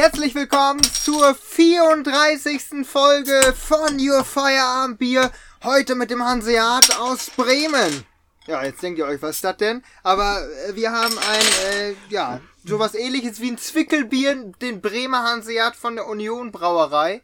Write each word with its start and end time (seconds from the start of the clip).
Herzlich 0.00 0.34
willkommen 0.34 0.82
zur 0.82 1.34
34. 1.34 2.86
Folge 2.86 3.52
von 3.54 4.00
Your 4.00 4.24
Feierabend 4.24 4.98
Bier. 4.98 5.30
Heute 5.62 5.94
mit 5.94 6.10
dem 6.10 6.24
Hanseat 6.24 6.98
aus 6.98 7.28
Bremen. 7.28 8.06
Ja, 8.46 8.64
jetzt 8.64 8.82
denkt 8.82 8.98
ihr 8.98 9.04
euch, 9.04 9.20
was 9.20 9.36
ist 9.36 9.44
das 9.44 9.58
denn? 9.58 9.82
Aber 10.02 10.40
äh, 10.40 10.74
wir 10.74 10.92
haben 10.92 11.18
ein, 11.18 11.44
äh, 11.70 11.94
ja, 12.08 12.40
sowas 12.64 12.94
ähnliches 12.94 13.42
wie 13.42 13.50
ein 13.50 13.58
Zwickelbier, 13.58 14.54
den 14.62 14.80
Bremer 14.80 15.22
Hanseat 15.22 15.76
von 15.76 15.96
der 15.96 16.06
Union 16.06 16.50
Brauerei. 16.50 17.20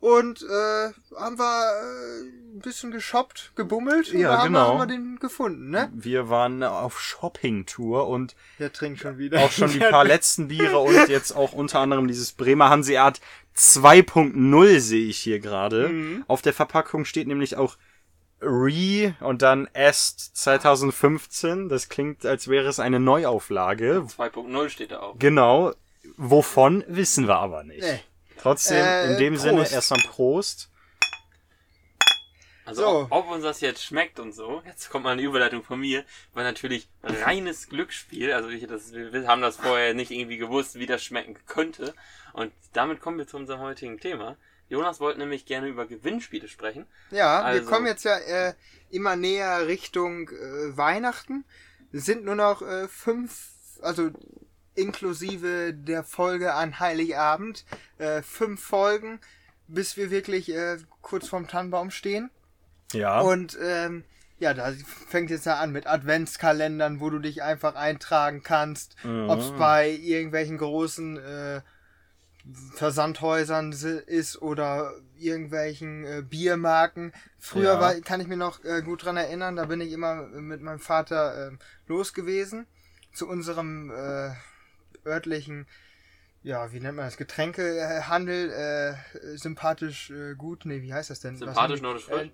Und 0.00 0.42
äh, 0.42 0.92
haben 1.16 1.38
wir 1.38 1.70
äh, 1.70 2.47
ein 2.58 2.62
bisschen 2.62 2.90
geshoppt, 2.90 3.52
gebummelt 3.54 4.12
und 4.12 4.18
Ja, 4.20 4.30
da 4.32 4.38
haben, 4.38 4.46
genau. 4.52 4.68
haben 4.68 4.78
wir 4.78 4.86
den 4.86 5.18
gefunden, 5.18 5.70
ne? 5.70 5.90
Wir 5.94 6.28
waren 6.28 6.62
auf 6.62 7.00
Shopping-Tour 7.00 8.06
und 8.08 8.34
Der 8.58 8.72
trinkt 8.72 9.00
schon 9.00 9.18
wieder. 9.18 9.40
auch 9.40 9.50
schon 9.52 9.70
die 9.72 9.78
paar 9.90 10.04
letzten 10.04 10.48
Biere 10.48 10.78
und 10.78 11.08
jetzt 11.08 11.32
auch 11.32 11.52
unter 11.52 11.80
anderem 11.80 12.08
dieses 12.08 12.32
Bremer 12.32 12.68
Hanseat 12.70 13.20
2.0 13.56 14.80
sehe 14.80 15.06
ich 15.08 15.18
hier 15.18 15.40
gerade. 15.40 15.88
Mhm. 15.88 16.24
Auf 16.28 16.42
der 16.42 16.52
Verpackung 16.52 17.04
steht 17.04 17.26
nämlich 17.28 17.56
auch 17.56 17.76
Re 18.40 19.14
und 19.20 19.42
dann 19.42 19.68
Est 19.72 20.36
2015. 20.36 21.68
Das 21.68 21.88
klingt, 21.88 22.24
als 22.24 22.48
wäre 22.48 22.68
es 22.68 22.78
eine 22.80 23.00
Neuauflage. 23.00 24.04
2.0 24.16 24.68
steht 24.68 24.92
da 24.92 25.00
auch. 25.00 25.18
Genau. 25.18 25.72
Wovon 26.16 26.84
wissen 26.88 27.26
wir 27.28 27.36
aber 27.36 27.64
nicht. 27.64 27.82
Nee. 27.82 28.00
Trotzdem, 28.40 28.84
Äh, 28.84 29.12
in 29.12 29.18
dem 29.18 29.34
Prost. 29.34 29.42
Sinne, 29.44 29.70
erstmal 29.72 30.00
Prost. 30.08 30.70
Also 32.68 32.82
So. 32.82 32.88
ob, 33.10 33.12
ob 33.12 33.30
uns 33.30 33.42
das 33.44 33.60
jetzt 33.60 33.82
schmeckt 33.84 34.20
und 34.20 34.32
so, 34.32 34.62
jetzt 34.66 34.90
kommt 34.90 35.04
mal 35.04 35.12
eine 35.12 35.22
Überleitung 35.22 35.62
von 35.62 35.80
mir, 35.80 36.04
war 36.34 36.42
natürlich 36.42 36.88
reines 37.02 37.68
Glücksspiel. 37.68 38.32
Also 38.32 38.48
ich, 38.50 38.66
das, 38.66 38.92
wir 38.92 39.26
haben 39.26 39.42
das 39.42 39.56
vorher 39.56 39.94
nicht 39.94 40.10
irgendwie 40.10 40.36
gewusst, 40.38 40.78
wie 40.78 40.86
das 40.86 41.02
schmecken 41.02 41.36
könnte. 41.46 41.94
Und 42.32 42.52
damit 42.74 43.00
kommen 43.00 43.18
wir 43.18 43.26
zu 43.26 43.36
unserem 43.36 43.60
heutigen 43.60 43.98
Thema. 43.98 44.36
Jonas 44.68 45.00
wollte 45.00 45.18
nämlich 45.18 45.46
gerne 45.46 45.66
über 45.68 45.86
Gewinnspiele 45.86 46.46
sprechen. 46.46 46.86
Ja, 47.10 47.40
wir 47.40 47.44
Also- 47.46 47.70
kommen 47.70 47.86
jetzt 47.86 48.04
ja 48.04 48.18
äh, 48.18 48.54
immer 48.90 49.16
näher 49.16 49.66
Richtung 49.66 50.28
äh, 50.28 50.76
Weihnachten. 50.76 51.44
Es 51.90 52.04
sind 52.04 52.24
nur 52.24 52.34
noch 52.34 52.60
äh, 52.60 52.86
fünf, 52.86 53.48
also 53.80 54.10
inklusive 54.74 55.72
der 55.74 56.04
Folge 56.04 56.54
an 56.54 56.78
Heiligabend, 56.80 57.64
äh, 57.98 58.22
fünf 58.22 58.62
Folgen, 58.62 59.20
bis 59.66 59.96
wir 59.96 60.10
wirklich 60.10 60.50
äh, 60.54 60.76
kurz 61.02 61.28
vorm 61.28 61.48
Tannenbaum 61.48 61.90
stehen. 61.90 62.30
Ja. 62.92 63.20
Und 63.20 63.56
ähm, 63.62 64.04
ja, 64.38 64.54
da 64.54 64.72
fängt 65.08 65.30
jetzt 65.30 65.46
ja 65.46 65.56
an 65.58 65.72
mit 65.72 65.86
Adventskalendern, 65.86 67.00
wo 67.00 67.10
du 67.10 67.18
dich 67.18 67.42
einfach 67.42 67.74
eintragen 67.74 68.42
kannst, 68.42 68.94
Mhm. 69.04 69.28
ob 69.28 69.40
es 69.40 69.50
bei 69.58 69.90
irgendwelchen 69.90 70.58
großen 70.58 71.16
äh, 71.18 71.60
Versandhäusern 72.74 73.72
ist 73.72 74.40
oder 74.40 74.92
irgendwelchen 75.18 76.04
äh, 76.04 76.22
Biermarken. 76.22 77.12
Früher 77.38 77.74
Ja. 77.74 77.80
war, 77.80 77.94
kann 78.00 78.20
ich 78.20 78.26
mir 78.28 78.36
noch 78.36 78.64
äh, 78.64 78.80
gut 78.82 79.04
dran 79.04 79.16
erinnern, 79.16 79.56
da 79.56 79.66
bin 79.66 79.80
ich 79.80 79.92
immer 79.92 80.22
mit 80.28 80.62
meinem 80.62 80.78
Vater 80.78 81.48
äh, 81.48 81.56
los 81.86 82.14
gewesen 82.14 82.66
zu 83.12 83.28
unserem 83.28 83.90
äh, 83.90 84.30
örtlichen, 85.06 85.66
ja, 86.42 86.72
wie 86.72 86.80
nennt 86.80 86.96
man 86.96 87.04
das, 87.06 87.16
Getränkehandel, 87.16 88.50
äh, 88.50 89.36
sympathisch 89.36 90.10
äh, 90.10 90.34
gut, 90.34 90.64
nee, 90.64 90.80
wie 90.82 90.94
heißt 90.94 91.10
das 91.10 91.20
denn? 91.20 91.36
Sympathisch 91.36 91.82
nordisch 91.82 92.04
frisch? 92.06 92.28
äh, 92.28 92.30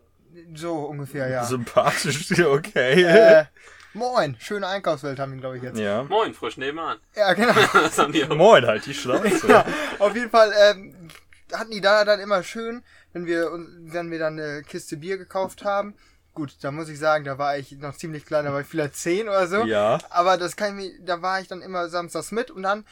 So 0.54 0.74
ungefähr, 0.84 1.28
ja. 1.28 1.44
Sympathisch, 1.44 2.38
okay. 2.46 3.02
äh, 3.02 3.44
moin, 3.92 4.36
schöne 4.40 4.66
Einkaufswelt 4.66 5.18
haben 5.18 5.32
wir, 5.32 5.40
glaube 5.40 5.56
ich, 5.58 5.62
jetzt. 5.62 5.78
ja. 5.78 6.02
Moin, 6.04 6.34
frisch 6.34 6.56
nebenan. 6.56 6.98
Ja, 7.14 7.32
genau. 7.32 7.54
Das 7.72 7.98
haben 7.98 8.12
die 8.12 8.24
auch. 8.24 8.34
Moin, 8.34 8.66
halt 8.66 8.86
die 8.86 8.94
Schnauze. 8.94 9.46
ja, 9.48 9.64
auf 9.98 10.14
jeden 10.14 10.30
Fall 10.30 10.52
ähm, 10.58 11.08
hatten 11.52 11.70
die 11.70 11.80
da 11.80 12.04
dann 12.04 12.20
immer 12.20 12.42
schön, 12.42 12.82
wenn 13.12 13.26
wir, 13.26 13.50
wenn 13.52 14.10
wir 14.10 14.18
dann 14.18 14.38
eine 14.38 14.62
Kiste 14.62 14.96
Bier 14.96 15.18
gekauft 15.18 15.64
haben. 15.64 15.94
Gut, 16.32 16.56
da 16.62 16.72
muss 16.72 16.88
ich 16.88 16.98
sagen, 16.98 17.24
da 17.24 17.38
war 17.38 17.56
ich 17.56 17.72
noch 17.78 17.96
ziemlich 17.96 18.26
klein, 18.26 18.44
da 18.44 18.52
war 18.52 18.60
ich 18.60 18.66
vielleicht 18.66 18.96
zehn 18.96 19.28
oder 19.28 19.46
so. 19.46 19.64
Ja. 19.64 19.98
Aber 20.10 20.36
das 20.36 20.56
kann 20.56 20.76
ich 20.78 20.92
mir, 20.98 21.04
da 21.04 21.22
war 21.22 21.40
ich 21.40 21.46
dann 21.46 21.62
immer 21.62 21.88
samstags 21.88 22.32
mit 22.32 22.50
und 22.50 22.64
dann 22.64 22.84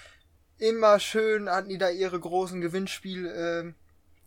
immer 0.59 1.01
schön 1.01 1.51
hatten 1.51 1.69
die 1.69 1.79
da 1.79 1.91
ihre 1.91 2.21
großen 2.21 2.61
Gewinnspiel 2.61 3.27
ähm, 3.27 3.75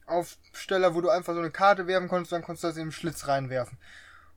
Aufsteller, 0.08 0.96
wo 0.96 1.02
du 1.02 1.10
einfach 1.10 1.34
so 1.34 1.40
eine 1.40 1.52
Karte 1.52 1.88
werfen 1.88 2.08
konntest, 2.08 2.32
dann 2.32 2.44
konntest 2.44 2.64
du 2.64 2.68
das 2.68 2.78
in 2.78 2.88
den 2.88 2.92
Schlitz 2.92 3.28
reinwerfen. 3.28 3.78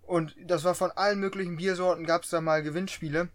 Und 0.03 0.35
das 0.43 0.65
war 0.65 0.75
von 0.75 0.91
allen 0.93 1.21
möglichen 1.21 1.57
Biersorten, 1.57 2.07
gab 2.07 2.23
es 2.23 2.31
da 2.31 2.41
mal 2.41 2.63
Gewinnspiele. 2.63 3.29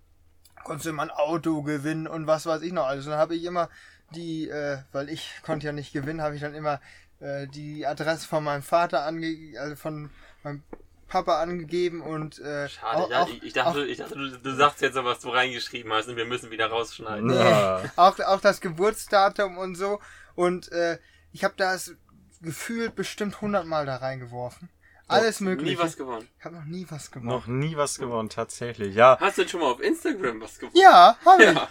Konntest 0.64 0.86
du 0.86 0.90
immer 0.90 1.04
ein 1.04 1.12
Auto 1.12 1.62
gewinnen 1.62 2.08
und 2.08 2.26
was 2.26 2.46
weiß 2.46 2.62
ich 2.62 2.72
noch 2.72 2.88
alles. 2.88 3.06
Und 3.06 3.12
dann 3.12 3.20
habe 3.20 3.36
ich 3.36 3.44
immer 3.44 3.70
die, 4.16 4.50
äh, 4.50 4.80
weil 4.92 5.10
ich 5.10 5.30
konnte 5.44 5.66
ja 5.68 5.72
nicht 5.72 5.94
gewinnen, 5.94 6.22
habe 6.22 6.36
ich 6.36 6.42
dann 6.42 6.56
immer 6.56 6.80
äh, 7.20 7.48
die 7.48 7.86
Adresse 7.86 8.28
von 8.28 8.44
meinem 8.44 8.64
Vater 8.64 9.06
ange 9.06 9.54
also 9.60 9.76
von 9.76 10.10
meinem 10.44 10.64
Papa 11.08 11.42
angegeben 11.42 12.02
und 12.02 12.40
äh, 12.40 12.68
Schade, 12.68 12.98
auch, 12.98 13.10
ja, 13.12 13.22
auch, 13.22 13.30
ich, 13.30 13.44
ich 13.44 13.54
dachte, 13.54 13.86
ich 13.86 13.98
dachte 14.00 14.16
du, 14.16 14.40
du 14.40 14.56
sagst 14.56 14.82
jetzt 14.82 14.96
noch, 14.96 15.06
was 15.06 15.20
du 15.20 15.30
reingeschrieben 15.30 15.94
hast 15.94 16.08
und 16.08 16.16
wir 16.16 16.26
müssen 16.26 16.50
wieder 16.50 16.68
rausschneiden. 16.68 17.30
Ja. 17.30 17.84
auch, 17.98 18.20
auch 18.20 18.42
das 18.42 18.62
Geburtsdatum 18.62 19.60
und 19.60 19.76
so. 19.76 20.00
Und 20.34 20.72
äh, 20.72 20.98
ich 21.32 21.44
habe 21.44 21.54
das 21.56 21.96
gefühlt 22.44 22.96
bestimmt 22.96 23.36
100 23.36 23.66
Mal 23.66 23.86
da 23.86 23.96
reingeworfen. 23.98 24.70
Alles 25.08 25.40
mögliche. 25.42 25.74
Nie 25.76 25.78
was 25.80 25.98
gewonnen. 25.98 26.28
ich 26.40 26.46
habe 26.46 26.56
noch 26.56 26.66
nie 26.66 26.86
was 26.90 27.12
gemacht. 27.12 27.28
Noch 27.28 27.48
nie 27.48 27.76
was 27.76 27.98
gewonnen, 28.00 28.30
tatsächlich. 28.30 28.96
Ja. 28.96 29.18
Hast 29.20 29.38
du 29.38 29.42
denn 29.42 29.50
schon 29.50 29.60
mal 29.60 29.72
auf 29.72 29.82
Instagram 29.82 30.42
was 30.42 30.58
gewonnen? 30.60 30.76
Ja, 30.78 31.18
habe 31.26 31.44
ich. 31.44 31.54
Ja. 31.54 31.70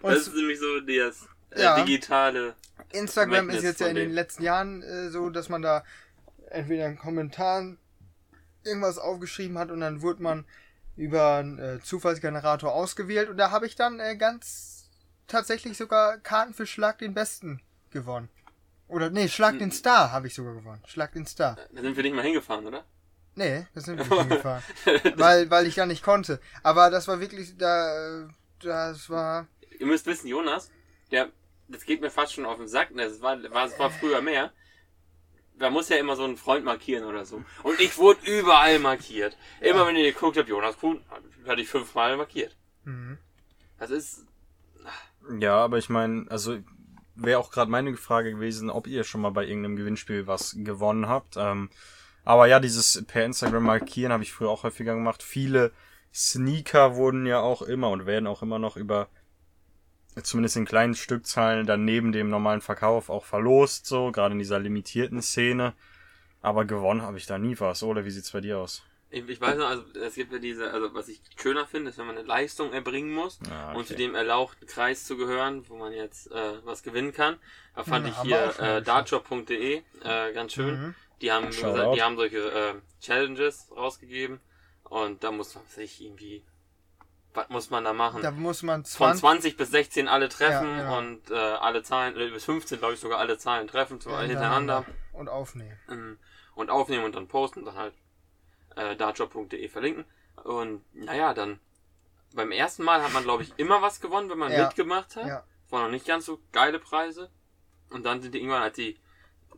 Und 0.00 0.12
Das 0.12 0.26
ist 0.26 0.34
nämlich 0.34 0.58
so 0.58 0.80
das 0.80 1.26
äh, 1.50 1.62
Ja. 1.62 1.76
digitale. 1.82 2.54
Instagram 2.90 3.32
ist 3.32 3.36
Vermächtnis 3.36 3.62
jetzt 3.64 3.80
ja 3.80 3.86
in 3.88 3.96
den 3.96 4.12
letzten 4.12 4.42
Jahren 4.42 4.82
äh, 4.82 5.10
so, 5.10 5.30
dass 5.30 5.48
man 5.48 5.62
da 5.62 5.84
entweder 6.50 6.86
in 6.86 6.96
Kommentaren 6.98 7.78
irgendwas 8.64 8.98
aufgeschrieben 8.98 9.58
hat 9.58 9.70
und 9.70 9.80
dann 9.80 10.02
wurde 10.02 10.22
man 10.22 10.44
über 10.96 11.36
einen 11.36 11.58
äh, 11.58 11.80
Zufallsgenerator 11.82 12.72
ausgewählt 12.72 13.28
und 13.28 13.36
da 13.36 13.50
habe 13.50 13.66
ich 13.66 13.76
dann 13.76 14.00
äh, 14.00 14.16
ganz 14.16 14.90
tatsächlich 15.26 15.76
sogar 15.76 16.18
Karten 16.18 16.54
für 16.54 16.66
Schlag 16.66 16.98
den 16.98 17.14
Besten 17.14 17.60
gewonnen. 17.90 18.28
Oder 18.88 19.10
nee, 19.10 19.28
Schlag 19.28 19.58
den 19.58 19.72
Star 19.72 20.12
habe 20.12 20.26
ich 20.26 20.34
sogar 20.34 20.54
gewonnen. 20.54 20.82
Schlag 20.86 21.12
den 21.12 21.26
Star. 21.26 21.56
Da 21.72 21.80
sind 21.80 21.96
wir 21.96 22.02
nicht 22.02 22.14
mal 22.14 22.22
hingefahren, 22.22 22.66
oder? 22.66 22.84
Nee, 23.34 23.66
das 23.74 23.84
sind 23.84 23.98
wir 23.98 24.04
nicht 24.04 24.20
hingefahren. 24.28 24.62
weil, 25.16 25.50
weil 25.50 25.66
ich 25.66 25.76
ja 25.76 25.86
nicht 25.86 26.02
konnte. 26.04 26.40
Aber 26.62 26.90
das 26.90 27.08
war 27.08 27.18
wirklich, 27.20 27.56
da, 27.56 28.24
äh, 28.24 28.28
das 28.60 29.08
war, 29.10 29.46
Ihr 29.78 29.86
müsst 29.86 30.06
wissen, 30.06 30.28
Jonas, 30.28 30.70
der, 31.10 31.30
das 31.68 31.84
geht 31.84 32.00
mir 32.00 32.10
fast 32.10 32.32
schon 32.34 32.46
auf 32.46 32.58
den 32.58 32.68
Sack. 32.68 32.90
Das 32.94 33.20
war, 33.20 33.42
war, 33.50 33.66
es 33.66 33.78
war 33.78 33.90
früher 33.90 34.20
mehr. 34.20 34.52
Da 35.58 35.70
muss 35.70 35.88
ja 35.88 35.96
immer 35.96 36.16
so 36.16 36.24
einen 36.24 36.36
Freund 36.36 36.64
markieren 36.64 37.04
oder 37.04 37.24
so. 37.24 37.42
Und 37.62 37.80
ich 37.80 37.96
wurde 37.96 38.20
überall 38.30 38.78
markiert. 38.78 39.36
Immer 39.60 39.86
wenn 39.86 39.96
ihr 39.96 40.12
geguckt 40.12 40.36
habt, 40.36 40.48
Jonas 40.48 40.76
Kuhn, 40.78 41.00
hatte 41.46 41.60
ich 41.60 41.68
fünfmal 41.68 42.16
markiert. 42.16 42.56
mhm. 42.84 43.18
Das 43.78 43.90
ist, 43.90 44.24
Ja, 45.40 45.56
aber 45.56 45.78
ich 45.78 45.88
meine, 45.88 46.26
also 46.30 46.58
wäre 47.14 47.38
auch 47.38 47.50
gerade 47.50 47.70
meine 47.70 47.96
Frage 47.96 48.32
gewesen, 48.32 48.70
ob 48.70 48.86
ihr 48.86 49.04
schon 49.04 49.20
mal 49.20 49.30
bei 49.30 49.44
irgendeinem 49.44 49.76
Gewinnspiel 49.76 50.26
was 50.26 50.56
gewonnen 50.58 51.08
habt. 51.08 51.36
Ähm, 51.36 51.70
aber 52.24 52.46
ja, 52.46 52.60
dieses 52.60 53.04
per 53.06 53.24
Instagram 53.24 53.64
markieren 53.64 54.12
habe 54.12 54.22
ich 54.22 54.32
früher 54.32 54.50
auch 54.50 54.62
häufiger 54.62 54.94
gemacht. 54.94 55.22
Viele 55.22 55.72
Sneaker 56.12 56.96
wurden 56.96 57.26
ja 57.26 57.40
auch 57.40 57.62
immer 57.62 57.90
und 57.90 58.06
werden 58.06 58.26
auch 58.26 58.42
immer 58.42 58.58
noch 58.58 58.76
über 58.76 59.08
zumindest 60.22 60.56
in 60.56 60.64
kleinen 60.64 60.94
Stückzahlen 60.94 61.66
dann 61.66 61.84
neben 61.84 62.12
dem 62.12 62.30
normalen 62.30 62.60
Verkauf 62.60 63.10
auch 63.10 63.24
verlost, 63.24 63.86
so 63.86 64.12
gerade 64.12 64.32
in 64.32 64.38
dieser 64.38 64.60
limitierten 64.60 65.22
Szene. 65.22 65.74
Aber 66.40 66.64
gewonnen 66.64 67.02
habe 67.02 67.18
ich 67.18 67.26
da 67.26 67.38
nie 67.38 67.58
was. 67.58 67.82
Oder 67.82 68.04
wie 68.04 68.10
sieht's 68.10 68.30
bei 68.30 68.40
dir 68.40 68.58
aus? 68.58 68.84
Ich, 69.14 69.28
ich 69.28 69.40
weiß 69.40 69.56
noch, 69.58 69.68
also 69.68 69.82
es 70.00 70.14
gibt 70.14 70.32
ja 70.32 70.38
diese, 70.38 70.70
also 70.72 70.92
was 70.94 71.08
ich 71.08 71.20
schöner 71.40 71.66
finde, 71.66 71.90
ist, 71.90 71.98
wenn 71.98 72.06
man 72.06 72.18
eine 72.18 72.26
Leistung 72.26 72.72
erbringen 72.72 73.12
muss 73.12 73.38
Ah, 73.50 73.70
und 73.72 73.80
okay. 73.80 73.86
zu 73.88 73.94
dem 73.96 74.14
erlauchten 74.14 74.66
Kreis 74.66 75.04
zu 75.04 75.16
gehören, 75.16 75.68
wo 75.68 75.76
man 75.76 75.92
jetzt 75.92 76.30
äh, 76.30 76.64
was 76.64 76.82
gewinnen 76.82 77.12
kann. 77.12 77.38
Da 77.74 77.84
fand 77.84 78.06
Ja, 78.06 78.12
ich 78.12 78.18
hier 78.22 78.60
äh, 78.60 78.82
dartjob.de 78.82 79.82
äh, 80.02 80.32
ganz 80.32 80.52
schön. 80.52 80.80
Mhm. 80.80 80.94
Die 81.22 81.32
haben, 81.32 81.52
Shoutout. 81.52 81.94
die 81.94 82.02
haben 82.02 82.16
solche 82.16 82.38
äh, 82.38 82.74
Challenges 83.00 83.68
rausgegeben 83.74 84.40
und 84.84 85.24
da 85.24 85.30
muss 85.30 85.54
man 85.54 85.64
sich 85.68 86.00
irgendwie, 86.02 86.44
was 87.32 87.48
muss 87.48 87.70
man 87.70 87.84
da 87.84 87.92
machen? 87.92 88.20
da 88.22 88.30
muss 88.30 88.62
man 88.62 88.84
Von 88.84 89.16
20, 89.16 89.20
20 89.20 89.56
bis 89.56 89.70
16 89.70 90.08
alle 90.08 90.28
treffen 90.28 90.68
Ja, 90.78 90.82
genau. 90.82 90.98
und 90.98 91.30
äh, 91.30 91.34
alle 91.34 91.82
Zahlen, 91.82 92.16
äh, 92.20 92.28
bis 92.30 92.44
15 92.44 92.78
glaube 92.78 92.94
ich 92.94 93.00
sogar 93.00 93.18
alle 93.18 93.38
Zahlen 93.38 93.66
treffen 93.68 93.98
Ja, 94.04 94.20
hintereinander 94.20 94.84
und 95.12 95.28
aufnehmen. 95.28 95.78
ähm, 95.88 96.18
und 96.54 96.70
aufnehmen 96.70 97.04
und 97.04 97.14
dann 97.16 97.26
posten 97.26 97.60
und 97.60 97.64
dann 97.66 97.76
halt 97.76 97.94
äh, 98.76 98.96
dartjob.de 98.96 99.68
verlinken. 99.68 100.04
Und 100.44 100.82
naja, 100.94 101.34
dann 101.34 101.60
beim 102.34 102.50
ersten 102.52 102.82
Mal 102.84 103.02
hat 103.02 103.12
man 103.12 103.22
glaube 103.22 103.42
ich 103.44 103.52
immer 103.56 103.80
was 103.82 104.00
gewonnen, 104.00 104.28
wenn 104.30 104.38
man 104.38 104.52
Ja. 104.52 104.64
mitgemacht 104.66 105.16
hat. 105.16 105.26
Ja. 105.26 105.44
Das 105.64 105.72
waren 105.72 105.82
noch 105.84 105.90
nicht 105.90 106.06
ganz 106.06 106.26
so 106.26 106.40
geile 106.52 106.78
Preise. 106.78 107.30
Und 107.90 108.04
dann 108.04 108.20
sind 108.22 108.34
die 108.34 108.38
irgendwann, 108.38 108.62
als 108.62 108.76
die 108.76 108.98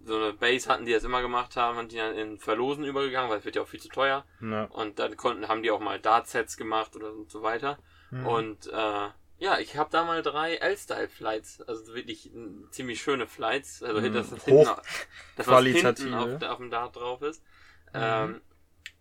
so 0.04 0.16
eine 0.16 0.32
Base 0.34 0.68
hatten, 0.70 0.84
die 0.84 0.92
das 0.92 1.02
immer 1.04 1.22
gemacht 1.22 1.56
haben, 1.56 1.76
sind 1.78 1.92
die 1.92 1.96
dann 1.96 2.14
in 2.14 2.38
Verlosen 2.38 2.84
übergegangen, 2.84 3.30
weil 3.30 3.38
es 3.38 3.44
wird 3.44 3.56
ja 3.56 3.62
auch 3.62 3.68
viel 3.68 3.80
zu 3.80 3.88
teuer. 3.88 4.24
Ja. 4.40 4.64
Und 4.64 4.98
dann 4.98 5.16
konnten, 5.16 5.48
haben 5.48 5.62
die 5.62 5.70
auch 5.70 5.80
mal 5.80 5.98
Dart-Sets 5.98 6.56
gemacht 6.56 6.94
oder 6.94 7.12
und 7.12 7.30
so 7.30 7.42
weiter. 7.42 7.78
Mhm. 8.10 8.26
Und 8.26 8.66
äh, 8.72 9.08
Ja, 9.38 9.58
ich 9.58 9.76
habe 9.76 9.90
da 9.90 10.04
mal 10.04 10.22
drei 10.22 10.54
L-Style-Flights, 10.56 11.60
also 11.62 11.94
wirklich 11.94 12.30
ziemlich 12.70 13.02
schöne 13.02 13.26
Flights, 13.26 13.82
also 13.82 14.00
Mhm. 14.00 14.14
das, 14.14 14.30
das, 14.30 14.44
hinten, 14.44 14.64
das 15.36 15.46
was 15.48 15.64
hinten 15.64 16.14
auf, 16.14 16.42
auf 16.42 16.56
dem 16.58 16.70
Dart 16.70 16.96
drauf 16.96 17.20
ist. 17.22 17.42
Ähm, 17.92 18.40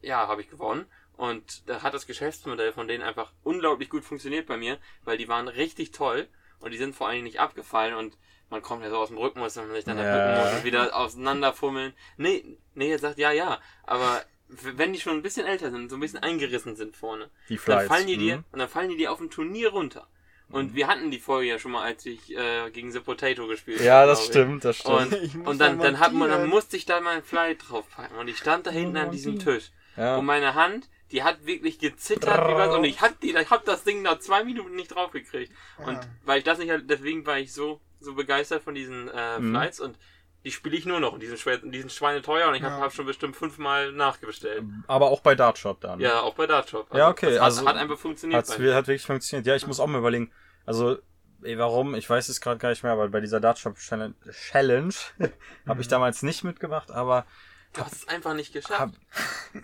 ja, 0.06 0.28
habe 0.28 0.42
ich 0.42 0.50
gewonnen. 0.50 0.86
Und 1.18 1.68
da 1.70 1.82
hat 1.82 1.94
das 1.94 2.08
Geschäftsmodell 2.08 2.74
von 2.74 2.88
denen 2.88 3.04
einfach 3.04 3.32
unglaublich 3.44 3.90
gut 3.90 4.04
funktioniert 4.04 4.48
bei 4.48 4.58
mir, 4.58 4.78
weil 5.06 5.18
die 5.18 5.28
waren 5.30 5.48
richtig 5.48 5.92
toll 5.92 6.28
und 6.60 6.72
die 6.72 6.78
sind 6.78 6.94
vor 6.96 7.08
allen 7.08 7.16
Dingen 7.16 7.26
nicht 7.28 7.40
abgefallen 7.40 7.94
und 7.96 8.18
man 8.50 8.62
kommt 8.62 8.84
ja 8.84 8.90
so 8.90 8.98
aus 8.98 9.08
dem 9.10 9.18
Rhythmus, 9.18 9.56
wenn 9.56 9.68
man 9.68 9.76
sich 9.76 9.86
dann 9.86 9.98
Ja. 9.98 10.04
ja. 10.38 10.44
muss 10.46 10.54
und 10.60 10.64
wieder 10.66 10.94
auseinanderfummeln. 10.96 11.94
Nee, 12.18 12.58
nee, 12.74 12.90
jetzt 12.90 13.02
sagt 13.02 13.18
ja, 13.18 13.32
ja, 13.32 13.60
aber 13.84 14.24
wenn 14.50 14.94
die 14.94 15.00
schon 15.00 15.14
ein 15.16 15.22
bisschen 15.24 15.48
älter 15.48 15.72
sind, 15.72 15.90
so 15.90 15.96
ein 15.98 16.00
bisschen 16.02 16.20
eingerissen 16.20 16.76
sind 16.76 16.96
vorne, 16.96 17.30
Die 17.50 17.56
dann 17.56 17.64
Flights. 17.64 17.88
fallen 17.88 18.08
die 18.08 18.18
dir 18.18 18.38
mhm. 18.38 18.44
und 18.52 18.60
dann 18.60 18.70
fallen 18.70 18.90
die 18.90 18.98
dir 18.98 19.12
auf 19.12 19.18
dem 19.18 19.30
Turnier 19.32 19.70
runter. 19.70 20.08
Und 20.50 20.76
wir 20.76 20.86
hatten 20.86 21.10
die 21.10 21.18
Folge 21.18 21.50
ja 21.50 21.58
schon 21.58 21.72
mal, 21.72 21.82
als 21.82 22.06
ich 22.06 22.32
äh, 22.38 22.70
gegen 22.70 22.92
The 22.92 23.00
Potato 23.00 23.48
gespielt 23.48 23.82
Ja, 23.82 24.02
habe, 24.02 24.10
das 24.10 24.20
glaub 24.20 24.28
ich. 24.28 24.32
stimmt, 24.32 24.64
das 24.66 24.78
stimmt. 24.78 24.96
Und, 25.14 25.14
Ich 25.24 25.34
muss 25.34 25.48
und 25.48 25.58
dann, 25.60 25.80
dann 25.80 26.00
hat 26.00 26.14
man, 26.14 26.30
dann 26.30 26.48
musste 26.48 26.78
ich 26.78 26.86
da 26.86 27.02
mal 27.02 27.16
ein 27.16 27.24
Fly 27.24 27.58
draufpacken. 27.58 28.16
Und 28.18 28.28
ich 28.28 28.38
stand 28.38 28.68
da 28.68 28.72
hinten 28.72 28.96
an 28.98 29.10
diesem 29.10 29.40
Tisch. 29.40 29.72
Ja. 29.98 30.18
Und 30.18 30.26
meine 30.26 30.54
Hand, 30.56 30.90
die 31.12 31.24
hat 31.24 31.46
wirklich 31.46 31.80
gezittert 31.80 32.48
wie 32.50 32.54
was. 32.56 32.74
Und 32.76 32.84
ich 32.84 33.02
hab 33.02 33.20
die, 33.22 33.36
ich 33.36 33.50
hab 33.50 33.66
das 33.66 33.84
Ding 33.84 34.02
nach 34.02 34.20
zwei 34.20 34.44
Minuten 34.44 34.76
nicht 34.76 34.94
draufgekriegt. 34.96 35.52
Und 35.86 35.94
Ja. 35.96 36.02
weil 36.24 36.40
ich 36.40 36.44
das 36.44 36.58
nicht, 36.58 36.72
deswegen 36.86 37.26
war 37.26 37.38
ich 37.38 37.54
so, 37.54 37.80
so 38.00 38.14
begeistert 38.16 38.64
von 38.64 38.74
diesen 38.76 39.08
äh, 39.10 39.40
Mhm. 39.40 39.52
Flights 39.52 39.80
und 39.80 39.98
die 40.44 40.52
spiele 40.52 40.76
ich 40.78 40.86
nur 40.86 41.00
noch. 41.00 41.14
Und 41.14 41.22
die 41.24 41.28
sind, 41.28 41.40
schwer, 41.40 41.58
die 41.58 41.80
sind 41.80 41.92
schweineteuer 41.92 42.48
und 42.50 42.56
ich 42.56 42.62
habe 42.62 42.76
Ja. 42.76 42.82
hab 42.82 42.94
schon 42.94 43.06
bestimmt 43.08 43.36
fünfmal 43.36 43.92
nachgebestellt. 43.92 44.64
Aber 44.88 45.08
auch 45.10 45.22
bei 45.22 45.34
Dartshop 45.36 45.82
dann. 45.82 46.00
Ja, 46.00 46.22
auch 46.22 46.36
bei 46.36 46.46
Dartshop. 46.46 46.94
Ja, 46.94 47.10
okay, 47.10 47.28
Das 47.32 47.36
hat, 47.38 47.42
also 47.44 47.68
hat 47.68 47.78
einfach 47.78 47.98
funktioniert. 47.98 48.48
Mir. 48.60 48.76
hat 48.76 48.88
wirklich 48.88 49.06
funktioniert. 49.06 49.48
Ja, 49.48 49.56
ich 49.56 49.66
muss 49.66 49.80
auch 49.80 49.88
mal 49.88 49.98
überlegen. 50.00 50.32
Also, 50.66 50.98
ey, 51.42 51.58
warum? 51.58 51.96
Ich 51.96 52.08
weiß 52.10 52.30
es 52.30 52.42
gerade 52.42 52.60
gar 52.60 52.70
nicht 52.70 52.84
mehr, 52.84 52.92
aber 52.92 53.08
bei 53.10 53.22
dieser 53.22 53.40
Dartshop 53.40 53.78
Challenge, 53.78 54.14
Challenge 54.52 54.94
habe 55.66 55.76
Mhm. 55.76 55.80
ich 55.82 55.88
damals 55.88 56.22
nicht 56.22 56.44
mitgemacht, 56.44 56.92
aber 56.92 57.26
Du 57.76 57.82
hast 57.82 57.94
es 57.94 58.08
einfach 58.08 58.34
nicht 58.34 58.54
geschafft. 58.54 58.96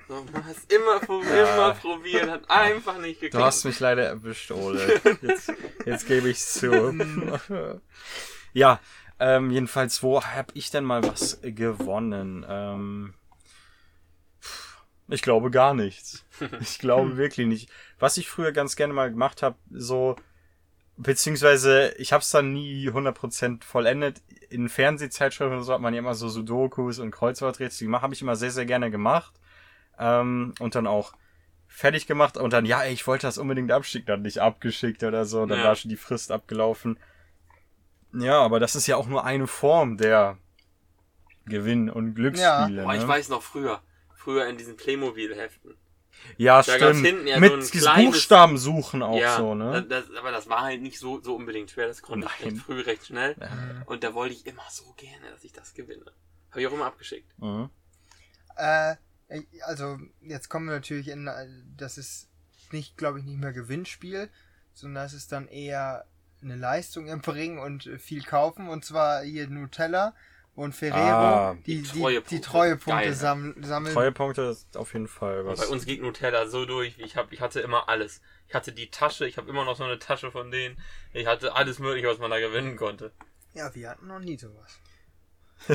So, 0.07 0.25
man 0.33 0.45
hat 0.45 0.55
es 0.57 0.65
immer, 0.75 0.99
pro- 0.99 1.21
Ja. 1.23 1.53
immer 1.55 1.73
probiert, 1.75 2.29
hat 2.29 2.49
einfach 2.49 2.97
nicht 2.97 3.17
du 3.21 3.25
geklappt. 3.25 3.45
hast 3.45 3.65
mich 3.65 3.79
leider 3.79 4.03
erwischt, 4.05 4.51
Ole. 4.51 4.99
Jetzt, 5.21 5.53
jetzt 5.85 6.07
gebe 6.07 6.29
ich's 6.29 6.53
zu. 6.53 6.71
ja, 8.53 8.79
ähm, 9.19 9.51
jedenfalls, 9.51 10.01
wo 10.03 10.21
habe 10.23 10.51
ich 10.55 10.71
denn 10.71 10.83
mal 10.83 11.03
was 11.03 11.39
gewonnen? 11.41 12.45
Ähm, 12.49 13.13
ich 15.07 15.21
glaube 15.21 15.51
gar 15.51 15.73
nichts. 15.73 16.25
Ich 16.59 16.79
glaube 16.79 17.17
wirklich 17.17 17.47
nicht. 17.47 17.69
Was 17.99 18.17
ich 18.17 18.29
früher 18.29 18.51
ganz 18.51 18.75
gerne 18.75 18.93
mal 18.93 19.09
gemacht 19.09 19.41
habe, 19.43 19.57
so 19.71 20.15
beziehungsweise 21.03 21.93
ich 21.97 22.13
habe 22.13 22.21
es 22.21 22.29
dann 22.31 22.53
nie 22.53 22.89
100% 22.89 23.63
vollendet. 23.63 24.21
In 24.49 24.67
Fernsehzeitschriften 24.69 25.57
und 25.57 25.63
so 25.63 25.73
hat 25.73 25.81
man 25.81 25.93
ja 25.93 25.99
immer 25.99 26.13
so 26.15 26.27
Sudokus 26.29 26.99
und 26.99 27.11
Kreuzworträtsel 27.11 27.85
gemacht, 27.87 28.01
habe 28.03 28.13
ich 28.13 28.21
immer 28.21 28.35
sehr 28.35 28.51
sehr 28.51 28.65
gerne 28.65 28.91
gemacht 28.91 29.33
ähm, 29.97 30.53
und 30.59 30.75
dann 30.75 30.87
auch 30.87 31.13
fertig 31.67 32.05
gemacht 32.05 32.35
und 32.35 32.51
dann 32.51 32.65
ja, 32.65 32.83
ey, 32.83 32.91
ich 32.91 33.07
wollte 33.07 33.27
das 33.27 33.37
unbedingt 33.37 33.71
abschicken, 33.71 34.07
dann 34.07 34.21
nicht 34.23 34.39
abgeschickt 34.39 35.03
oder 35.03 35.23
so, 35.25 35.45
dann 35.45 35.59
Ja. 35.59 35.65
war 35.65 35.75
schon 35.75 35.89
die 35.89 35.95
Frist 35.95 36.31
abgelaufen. 36.31 36.99
Ja, 38.13 38.41
aber 38.41 38.59
das 38.59 38.75
ist 38.75 38.87
ja 38.87 38.97
auch 38.97 39.07
nur 39.07 39.23
eine 39.23 39.47
Form 39.47 39.95
der 39.95 40.37
Gewinn- 41.45 41.89
und 41.89 42.13
Glücksspiele. 42.13 42.83
Boah, 42.83 42.93
ich 42.93 43.01
ne? 43.03 43.07
weiß 43.07 43.29
noch 43.29 43.41
früher. 43.41 43.81
Früher 44.13 44.47
in 44.47 44.57
diesen 44.57 44.75
Playmobil-Heften. 44.75 45.75
Ja, 46.37 46.61
Da 46.61 46.75
stimmt. 46.75 47.05
hinten 47.05 47.27
ja 47.27 47.35
so 47.35 47.39
Mit 47.41 47.51
dieses 47.57 47.71
kleines- 47.71 48.05
Buchstaben 48.11 48.57
suchen 48.57 49.03
auch 49.03 49.19
ja, 49.19 49.37
so, 49.37 49.53
ne? 49.55 49.83
Das, 49.83 50.05
aber 50.17 50.31
das 50.31 50.47
war 50.49 50.61
halt 50.61 50.81
nicht 50.81 50.99
so, 50.99 51.21
so 51.21 51.35
unbedingt 51.35 51.69
schwer. 51.71 51.87
Das 51.87 52.01
konnte 52.01 52.27
ich 52.27 52.39
Nein. 52.45 52.53
recht 52.53 52.65
früh, 52.65 52.81
recht 52.81 53.05
schnell. 53.07 53.35
Ja. 53.39 53.83
Und 53.85 54.03
da 54.03 54.13
wollte 54.13 54.33
ich 54.35 54.45
immer 54.45 54.63
so 54.69 54.93
gerne, 54.97 55.29
dass 55.31 55.43
ich 55.43 55.51
das 55.51 55.73
gewinne. 55.73 56.05
Habe 56.51 56.61
ich 56.61 56.67
auch 56.67 56.73
immer 56.73 56.85
abgeschickt. 56.85 57.31
Mhm. 57.39 57.69
Äh, 58.55 58.95
also 59.63 59.97
jetzt 60.21 60.49
kommen 60.49 60.67
wir 60.67 60.75
natürlich 60.75 61.07
in, 61.07 61.27
äh, 61.27 61.47
das 61.77 61.97
ist 61.97 62.27
nicht, 62.71 62.97
glaube 62.97 63.19
ich, 63.19 63.25
nicht 63.25 63.39
mehr 63.39 63.53
Gewinnspiel, 63.53 64.29
sondern 64.73 65.03
das 65.03 65.13
ist 65.13 65.31
dann 65.31 65.47
eher 65.47 66.05
eine 66.41 66.55
Leistung 66.55 67.07
erbringen 67.07 67.59
und 67.59 67.85
äh, 67.85 67.99
viel 67.99 68.23
kaufen. 68.23 68.67
Und 68.67 68.83
zwar 68.85 69.21
hier 69.23 69.47
Nutella 69.47 70.13
und 70.55 70.73
Ferrero, 70.75 70.97
Ah, 70.99 71.57
die, 71.65 71.81
die 71.81 71.81
die, 71.83 71.99
Treuepunkte. 71.99 72.35
die 72.35 72.41
Treuepunkte 72.41 73.03
Geil. 73.05 73.13
sam 73.13 73.55
sammeln. 73.63 73.93
Treuepunkte 73.93 74.41
ist 74.43 74.75
auf 74.77 74.93
jeden 74.93 75.07
Fall 75.07 75.41
Und 75.41 75.47
was. 75.47 75.59
bei 75.61 75.67
uns 75.67 75.85
geht 75.85 76.01
Nutella 76.01 76.47
so 76.47 76.65
durch. 76.65 76.95
Ich, 76.99 77.15
hab, 77.15 77.31
ich 77.31 77.41
hatte 77.41 77.61
immer 77.61 77.87
alles. 77.89 78.21
Ich 78.47 78.53
hatte 78.53 78.71
die 78.73 78.89
Tasche, 78.91 79.25
ich 79.27 79.37
habe 79.37 79.49
immer 79.49 79.63
noch 79.63 79.77
so 79.77 79.83
eine 79.85 79.97
Tasche 79.97 80.29
von 80.31 80.51
denen. 80.51 80.77
Ich 81.13 81.25
hatte 81.25 81.55
alles 81.55 81.79
mögliche, 81.79 82.07
was 82.07 82.19
man 82.19 82.29
da 82.31 82.39
gewinnen 82.39 82.75
konnte. 82.75 83.11
Ja, 83.53 83.73
wir 83.73 83.89
hatten 83.89 84.07
noch 84.07 84.19
nie 84.19 84.37
sowas. 84.37 84.71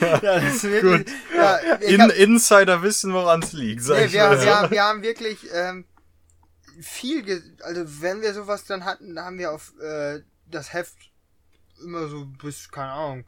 ja, 0.00 0.18
das 0.18 0.56
ist 0.56 0.64
wirklich. 0.64 1.06
Gut. 1.06 1.12
Ja, 1.34 1.56
In, 1.78 2.02
hab, 2.02 2.10
Insider 2.10 2.82
wissen, 2.82 3.12
woran 3.12 3.42
es 3.42 3.52
liegt, 3.52 3.82
sag 3.82 3.96
nee, 3.98 4.04
ich 4.06 4.12
wir, 4.12 4.28
mal 4.28 4.42
wir, 4.42 4.54
haben, 4.58 4.70
wir 4.70 4.82
haben 4.82 5.02
wirklich 5.02 5.46
ähm, 5.54 5.84
viel, 6.80 7.22
ge 7.22 7.40
also 7.62 7.84
wenn 8.02 8.20
wir 8.20 8.34
sowas 8.34 8.64
dann 8.64 8.84
hatten, 8.84 9.18
haben 9.18 9.38
wir 9.38 9.52
auf 9.52 9.72
äh, 9.80 10.20
das 10.46 10.72
Heft 10.72 10.96
immer 11.84 12.08
so 12.08 12.26
bis, 12.26 12.68
keine 12.70 12.92
Ahnung, 12.92 13.24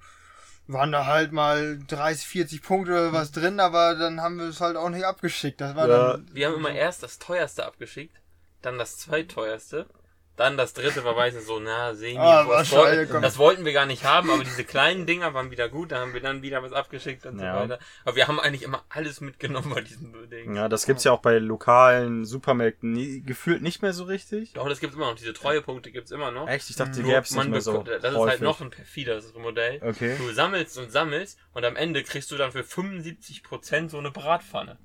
waren 0.66 0.92
da 0.92 1.06
halt 1.06 1.32
mal 1.32 1.78
30, 1.86 2.26
40 2.26 2.62
Punkte 2.62 2.92
oder 2.92 3.12
was 3.12 3.32
drin, 3.32 3.60
aber 3.60 3.94
dann 3.96 4.20
haben 4.20 4.38
wir 4.38 4.46
es 4.48 4.60
halt 4.60 4.76
auch 4.76 4.88
nicht 4.88 5.04
abgeschickt. 5.04 5.60
Das 5.60 5.74
war 5.76 5.88
Ja. 5.88 6.12
dann. 6.14 6.28
Wir 6.32 6.46
haben 6.48 6.54
immer 6.56 6.72
erst 6.72 7.02
das 7.02 7.18
teuerste 7.18 7.66
abgeschickt, 7.66 8.16
dann 8.62 8.78
das 8.78 8.96
zweiteuerste, 8.98 9.86
dann 10.36 10.56
das 10.56 10.72
dritte 10.74 11.04
war 11.04 11.14
meistens 11.14 11.46
so, 11.46 11.60
na, 11.60 11.94
sehen 11.94 12.18
Ah, 12.18 12.44
das, 12.44 12.72
wollten, 12.72 13.22
das 13.22 13.38
wollten 13.38 13.64
wir 13.64 13.72
gar 13.72 13.86
nicht 13.86 14.04
haben, 14.04 14.30
aber 14.30 14.42
diese 14.42 14.64
kleinen 14.64 15.06
Dinger 15.06 15.32
waren 15.32 15.50
wieder 15.50 15.68
gut, 15.68 15.92
da 15.92 16.00
haben 16.00 16.12
wir 16.12 16.20
dann 16.20 16.42
wieder 16.42 16.62
was 16.62 16.72
abgeschickt 16.72 17.24
und 17.26 17.38
Ja. 17.38 17.54
so 17.54 17.60
weiter. 17.60 17.78
Aber 18.04 18.16
wir 18.16 18.26
haben 18.26 18.40
eigentlich 18.40 18.62
immer 18.62 18.84
alles 18.88 19.20
mitgenommen 19.20 19.72
bei 19.74 19.80
diesen 19.80 20.12
Dingen. 20.30 20.56
Ja, 20.56 20.68
das 20.68 20.86
gibt's 20.86 21.04
ja 21.04 21.12
auch 21.12 21.20
bei 21.20 21.38
lokalen 21.38 22.24
Supermärkten 22.24 22.92
nie, 22.92 23.20
gefühlt 23.22 23.62
nicht 23.62 23.80
mehr 23.82 23.92
so 23.92 24.04
richtig. 24.04 24.52
Doch, 24.54 24.68
das 24.68 24.80
gibt's 24.80 24.96
immer 24.96 25.06
noch, 25.06 25.14
diese 25.16 25.32
Treuepunkte 25.34 25.90
gibt's 25.92 26.10
immer 26.10 26.30
noch. 26.30 26.48
Echt? 26.48 26.68
Ich 26.68 26.76
dachte, 26.76 26.92
die 26.92 27.02
gäb's 27.04 27.30
nicht 27.34 27.48
mehr 27.48 27.60
so 27.60 27.82
Das 27.82 28.02
ist 28.02 28.16
häufig. 28.16 28.30
halt 28.30 28.40
noch 28.42 28.60
ein 28.60 28.70
perfideres 28.70 29.32
Modell. 29.34 29.80
Okay. 29.82 30.16
Du 30.18 30.32
sammelst 30.32 30.76
und 30.78 30.90
sammelst 30.90 31.38
und 31.52 31.64
am 31.64 31.76
Ende 31.76 32.02
kriegst 32.02 32.30
du 32.30 32.36
dann 32.36 32.50
für 32.52 32.64
75% 32.64 33.88
so 33.90 33.98
eine 33.98 34.10
Bratpfanne. 34.10 34.78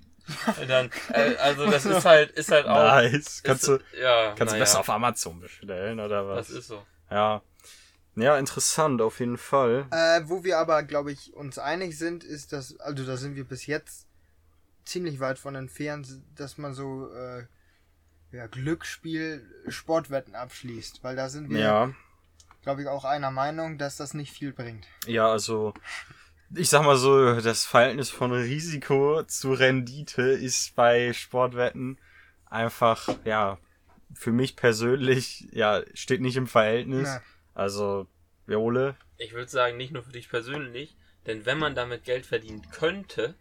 Dann, 0.67 0.89
äh, 1.13 1.35
also 1.37 1.69
das 1.69 1.85
ist 1.85 2.05
halt, 2.05 2.31
ist 2.31 2.51
halt 2.51 2.65
auch. 2.65 2.83
Nice. 2.95 3.41
Kannst 3.43 3.67
du, 3.67 3.79
ja, 3.99 4.33
kannst 4.35 4.53
du 4.53 4.59
besser 4.59 4.79
auf 4.79 4.89
Amazon 4.89 5.39
bestellen, 5.39 5.99
oder 5.99 6.27
was? 6.27 6.47
Das 6.47 6.57
ist 6.57 6.67
so. 6.67 6.85
Ja. 7.09 7.41
Ja, 8.15 8.37
interessant, 8.37 9.01
auf 9.01 9.19
jeden 9.19 9.37
Fall. 9.37 9.85
Äh, 9.91 10.21
wo 10.25 10.43
wir 10.43 10.57
aber, 10.57 10.83
glaube 10.83 11.11
ich, 11.11 11.33
uns 11.35 11.57
einig 11.57 11.97
sind, 11.97 12.23
ist, 12.23 12.51
dass, 12.51 12.77
also 12.79 13.05
da 13.05 13.15
sind 13.15 13.35
wir 13.35 13.45
bis 13.45 13.65
jetzt 13.65 14.07
ziemlich 14.83 15.19
weit 15.19 15.39
von 15.39 15.55
entfernt, 15.55 16.07
dass 16.35 16.57
man 16.57 16.73
so 16.73 17.09
äh, 17.13 17.45
ja, 18.31 18.47
Glücksspiel 18.47 19.47
Sportwetten 19.67 20.35
abschließt, 20.35 21.03
weil 21.03 21.15
da 21.15 21.29
sind 21.29 21.49
wir, 21.49 21.59
Ja. 21.59 21.93
glaube 22.63 22.81
ich, 22.81 22.87
auch 22.87 23.05
einer 23.05 23.31
Meinung, 23.31 23.77
dass 23.77 23.95
das 23.95 24.13
nicht 24.13 24.33
viel 24.33 24.51
bringt. 24.51 24.85
Ja, 25.05 25.31
also, 25.31 25.73
ich 26.55 26.69
sag 26.69 26.83
mal 26.83 26.97
so, 26.97 27.39
das 27.41 27.65
Verhältnis 27.65 28.09
von 28.09 28.31
Risiko 28.31 29.23
zu 29.23 29.53
Rendite 29.53 30.21
ist 30.23 30.75
bei 30.75 31.13
Sportwetten 31.13 31.99
einfach, 32.45 33.09
ja, 33.25 33.57
für 34.13 34.31
mich 34.31 34.55
persönlich, 34.55 35.47
ja, 35.51 35.83
steht 35.93 36.21
nicht 36.21 36.35
im 36.37 36.47
Verhältnis. 36.47 37.07
Na. 37.07 37.21
Also, 37.53 38.07
Jole, 38.47 38.95
Ich 39.17 39.33
würde 39.33 39.49
sagen, 39.51 39.77
nicht 39.77 39.91
nur 39.93 40.01
für 40.03 40.11
dich 40.11 40.29
persönlich, 40.29 40.95
denn 41.27 41.45
wenn 41.45 41.59
man 41.59 41.75
damit 41.75 42.03
Geld 42.05 42.25
verdienen 42.25 42.67
könnte, 42.71 43.35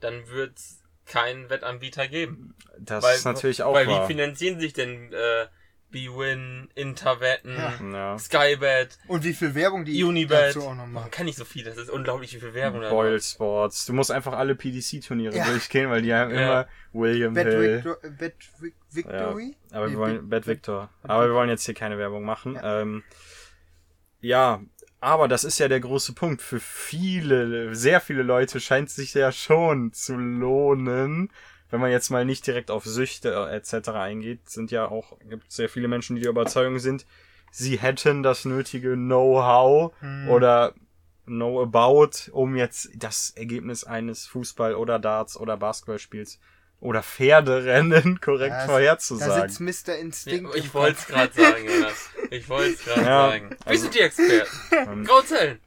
dann 0.00 0.28
wird 0.28 0.58
es 0.58 0.82
keinen 1.06 1.48
Wettanbieter 1.50 2.08
geben. 2.08 2.54
das 2.78 3.02
Weil- 3.04 3.16
ist 3.16 3.24
natürlich 3.24 3.62
auch 3.62 3.74
Weil 3.74 3.86
wahr. 3.86 4.02
wie 4.08 4.12
finanzieren 4.12 4.58
sich 4.60 4.72
denn 4.72 5.12
äh, 5.12 5.46
B-Win, 5.92 6.68
Interwetten, 6.74 7.54
Ja. 7.56 7.74
ja. 7.92 8.18
Skybet, 8.18 8.98
Und 9.06 9.22
wie 9.24 9.32
viel 9.34 9.54
Werbung 9.54 9.84
die 9.84 10.02
Unibet? 10.02 10.56
dazu 10.56 10.62
auch 10.62 10.70
noch 10.70 10.78
Man 10.86 10.92
machen. 10.92 11.10
kann 11.12 11.26
nicht 11.26 11.38
so 11.38 11.44
viel, 11.44 11.62
das 11.64 11.76
ist 11.76 11.90
unglaublich, 11.90 12.34
wie 12.34 12.40
viel 12.40 12.54
Werbung 12.54 12.80
da 12.80 12.90
Boyle 12.90 13.12
läuft. 13.12 13.26
Sports. 13.26 13.86
Du 13.86 13.92
musst 13.92 14.10
einfach 14.10 14.32
alle 14.32 14.54
PDC-Turniere 14.56 15.36
Ja. 15.36 15.44
durchgehen, 15.46 15.88
weil 15.90 16.02
die 16.02 16.12
haben 16.12 16.34
Ja. 16.34 16.40
immer 16.42 16.68
William 16.92 17.34
Bet, 17.34 17.46
Hill. 17.46 17.76
Victor, 17.84 17.96
Bet 18.10 18.34
Vic- 18.60 18.74
Victory? 18.90 19.56
Aber 19.70 19.86
Nee, 19.86 19.92
wir 19.92 19.98
wollen, 19.98 20.16
Bet- 20.28 20.30
Bad 20.30 20.46
Victor. 20.48 20.90
Aber 21.04 21.26
wir 21.28 21.34
wollen 21.34 21.48
jetzt 21.50 21.64
hier 21.64 21.74
keine 21.74 21.96
Werbung 21.98 22.24
machen. 22.24 22.54
Ja. 22.56 22.80
Ähm, 22.82 23.02
ja, 24.20 24.60
aber 25.00 25.28
das 25.28 25.44
ist 25.44 25.58
ja 25.58 25.68
der 25.68 25.80
große 25.80 26.12
Punkt. 26.14 26.42
Für 26.42 26.60
viele, 26.60 27.74
sehr 27.74 28.00
viele 28.00 28.22
Leute 28.22 28.60
scheint 28.60 28.88
es 28.88 28.96
sich 28.96 29.14
ja 29.14 29.32
schon 29.32 29.92
zu 29.92 30.16
lohnen. 30.16 31.30
Wenn 31.72 31.80
man 31.80 31.90
jetzt 31.90 32.10
mal 32.10 32.24
nicht 32.24 32.46
direkt 32.46 32.70
auf 32.70 32.84
Süchte 32.84 33.30
äh, 33.50 33.56
etc. 33.56 33.88
eingeht, 33.88 34.48
sind 34.48 34.70
ja 34.70 34.86
auch, 34.86 35.18
gibt 35.28 35.50
sehr 35.50 35.68
viele 35.68 35.88
Menschen, 35.88 36.14
die 36.14 36.22
der 36.22 36.30
Überzeugung 36.30 36.78
sind, 36.78 37.04
sie 37.50 37.78
hätten 37.80 38.22
das 38.22 38.44
nötige 38.44 38.92
Know-how 38.94 39.92
Hm. 40.00 40.28
oder 40.28 40.74
Know-about, 41.24 42.30
um 42.32 42.56
jetzt 42.56 42.90
das 42.94 43.30
Ergebnis 43.30 43.84
eines 43.84 44.28
Fußball- 44.28 44.74
oder 44.74 44.98
Darts- 44.98 45.36
oder 45.36 45.56
Basketballspiels 45.56 46.38
oder 46.80 47.02
Pferderennen 47.02 48.20
korrekt 48.20 48.50
Ja, 48.52 48.58
es- 48.60 48.66
Da 48.66 48.72
vorherzusagen. 48.72 49.48
sitzt 49.48 49.88
Mr. 49.88 49.96
Instinct. 49.96 50.54
ich 50.56 50.64
im 50.66 50.74
wollte 50.74 50.98
es 50.98 51.06
gerade 51.06 51.32
sagen, 51.32 51.64
Jonas. 51.64 52.10
Ich 52.30 52.48
wollte 52.48 52.72
es 52.74 52.78
gerade 52.84 53.00
Ja, 53.02 53.28
sagen. 53.30 53.50
Wir 53.50 53.66
also- 53.66 53.82
sind 53.82 53.94
die 53.94 54.00
Experten. 54.00 54.50
Ähm, 54.72 55.04
Grauzellen. 55.04 55.58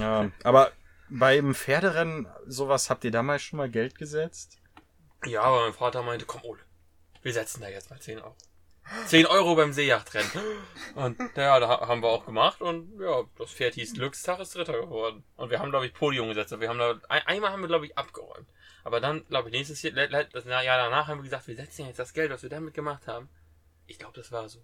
ja, 0.00 0.30
aber 0.42 0.72
beim 1.08 1.54
Pferderennen, 1.54 2.26
sowas, 2.46 2.90
habt 2.90 3.04
ihr 3.04 3.10
damals 3.12 3.42
schon 3.42 3.58
mal 3.58 3.68
Geld 3.70 3.96
gesetzt? 3.98 4.58
Ja, 5.24 5.42
aber 5.42 5.62
mein 5.64 5.72
Vater 5.72 6.02
meinte, 6.02 6.26
komm 6.26 6.44
Ole, 6.44 6.60
wir 7.22 7.32
setzen 7.32 7.60
da 7.62 7.68
jetzt 7.68 7.90
mal 7.90 8.00
10 8.00 8.18
Euro. 8.20 8.34
10 9.08 9.26
Euro 9.26 9.56
beim 9.56 9.72
Seejachtrennen. 9.72 10.30
Und 10.94 11.18
ja, 11.36 11.58
da 11.58 11.68
ha- 11.68 11.88
haben 11.88 12.02
wir 12.02 12.08
auch 12.08 12.24
gemacht 12.24 12.60
und 12.60 13.00
ja, 13.00 13.24
das 13.36 13.50
Pferd 13.50 13.74
hieß 13.74 13.94
Glückstag, 13.94 14.38
ist 14.38 14.54
Dritter 14.54 14.80
geworden. 14.80 15.24
Und 15.36 15.50
wir 15.50 15.58
haben, 15.58 15.70
glaube 15.70 15.86
ich, 15.86 15.92
Podium 15.94 16.28
gesetzt. 16.28 16.58
Wir 16.60 16.68
haben 16.68 16.78
da, 16.78 17.00
ein, 17.08 17.22
einmal 17.26 17.50
haben 17.50 17.62
wir, 17.62 17.66
glaube 17.68 17.86
ich, 17.86 17.98
abgeräumt. 17.98 18.48
Aber 18.84 19.00
dann, 19.00 19.26
glaube 19.26 19.48
ich, 19.48 19.52
nächstes 19.54 19.82
Jahr, 19.82 19.92
das 20.06 20.44
Jahr 20.44 20.62
danach 20.78 21.08
haben 21.08 21.18
wir 21.18 21.24
gesagt, 21.24 21.48
wir 21.48 21.56
setzen 21.56 21.86
jetzt 21.86 21.98
das 21.98 22.12
Geld, 22.14 22.30
was 22.30 22.42
wir 22.44 22.50
damit 22.50 22.74
gemacht 22.74 23.08
haben. 23.08 23.28
Ich 23.88 23.98
glaube, 23.98 24.14
das 24.14 24.30
war 24.30 24.48
so. 24.48 24.60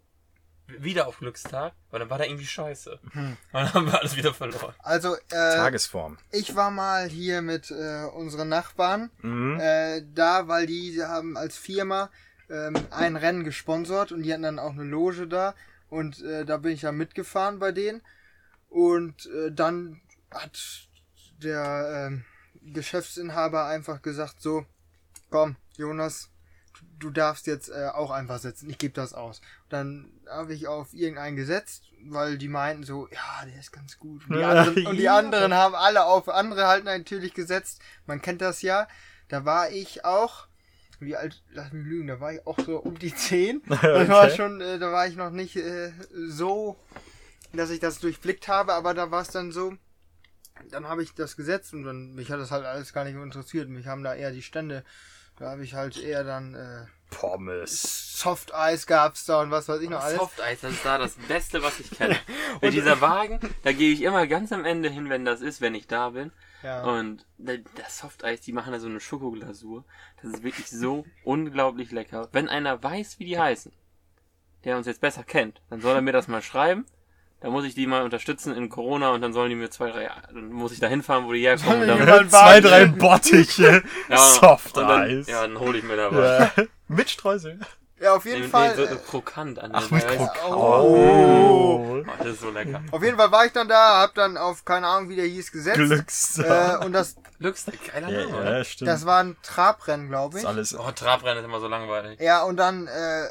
Wieder 0.68 1.06
auf 1.06 1.18
Glückstag, 1.18 1.74
weil 1.90 2.00
dann 2.00 2.08
war 2.08 2.18
da 2.18 2.24
irgendwie 2.24 2.46
scheiße. 2.46 2.98
Und 3.14 3.36
dann 3.52 3.74
haben 3.74 3.86
wir 3.86 3.98
alles 3.98 4.16
wieder 4.16 4.32
verloren. 4.32 4.74
Also, 4.78 5.14
äh, 5.16 5.20
Tagesform. 5.28 6.18
ich 6.30 6.54
war 6.56 6.70
mal 6.70 7.08
hier 7.08 7.42
mit 7.42 7.70
äh, 7.70 8.04
unseren 8.14 8.48
Nachbarn 8.48 9.10
Mhm. 9.20 9.58
äh, 9.60 10.02
da, 10.14 10.48
weil 10.48 10.66
die 10.66 11.02
haben 11.02 11.36
als 11.36 11.56
Firma 11.58 12.10
ähm, 12.48 12.74
ein 12.90 13.16
Rennen 13.16 13.44
gesponsert 13.44 14.12
und 14.12 14.22
die 14.22 14.32
hatten 14.32 14.42
dann 14.44 14.58
auch 14.58 14.72
eine 14.72 14.84
Loge 14.84 15.26
da 15.26 15.54
und 15.90 16.22
äh, 16.22 16.44
da 16.44 16.56
bin 16.58 16.72
ich 16.72 16.82
ja 16.82 16.92
mitgefahren 16.92 17.58
bei 17.58 17.72
denen 17.72 18.00
und 18.68 19.26
äh, 19.26 19.50
dann 19.52 20.00
hat 20.30 20.88
der 21.42 22.08
ähm, 22.10 22.24
Geschäftsinhaber 22.62 23.66
einfach 23.66 24.00
gesagt 24.02 24.40
so, 24.40 24.64
komm 25.30 25.56
Jonas, 25.76 26.30
du 27.02 27.10
darfst 27.10 27.46
jetzt 27.46 27.68
äh, 27.68 27.88
auch 27.92 28.10
einfach 28.10 28.38
setzen, 28.38 28.70
ich 28.70 28.78
gebe 28.78 28.94
das 28.94 29.12
aus. 29.12 29.40
Dann 29.68 30.10
habe 30.28 30.54
ich 30.54 30.68
auf 30.68 30.94
irgendeinen 30.94 31.36
gesetzt, 31.36 31.84
weil 32.04 32.38
die 32.38 32.48
meinten 32.48 32.84
so, 32.84 33.08
ja, 33.08 33.44
der 33.44 33.58
ist 33.58 33.72
ganz 33.72 33.98
gut. 33.98 34.28
Und 34.28 34.36
die 34.36 34.44
anderen, 34.44 34.86
und 34.86 34.96
die 34.96 35.08
anderen 35.08 35.54
haben 35.54 35.74
alle 35.74 36.04
auf 36.04 36.28
andere 36.28 36.66
halt 36.66 36.84
natürlich 36.84 37.34
gesetzt. 37.34 37.80
Man 38.06 38.22
kennt 38.22 38.40
das 38.40 38.62
ja. 38.62 38.88
Da 39.28 39.44
war 39.44 39.70
ich 39.70 40.04
auch, 40.04 40.46
wie 41.00 41.16
alt, 41.16 41.42
lass 41.52 41.72
mich 41.72 41.86
lügen, 41.86 42.06
da 42.06 42.20
war 42.20 42.32
ich 42.32 42.46
auch 42.46 42.58
so 42.58 42.78
um 42.78 42.98
die 42.98 43.14
10. 43.14 43.62
Das 43.68 44.08
war 44.08 44.30
schon, 44.30 44.60
äh, 44.60 44.78
da 44.78 44.92
war 44.92 45.06
ich 45.06 45.16
noch 45.16 45.30
nicht 45.30 45.56
äh, 45.56 45.92
so, 46.28 46.76
dass 47.52 47.70
ich 47.70 47.80
das 47.80 47.98
durchblickt 47.98 48.48
habe, 48.48 48.74
aber 48.74 48.94
da 48.94 49.10
war 49.10 49.22
es 49.22 49.28
dann 49.28 49.50
so, 49.50 49.74
dann 50.70 50.88
habe 50.88 51.02
ich 51.02 51.14
das 51.14 51.36
gesetzt 51.36 51.72
und 51.74 51.84
dann, 51.84 52.14
mich 52.14 52.30
hat 52.30 52.38
das 52.38 52.50
halt 52.50 52.64
alles 52.64 52.92
gar 52.92 53.04
nicht 53.04 53.14
interessiert. 53.14 53.68
Mich 53.68 53.86
haben 53.86 54.04
da 54.04 54.14
eher 54.14 54.30
die 54.30 54.42
Stände, 54.42 54.84
da 55.42 55.50
habe 55.50 55.64
ich 55.64 55.74
halt 55.74 55.98
eher 55.98 56.22
dann 56.24 56.54
äh, 56.54 56.86
Pommes. 57.10 58.18
Soft 58.18 58.54
Eis 58.54 58.86
gab's 58.86 59.24
da 59.26 59.40
und 59.42 59.50
was 59.50 59.68
weiß 59.68 59.80
ich 59.80 59.90
noch 59.90 60.00
alles. 60.02 60.18
Soft 60.18 60.40
Eis, 60.40 60.60
das 60.60 60.72
ist 60.72 60.84
da 60.84 60.98
das 60.98 61.14
Beste, 61.16 61.62
was 61.62 61.80
ich 61.80 61.90
kenne. 61.90 62.16
Weil 62.60 62.70
dieser 62.70 63.00
Wagen, 63.00 63.40
da 63.64 63.72
gehe 63.72 63.92
ich 63.92 64.02
immer 64.02 64.26
ganz 64.26 64.52
am 64.52 64.64
Ende 64.64 64.88
hin, 64.88 65.10
wenn 65.10 65.24
das 65.24 65.40
ist, 65.40 65.60
wenn 65.60 65.74
ich 65.74 65.86
da 65.88 66.10
bin. 66.10 66.30
Ja. 66.62 66.84
Und 66.84 67.26
da- 67.38 67.56
das 67.74 67.98
Soft 67.98 68.24
Eis, 68.24 68.40
die 68.40 68.52
machen 68.52 68.72
da 68.72 68.78
so 68.78 68.86
eine 68.88 69.00
Schokoglasur. 69.00 69.84
Das 70.22 70.32
ist 70.32 70.42
wirklich 70.44 70.70
so 70.70 71.04
unglaublich 71.24 71.90
lecker. 71.90 72.28
Wenn 72.32 72.48
einer 72.48 72.80
weiß, 72.82 73.18
wie 73.18 73.24
die 73.24 73.38
heißen, 73.38 73.72
der 74.64 74.76
uns 74.76 74.86
jetzt 74.86 75.00
besser 75.00 75.24
kennt, 75.24 75.60
dann 75.70 75.80
soll 75.80 75.96
er 75.96 76.02
mir 76.02 76.12
das 76.12 76.28
mal 76.28 76.40
schreiben. 76.42 76.86
Da 77.42 77.50
muss 77.50 77.64
ich 77.64 77.74
die 77.74 77.86
mal 77.86 78.02
unterstützen 78.02 78.54
in 78.54 78.68
Corona 78.68 79.10
und 79.10 79.20
dann 79.20 79.32
sollen 79.32 79.50
die 79.50 79.56
mir 79.56 79.68
zwei, 79.70 79.90
drei, 79.90 80.08
dann 80.32 80.52
muss 80.52 80.72
ich 80.72 80.78
da 80.80 80.86
hinfahren, 80.86 81.26
wo 81.26 81.32
die 81.32 81.40
herkommen. 81.40 81.86
Dann, 81.88 82.06
mal- 82.06 82.28
Zwei, 82.28 82.60
drei 82.60 82.86
Bottiche. 82.86 83.82
ja, 84.08 84.16
Soft 84.16 84.76
und 84.78 84.88
dann, 84.88 85.00
Eis. 85.02 85.26
Ja, 85.26 85.42
dann 85.42 85.58
hole 85.58 85.78
ich 85.78 85.84
mir 85.84 85.96
da 85.96 86.12
was. 86.14 86.56
Ja. 86.56 86.64
Mit 86.88 87.10
Streusel. 87.10 87.58
ja, 88.00 88.14
auf 88.14 88.24
Nee, 88.24 88.30
jeden 88.32 88.42
nee, 88.44 88.48
Fall. 88.48 88.76
so, 88.76 88.82
äh, 88.84 88.88
so 88.90 88.96
krokant 88.98 89.58
an 89.58 89.70
Ach, 89.74 89.88
der 89.88 89.96
mit. 89.98 90.06
Krokant. 90.06 90.38
Oh. 90.50 92.04
Oh, 92.04 92.04
das 92.18 92.26
ist 92.28 92.40
so 92.40 92.50
lecker. 92.50 92.80
Auf 92.90 93.02
jeden 93.02 93.16
Fall 93.16 93.30
war 93.32 93.44
ich 93.46 93.52
dann 93.52 93.68
da, 93.68 94.02
hab 94.02 94.14
dann 94.14 94.36
auf 94.36 94.64
keine 94.64 94.86
Ahnung, 94.86 95.08
wie 95.08 95.16
der 95.16 95.24
hieß, 95.26 95.50
gesetzt. 95.52 95.76
Glückstag. 95.76 96.82
Äh, 96.82 96.84
und 96.84 96.92
das, 96.92 97.16
Glücks, 97.38 97.66
geiler 97.92 98.08
ja, 98.08 98.26
Name, 98.26 98.36
oder? 98.36 98.58
ja, 98.58 98.64
stimmt. 98.64 98.88
das 98.88 99.04
war 99.06 99.20
ein 99.22 99.36
Trabrennen, 99.42 100.08
glaube 100.08 100.36
ist 100.36 100.42
ich. 100.42 100.48
alles. 100.48 100.78
Oh, 100.78 100.90
Trabrennen 100.92 101.38
ist 101.38 101.44
immer 101.44 101.60
so 101.60 101.68
langweilig. 101.68 102.20
Ja, 102.20 102.42
und 102.42 102.56
dann 102.56 102.86
äh, 102.86 103.28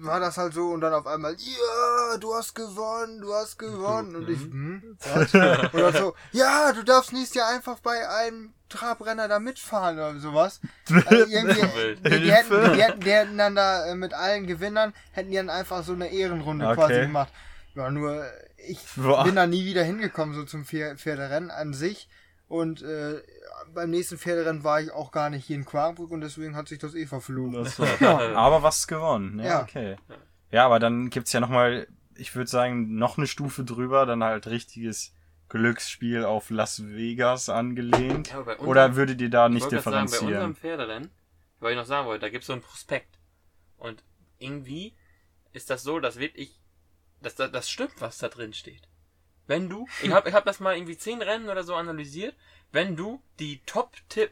war 0.00 0.20
das 0.20 0.36
halt 0.38 0.54
so 0.54 0.68
und 0.70 0.80
dann 0.80 0.92
auf 0.94 1.06
einmal, 1.06 1.34
ja, 1.38 2.16
du 2.18 2.34
hast 2.34 2.54
gewonnen, 2.54 3.20
du 3.20 3.32
hast 3.34 3.58
gewonnen. 3.58 4.16
Und 4.16 4.28
ich, 4.28 4.40
hm, 4.40 4.96
was? 5.00 5.34
Und 5.72 5.80
dann 5.80 5.92
so, 5.94 6.14
ja, 6.32 6.72
du 6.72 6.84
darfst 6.84 7.12
nächstes 7.12 7.34
Jahr 7.34 7.48
einfach 7.48 7.78
bei 7.80 8.08
einem 8.08 8.52
Trabrenner 8.68 9.28
da 9.28 9.38
mitfahren 9.38 9.96
oder 9.96 10.18
sowas. 10.18 10.60
Also 11.06 11.26
irgendwie, 11.26 11.62
die, 12.04 12.20
die, 12.20 12.32
hätten, 12.32 12.72
die, 12.72 12.82
hätten, 12.82 13.00
die 13.00 13.10
hätten 13.10 13.38
dann 13.38 13.54
da 13.54 13.86
äh, 13.86 13.94
mit 13.94 14.14
allen 14.14 14.46
Gewinnern, 14.46 14.92
hätten 15.12 15.30
die 15.30 15.36
dann 15.36 15.50
einfach 15.50 15.82
so 15.84 15.92
eine 15.92 16.12
Ehrenrunde 16.12 16.66
Okay. 16.66 16.74
quasi 16.76 17.00
gemacht. 17.00 17.32
Ja, 17.74 17.90
nur 17.90 18.24
äh, 18.24 18.30
ich 18.68 18.80
Boah. 18.96 19.24
bin 19.24 19.36
da 19.36 19.46
nie 19.46 19.64
wieder 19.64 19.82
hingekommen, 19.84 20.34
so 20.34 20.44
zum 20.44 20.64
Pfer- 20.64 20.96
Pferderennen 20.96 21.50
an 21.50 21.72
sich. 21.74 22.08
Und 22.48 22.80
äh, 22.82 23.22
beim 23.74 23.90
nächsten 23.90 24.16
Pferderennen 24.18 24.64
war 24.64 24.80
ich 24.80 24.90
auch 24.90 25.12
gar 25.12 25.28
nicht 25.30 25.44
hier 25.44 25.56
in 25.56 25.66
Quarkbrück 25.66 26.10
und 26.10 26.22
deswegen 26.22 26.56
hat 26.56 26.68
sich 26.68 26.78
das 26.78 26.94
eh 26.94 27.06
verflogen. 27.06 27.52
Das 27.62 27.78
war, 28.00 28.20
aber 28.36 28.62
was 28.62 28.86
gewonnen. 28.88 29.38
Ja, 29.38 29.44
Ja. 29.44 29.62
okay. 29.62 29.96
Ja, 30.50 30.64
aber 30.64 30.78
dann 30.78 31.10
gibt's 31.10 31.32
ja 31.34 31.40
nochmal, 31.40 31.86
ich 32.16 32.34
würde 32.34 32.48
sagen, 32.50 32.94
noch 32.96 33.18
eine 33.18 33.26
Stufe 33.26 33.64
drüber, 33.64 34.06
dann 34.06 34.24
halt 34.24 34.46
richtiges 34.46 35.12
Glücksspiel 35.50 36.24
auf 36.24 36.48
Las 36.48 36.86
Vegas 36.88 37.50
angelehnt. 37.50 38.30
Ja, 38.30 38.38
unserem- 38.38 38.66
Oder 38.66 38.96
würdet 38.96 39.20
ihr 39.20 39.28
da 39.30 39.46
Ich 39.48 39.52
nicht 39.54 39.62
wollte 39.64 39.76
gerade 39.76 39.84
sagen, 39.84 39.96
bei 40.06 40.10
differenzieren? 40.12 40.34
unserem 40.34 40.56
Pferderennen, 40.56 41.10
weil 41.60 41.72
ich 41.72 41.76
noch 41.78 41.84
sagen 41.86 42.06
wollte, 42.06 42.20
da 42.26 42.30
gibt 42.30 42.42
es 42.42 42.46
so 42.46 42.54
ein 42.54 42.62
Prospekt. 42.62 43.18
Und 43.76 44.02
irgendwie 44.38 44.94
ist 45.52 45.68
das 45.68 45.82
so, 45.82 46.00
dass 46.00 46.18
wirklich, 46.18 46.58
dass 47.20 47.34
da, 47.34 47.48
das 47.48 47.68
stimmt, 47.68 48.00
was 48.00 48.16
da 48.18 48.28
drin 48.28 48.52
steht. 48.54 48.88
Wenn 49.48 49.68
du, 49.68 49.88
ich 50.02 50.12
habe 50.12 50.28
ich 50.28 50.34
hab 50.34 50.44
das 50.44 50.60
mal 50.60 50.76
irgendwie 50.76 50.96
zehn 50.96 51.20
Rennen 51.20 51.48
oder 51.48 51.64
so 51.64 51.74
analysiert, 51.74 52.36
wenn 52.70 52.94
du 52.96 53.20
die 53.40 53.60
Top-Tipp, 53.66 54.30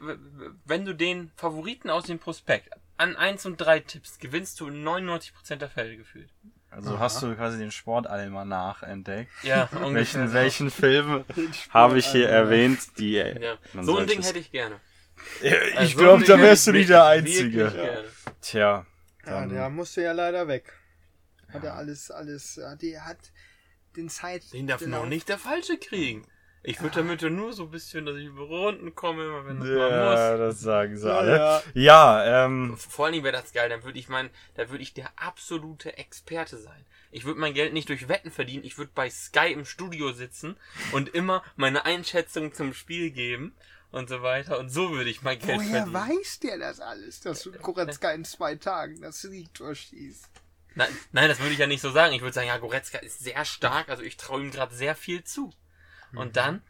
wenn 0.63 0.85
du 0.85 0.93
den 0.93 1.31
Favoriten 1.35 1.89
aus 1.89 2.05
dem 2.05 2.19
Prospekt 2.19 2.69
an 2.97 3.15
1 3.15 3.45
und 3.47 3.57
3 3.57 3.79
tippst, 3.81 4.19
gewinnst 4.19 4.59
du 4.59 4.67
in 4.67 4.87
99% 4.87 5.55
der 5.55 5.69
Fälle 5.69 5.97
gefühlt. 5.97 6.29
Also 6.69 6.99
hast 6.99 7.23
du 7.23 7.35
quasi 7.35 7.57
den 7.57 7.71
Sportalmanach 7.71 8.83
entdeckt. 8.83 9.31
Ja, 9.41 9.69
Welchen, 9.81 10.33
welchen 10.33 10.69
Film 10.69 11.25
habe 11.71 11.97
ich 11.97 12.07
hier 12.07 12.29
erwähnt, 12.29 12.79
die 12.99 13.13
Ja. 13.13 13.57
So 13.81 13.97
ein 13.97 14.07
Ding 14.07 14.21
hätte 14.21 14.39
ich 14.39 14.51
gerne. 14.51 14.79
Ich 15.41 15.77
Also, 15.77 15.97
glaube, 15.97 16.25
so 16.25 16.33
da 16.33 16.39
wärst 16.41 16.67
du 16.67 16.73
nicht 16.73 16.89
der 16.89 17.05
Einzige. 17.05 18.05
Tja. 18.41 18.85
Ja, 19.25 19.45
der 19.45 19.69
musste 19.69 20.03
ja 20.03 20.11
leider 20.11 20.47
weg. 20.47 20.71
Hat 21.51 21.63
er 21.63 21.75
alles, 21.75 22.11
alles, 22.11 22.57
ja, 22.57 22.75
der 22.75 23.05
hat 23.05 23.17
den 23.97 24.09
Zeit. 24.09 24.51
Den 24.53 24.67
darf 24.67 24.79
genau. 24.79 25.01
noch 25.01 25.09
nicht 25.09 25.27
der 25.29 25.37
Falsche 25.37 25.77
kriegen. 25.77 26.25
Ich 26.63 26.81
würde 26.81 26.97
damit 26.97 27.21
ja 27.21 27.29
nur 27.29 27.53
so 27.53 27.63
ein 27.63 27.71
bisschen, 27.71 28.05
dass 28.05 28.17
ich 28.17 28.25
über 28.25 28.43
Runden 28.43 28.93
komme, 28.93 29.23
immer 29.25 29.45
wenn 29.45 29.59
das 29.59 29.67
mal 29.69 29.89
ja, 29.89 30.31
muss. 30.31 30.39
das 30.39 30.59
sagen 30.59 30.97
sie 30.97 31.07
Ja, 31.07 31.17
alle. 31.17 31.37
ja. 31.37 31.63
Ja, 31.73 32.45
ähm, 32.45 32.75
Vor 32.77 33.05
allen 33.05 33.13
Dingen 33.13 33.23
wäre 33.23 33.37
das 33.37 33.53
geil, 33.53 33.69
dann 33.69 33.83
würde 33.83 33.97
ich 33.97 34.09
mein, 34.09 34.29
da 34.55 34.69
würde 34.69 34.83
ich 34.83 34.93
der 34.93 35.09
absolute 35.15 35.97
Experte 35.97 36.57
sein. 36.57 36.85
Ich 37.11 37.23
würde 37.23 37.39
mein 37.39 37.53
Geld 37.53 37.71
nicht 37.71 37.87
durch 37.87 38.09
Wetten 38.09 38.31
verdienen, 38.31 38.65
ich 38.65 38.77
würde 38.77 38.91
bei 38.93 39.09
Sky 39.09 39.53
im 39.53 39.63
Studio 39.63 40.11
sitzen 40.11 40.57
und 40.91 41.07
immer 41.09 41.41
meine 41.55 41.85
Einschätzung 41.85 42.53
zum 42.53 42.73
Spiel 42.73 43.11
geben 43.11 43.55
und 43.91 44.09
so 44.09 44.21
weiter. 44.21 44.59
Und 44.59 44.67
so 44.69 44.91
würde 44.91 45.09
ich 45.09 45.21
mein 45.21 45.39
Geld 45.39 45.59
Woher 45.59 45.85
verdienen. 45.85 45.93
weiß 45.93 46.39
der 46.39 46.57
das 46.57 46.81
alles, 46.81 47.21
dass 47.21 47.43
du 47.43 47.51
Goretzka 47.61 48.11
in 48.11 48.25
zwei 48.25 48.55
Tagen 48.55 48.99
das 48.99 49.21
Siegtor 49.21 49.73
schießt? 49.73 50.29
Nein, 50.77 50.89
nein, 51.11 51.27
das 51.27 51.39
würde 51.39 51.53
ich 51.53 51.59
ja 51.59 51.65
nicht 51.67 51.81
so 51.81 51.89
sagen. 51.91 52.13
Ich 52.13 52.21
würde 52.21 52.33
sagen, 52.33 52.47
ja, 52.47 52.57
Goretzka 52.57 52.99
ist 52.99 53.19
sehr 53.19 53.43
stark, 53.45 53.89
also 53.89 54.03
ich 54.03 54.15
traue 54.15 54.41
ihm 54.41 54.51
gerade 54.51 54.73
sehr 54.75 54.93
viel 54.95 55.23
zu. 55.23 55.51
Und 56.15 56.37
dann, 56.37 56.61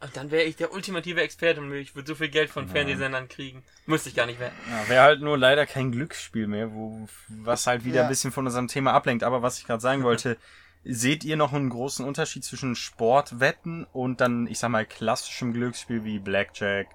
und 0.00 0.16
dann 0.16 0.30
wäre 0.30 0.44
ich 0.44 0.56
der 0.56 0.72
ultimative 0.72 1.20
Experte 1.20 1.60
und 1.60 1.72
ich 1.74 1.94
würde 1.94 2.08
so 2.08 2.14
viel 2.14 2.28
Geld 2.30 2.48
von 2.50 2.68
Fernsehsendern 2.68 3.28
kriegen. 3.28 3.62
Müsste 3.86 4.08
ich 4.08 4.14
gar 4.16 4.26
nicht 4.26 4.40
wetten. 4.40 4.56
ja, 4.70 4.88
wäre 4.88 5.02
halt 5.04 5.20
nur 5.20 5.36
leider 5.38 5.66
kein 5.66 5.92
Glücksspiel 5.92 6.46
mehr, 6.46 6.72
wo, 6.72 7.06
was 7.28 7.66
halt 7.66 7.84
wieder 7.84 7.96
Ja. 7.96 8.02
ein 8.04 8.08
bisschen 8.08 8.32
von 8.32 8.46
unserem 8.46 8.66
Thema 8.68 8.92
ablenkt. 8.94 9.22
Aber 9.24 9.42
was 9.42 9.58
ich 9.58 9.66
gerade 9.66 9.80
sagen 9.82 10.02
wollte, 10.04 10.38
seht 10.84 11.22
ihr 11.22 11.36
noch 11.36 11.52
einen 11.52 11.68
großen 11.70 12.04
Unterschied 12.04 12.44
zwischen 12.44 12.74
Sportwetten 12.76 13.84
und 13.92 14.20
dann, 14.20 14.46
ich 14.46 14.58
sag 14.58 14.70
mal, 14.70 14.86
klassischem 14.86 15.52
Glücksspiel 15.52 16.02
wie 16.04 16.18
Blackjack, 16.18 16.88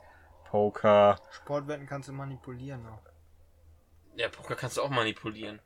Poker? 0.46 1.20
Sportwetten 1.32 1.86
kannst 1.88 2.10
du 2.10 2.14
manipulieren 2.14 2.86
auch. 2.88 3.02
Ja, 4.16 4.30
Poker 4.30 4.56
kannst 4.56 4.78
du 4.78 4.82
auch 4.82 4.90
manipulieren. 4.90 5.60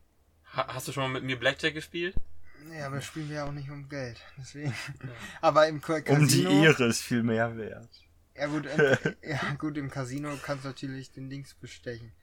Ha 0.56 0.68
hast 0.74 0.88
du 0.88 0.92
schon 0.92 1.04
mal 1.04 1.10
mit 1.10 1.24
mir 1.24 1.38
Blackjack 1.40 1.74
gespielt? 1.74 2.16
Nee, 2.70 2.82
aber 2.82 3.02
spielen 3.02 3.28
wir 3.30 3.36
ja 3.38 3.46
auch 3.46 3.52
nicht 3.52 3.70
um 3.70 3.90
Geld. 3.90 4.22
Deswegen. 4.38 4.74
Aber 5.42 5.68
im 5.68 5.82
Ca- 5.82 5.96
Um 5.96 6.28
die 6.28 6.44
Casino. 6.44 6.50
Ehre 6.64 6.86
ist 6.86 7.02
viel 7.02 7.22
mehr 7.22 7.58
wert. 7.58 7.90
Ja 8.38 8.48
gut, 8.48 8.66
im, 8.66 8.98
ja 9.30 9.54
gut, 9.60 9.78
im 9.78 9.90
Casino 9.92 10.32
kannst 10.42 10.64
du 10.64 10.70
natürlich 10.70 11.12
den 11.12 11.30
Dings 11.30 11.54
bestechen. 11.56 12.14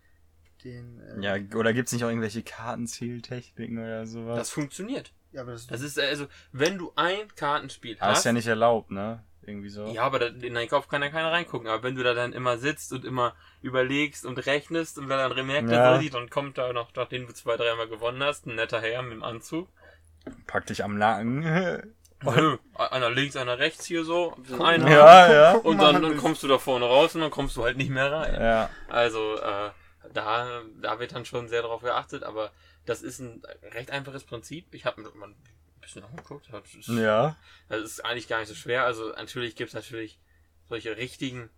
Den. 0.64 0.98
Äh, 1.00 1.20
Ja, 1.20 1.56
oder 1.56 1.72
gibt's 1.74 1.92
nicht 1.92 2.04
auch 2.04 2.08
irgendwelche 2.08 2.42
Kartenzähltechniken 2.42 3.78
oder 3.78 4.06
sowas? 4.06 4.38
Das 4.38 4.50
funktioniert. 4.50 5.12
ja 5.32 5.42
aber 5.42 5.52
das, 5.52 5.66
Das 5.66 5.82
ist 5.82 5.98
also, 5.98 6.26
wenn 6.52 6.78
du 6.78 6.92
ein 6.96 7.28
Kartenspiel 7.36 7.98
hast, 8.00 8.20
ist 8.20 8.24
ja 8.24 8.32
nicht 8.32 8.46
erlaubt, 8.46 8.90
ne? 8.90 9.22
Irgendwie 9.42 9.70
so. 9.70 9.86
Ja, 9.86 10.02
aber 10.02 10.18
da, 10.18 10.26
in 10.26 10.54
deinen 10.54 10.68
Kopf 10.68 10.88
kann 10.88 11.02
ja 11.02 11.08
keiner 11.08 11.32
reingucken. 11.32 11.68
Aber 11.68 11.82
wenn 11.82 11.94
du 11.94 12.02
da 12.02 12.14
dann 12.14 12.32
immer 12.32 12.58
sitzt 12.58 12.92
und 12.92 13.04
immer 13.04 13.34
überlegst 13.62 14.26
und 14.26 14.38
rechnest 14.46 14.98
und 14.98 15.08
dann 15.08 15.32
remerkt 15.32 15.70
Ja. 15.70 15.76
er 15.76 15.94
so 15.96 16.00
sieht, 16.02 16.14
dann 16.14 16.28
kommt 16.30 16.58
da 16.58 16.72
noch, 16.72 16.90
nachdem 16.94 17.26
du 17.26 17.32
zwei, 17.32 17.56
dreimal 17.56 17.88
gewonnen 17.88 18.22
hast, 18.22 18.46
ein 18.46 18.54
netter 18.56 18.80
Herr 18.80 19.02
mit 19.02 19.12
dem 19.12 19.22
Anzug. 19.24 19.68
Pack 20.46 20.66
dich 20.66 20.84
am 20.84 20.98
Nacken. 20.98 21.40
Nö, 22.22 22.58
einer 22.74 23.08
links, 23.10 23.34
einer 23.36 23.58
rechts 23.58 23.86
hier 23.86 24.04
so. 24.04 24.36
Einer. 24.62 24.90
ja, 24.90 25.32
ja. 25.32 25.52
Und 25.54 25.78
dann, 25.78 26.02
dann 26.02 26.18
kommst 26.18 26.42
du 26.42 26.48
da 26.48 26.58
vorne 26.58 26.84
raus 26.84 27.14
und 27.14 27.22
dann 27.22 27.30
kommst 27.30 27.56
du 27.56 27.64
halt 27.64 27.78
nicht 27.78 27.88
mehr 27.90 28.12
rein. 28.12 28.34
Ja. 28.34 28.70
Also, 28.88 29.36
äh, 29.36 29.70
da, 30.12 30.60
da 30.82 30.98
wird 31.00 31.14
dann 31.14 31.24
schon 31.24 31.48
sehr 31.48 31.62
darauf 31.62 31.80
geachtet, 31.80 32.22
aber 32.22 32.50
das 32.84 33.00
ist 33.00 33.20
ein 33.20 33.40
recht 33.72 33.90
einfaches 33.90 34.24
Prinzip. 34.24 34.66
Ich 34.74 34.84
habe 34.84 35.00
mal 35.14 35.30
ein 35.80 35.82
bisschen 35.82 36.04
angeguckt. 36.04 36.48
Das 36.52 36.74
ist, 36.74 36.88
Ja. 36.88 37.36
das 37.68 37.82
ist 37.82 38.04
eigentlich 38.04 38.28
gar 38.28 38.38
nicht 38.40 38.48
so 38.48 38.54
schwer. 38.54 38.84
Also, 38.84 39.08
natürlich 39.12 39.56
gibt's 39.56 39.74
natürlich 39.74 40.20
solche 40.68 40.96
richtigen 40.96 41.50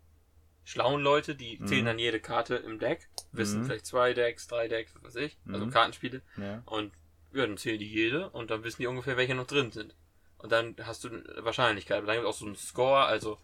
schlauen 0.64 1.02
Leute, 1.02 1.34
die 1.34 1.58
Mhm. 1.58 1.66
zählen 1.66 1.84
dann 1.86 1.98
jede 1.98 2.20
Karte 2.20 2.54
im 2.56 2.78
Deck, 2.78 3.08
wissen 3.32 3.60
Mhm. 3.62 3.64
vielleicht 3.66 3.86
zwei 3.86 4.14
Decks, 4.14 4.46
drei 4.46 4.68
Decks, 4.68 4.94
was 4.94 5.02
weiß 5.02 5.16
ich, 5.16 5.36
also 5.52 5.66
Mhm. 5.66 5.70
Kartenspiele. 5.70 6.22
Ja. 6.36 6.62
Und 6.66 6.92
ja, 7.32 7.46
dann 7.46 7.56
zählen 7.56 7.78
die 7.78 7.88
jede 7.90 8.30
und 8.30 8.50
dann 8.50 8.62
wissen 8.62 8.80
die 8.82 8.86
ungefähr, 8.86 9.16
welche 9.16 9.34
noch 9.34 9.46
drin 9.46 9.72
sind. 9.72 9.94
Und 10.38 10.52
dann 10.52 10.76
hast 10.84 11.02
du 11.04 11.08
eine 11.08 11.24
Wahrscheinlichkeit. 11.44 11.98
Aber 11.98 12.06
dann 12.06 12.16
gibt 12.16 12.28
es 12.28 12.34
auch 12.34 12.38
so 12.38 12.46
einen 12.46 12.56
Score, 12.56 13.04
also 13.04 13.38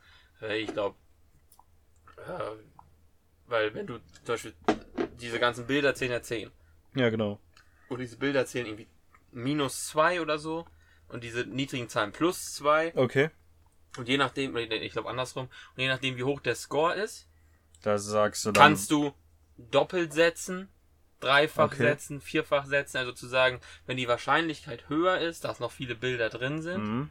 ich 0.48 0.72
glaube, 0.72 0.96
äh, 2.18 2.56
weil 3.46 3.74
wenn 3.74 3.86
du 3.86 3.98
zum 3.98 4.24
Beispiel 4.26 4.54
diese 5.20 5.40
ganzen 5.40 5.66
Bilder 5.66 5.94
zählen 5.94 6.12
ja 6.12 6.22
10. 6.22 6.50
Ja, 6.94 7.08
genau. 7.10 7.40
Und 7.88 7.98
diese 8.00 8.16
Bilder 8.16 8.46
zählen 8.46 8.66
irgendwie 8.66 8.86
minus 9.38 9.86
2 9.88 10.20
oder 10.20 10.38
so. 10.38 10.66
Und 11.08 11.24
diese 11.24 11.44
niedrigen 11.46 11.88
Zahlen 11.88 12.12
plus 12.12 12.54
2. 12.54 12.92
Okay. 12.94 13.30
Und 13.96 14.08
je 14.08 14.18
nachdem, 14.18 14.56
ich 14.56 14.92
glaube 14.92 15.08
andersrum, 15.08 15.46
und 15.46 15.82
je 15.82 15.88
nachdem 15.88 16.16
wie 16.16 16.24
hoch 16.24 16.40
der 16.40 16.54
Score 16.54 16.94
ist, 16.94 17.26
Da 17.82 17.98
sagst 17.98 18.44
du 18.44 18.52
dann. 18.52 18.62
kannst 18.62 18.90
du 18.90 19.14
doppelt 19.56 20.12
setzen, 20.12 20.68
dreifach 21.20 21.72
Okay. 21.72 21.78
setzen, 21.78 22.20
vierfach 22.20 22.66
setzen, 22.66 22.98
also 22.98 23.12
zu 23.12 23.26
sagen, 23.26 23.60
wenn 23.86 23.96
die 23.96 24.06
Wahrscheinlichkeit 24.08 24.88
höher 24.88 25.18
ist, 25.18 25.44
dass 25.44 25.58
noch 25.60 25.72
viele 25.72 25.94
Bilder 25.94 26.28
drin 26.28 26.60
sind, 26.62 26.84
Mhm. 26.84 27.10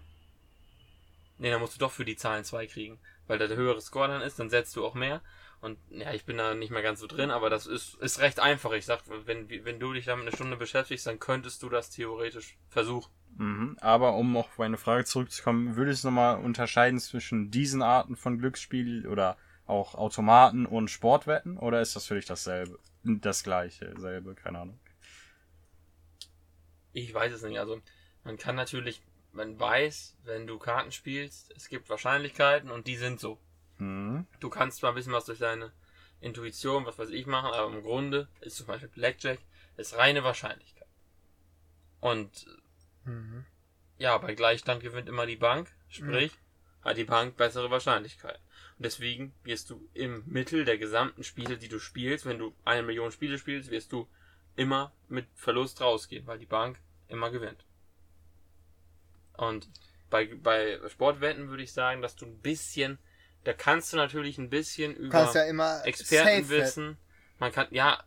nee, 1.39 1.50
dann 1.50 1.60
musst 1.60 1.75
du 1.75 1.79
doch 1.79 1.91
für 1.91 2.05
die 2.05 2.15
Zahlen 2.15 2.43
zwei 2.43 2.67
kriegen, 2.67 3.00
weil 3.27 3.38
da 3.39 3.48
der 3.48 3.57
höhere 3.57 3.81
Score 3.81 4.07
dann 4.07 4.22
ist, 4.22 4.39
dann 4.39 4.50
setzt 4.50 4.75
du 4.75 4.86
auch 4.86 4.93
mehr. 4.93 5.22
Und 5.60 5.80
ja, 5.90 6.14
ich 6.14 6.26
bin 6.26 6.38
da 6.38 6.54
nicht 6.54 6.70
mehr 6.70 6.84
ganz 6.84 7.00
so 7.00 7.08
drin, 7.08 7.32
aber 7.32 7.50
das 7.50 7.66
ist, 7.66 7.96
ist 7.96 8.20
recht 8.20 8.40
einfach. 8.40 8.74
Ich 8.74 8.86
sag, 8.86 9.02
wenn, 9.26 9.50
wenn 9.50 9.80
du 9.80 9.94
dich 9.94 10.06
damit 10.06 10.28
eine 10.28 10.36
Stunde 10.36 10.56
beschäftigst, 10.56 11.08
dann 11.08 11.20
könntest 11.20 11.64
du 11.64 11.70
das 11.70 11.90
theoretisch 11.90 12.58
versuchen. 12.70 13.12
Mhm. 13.38 13.78
Aber 13.82 14.16
um 14.16 14.38
auf 14.38 14.58
meine 14.58 14.78
Frage 14.78 15.06
zurückzukommen, 15.06 15.76
würdest 15.76 16.04
du 16.04 16.10
nochmal 16.10 16.38
unterscheiden 16.38 17.00
zwischen 17.00 17.50
diesen 17.50 17.82
Arten 17.82 18.16
von 18.16 18.38
Glücksspiel 18.38 19.08
oder 19.08 19.38
auch 19.66 19.96
Automaten 19.96 20.66
und 20.66 20.90
Sportwetten? 20.90 21.58
Oder 21.58 21.82
ist 21.82 21.96
das 21.96 22.06
für 22.06 22.16
dich 22.16 22.26
dasselbe? 22.26 22.80
Das 23.04 23.44
gleiche, 23.44 23.94
selbe, 23.98 24.36
keine 24.36 24.60
Ahnung. 24.60 24.80
Ich 26.94 27.14
weiß 27.14 27.34
es 27.34 27.44
nicht. 27.44 27.60
Also 27.60 27.82
man 28.24 28.38
kann 28.38 28.56
natürlich, 28.56 29.02
man 29.32 29.60
weiß, 29.60 30.18
wenn 30.24 30.48
du 30.48 30.58
Karten 30.58 30.92
spielst, 30.92 31.52
es 31.56 31.70
gibt 31.70 31.90
Wahrscheinlichkeiten 31.90 32.70
und 32.72 32.88
die 32.88 32.98
sind 32.98 33.20
so. 33.20 33.40
Mhm. 33.77 34.25
Du 34.39 34.50
kannst 34.50 34.79
zwar 34.79 34.91
ein 34.91 34.96
bisschen 34.96 35.13
was 35.13 35.25
durch 35.25 35.39
deine 35.39 35.72
Intuition, 36.19 36.86
was 36.86 36.98
weiß 36.98 37.10
ich, 37.10 37.27
machen, 37.27 37.53
aber 37.53 37.74
im 37.74 37.84
Grunde 37.84 38.27
ist 38.41 38.57
zum 38.57 38.67
Beispiel 38.67 38.89
Blackjack 38.89 39.39
ist 39.77 39.96
reine 39.98 40.24
Wahrscheinlichkeit. 40.24 40.88
Und 42.00 42.48
Mhm. 43.05 43.46
ja, 43.98 44.17
bei 44.17 44.34
Gleichstand 44.36 44.81
gewinnt 44.81 45.07
immer 45.07 45.25
die 45.25 45.36
Bank, 45.36 45.72
sprich, 45.89 46.31
hat 46.81 46.98
die 46.98 47.03
Bank 47.05 47.38
bessere 47.38 47.72
Wahrscheinlichkeit. 47.72 48.39
Und 48.77 48.86
deswegen 48.86 49.34
wirst 49.43 49.69
du 49.69 49.88
im 49.93 50.24
Mittel 50.25 50.65
der 50.65 50.77
gesamten 50.77 51.24
Spiele, 51.24 51.57
die 51.57 51.69
du 51.69 51.79
spielst, 51.79 52.25
wenn 52.25 52.38
du 52.39 52.55
eine 52.65 52.84
Million 52.84 53.12
Spiele 53.12 53.38
spielst, 53.38 53.72
wirst 53.72 53.91
du 53.91 54.07
immer 54.55 54.91
mit 55.07 55.27
Verlust 55.36 55.82
rausgehen, 55.82 56.28
weil 56.28 56.39
die 56.39 56.45
Bank 56.45 56.80
immer 57.08 57.30
gewinnt. 57.32 57.63
Und 59.38 59.69
bei, 60.10 60.25
bei 60.36 60.80
Sportwetten 60.89 61.49
würde 61.49 61.63
ich 61.63 61.73
sagen, 61.73 62.02
dass 62.02 62.15
du 62.15 62.25
ein 62.25 62.39
bisschen, 62.39 62.97
da 63.47 63.53
kannst 63.53 63.93
du 63.93 63.97
natürlich 63.97 64.38
ein 64.38 64.49
bisschen 64.49 64.93
über 64.93 65.31
ja. 65.33 65.79
Expertenwissen, 65.86 66.97
man 67.39 67.53
kann, 67.53 67.67
ja, 67.71 68.03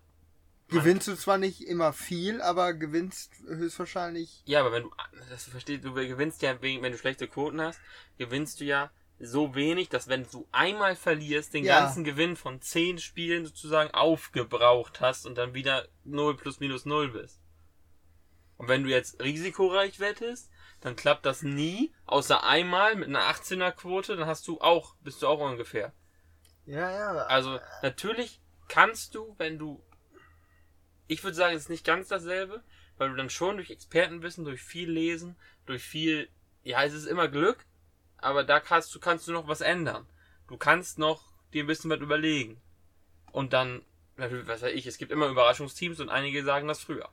Gewinnst 0.68 1.08
du 1.08 1.16
zwar 1.16 1.38
nicht 1.38 1.62
immer 1.62 1.94
viel, 1.94 2.42
aber 2.42 2.74
gewinnst 2.74 3.32
höchstwahrscheinlich. 3.48 4.42
Ja, 4.44 4.60
aber 4.60 4.70
wenn 4.70 4.82
du, 4.84 4.90
das 5.30 5.44
verstehst, 5.44 5.82
du 5.82 5.94
gewinnst 5.94 6.42
ja, 6.42 6.60
wenn 6.60 6.82
du 6.82 6.98
schlechte 6.98 7.26
Quoten 7.26 7.60
hast, 7.60 7.80
gewinnst 8.18 8.60
du 8.60 8.64
ja 8.64 8.90
so 9.18 9.54
wenig, 9.54 9.88
dass 9.88 10.08
wenn 10.08 10.26
du 10.30 10.46
einmal 10.52 10.94
verlierst, 10.94 11.54
den 11.54 11.64
Ja. 11.64 11.80
ganzen 11.80 12.04
Gewinn 12.04 12.36
von 12.36 12.60
10 12.60 12.98
Spielen 12.98 13.46
sozusagen 13.46 13.90
aufgebraucht 13.92 15.00
hast 15.00 15.24
und 15.24 15.38
dann 15.38 15.54
wieder 15.54 15.88
0 16.04 16.36
plus 16.36 16.60
minus 16.60 16.84
0 16.84 17.08
bist. 17.12 17.40
Und 18.58 18.68
wenn 18.68 18.84
du 18.84 18.90
jetzt 18.90 19.20
risikoreich 19.22 20.00
wettest, 20.00 20.49
dann 20.80 20.96
klappt 20.96 21.26
das 21.26 21.42
nie, 21.42 21.92
außer 22.06 22.42
einmal 22.44 22.96
mit 22.96 23.08
einer 23.08 23.22
18er 23.22 23.72
Quote, 23.72 24.16
dann 24.16 24.26
hast 24.26 24.48
du 24.48 24.60
auch, 24.60 24.94
bist 25.02 25.22
du 25.22 25.28
auch 25.28 25.40
ungefähr. 25.40 25.92
Ja, 26.66 26.90
ja. 26.90 27.12
Also 27.26 27.58
natürlich 27.82 28.40
kannst 28.68 29.14
du, 29.14 29.34
wenn 29.38 29.58
du, 29.58 29.82
ich 31.06 31.22
würde 31.22 31.36
sagen, 31.36 31.54
es 31.54 31.62
ist 31.62 31.70
nicht 31.70 31.84
ganz 31.84 32.08
dasselbe, 32.08 32.62
weil 32.96 33.10
du 33.10 33.16
dann 33.16 33.30
schon 33.30 33.56
durch 33.56 33.70
Expertenwissen, 33.70 34.44
durch 34.44 34.62
viel 34.62 34.90
Lesen, 34.90 35.36
durch 35.66 35.82
viel, 35.82 36.28
ja, 36.62 36.82
es 36.84 36.94
ist 36.94 37.06
immer 37.06 37.28
Glück, 37.28 37.66
aber 38.18 38.44
da 38.44 38.60
kannst 38.60 38.94
du 38.94 39.00
kannst 39.00 39.26
du 39.28 39.32
noch 39.32 39.48
was 39.48 39.60
ändern. 39.60 40.06
Du 40.48 40.56
kannst 40.56 40.98
noch 40.98 41.32
dir 41.52 41.64
ein 41.64 41.66
bisschen 41.66 41.90
was 41.90 42.00
überlegen 42.00 42.60
und 43.32 43.52
dann, 43.52 43.84
natürlich, 44.16 44.46
was 44.46 44.62
weiß 44.62 44.72
ich, 44.72 44.86
es 44.86 44.98
gibt 44.98 45.12
immer 45.12 45.28
Überraschungsteams 45.28 46.00
und 46.00 46.08
einige 46.08 46.44
sagen 46.44 46.68
das 46.68 46.80
früher. 46.80 47.10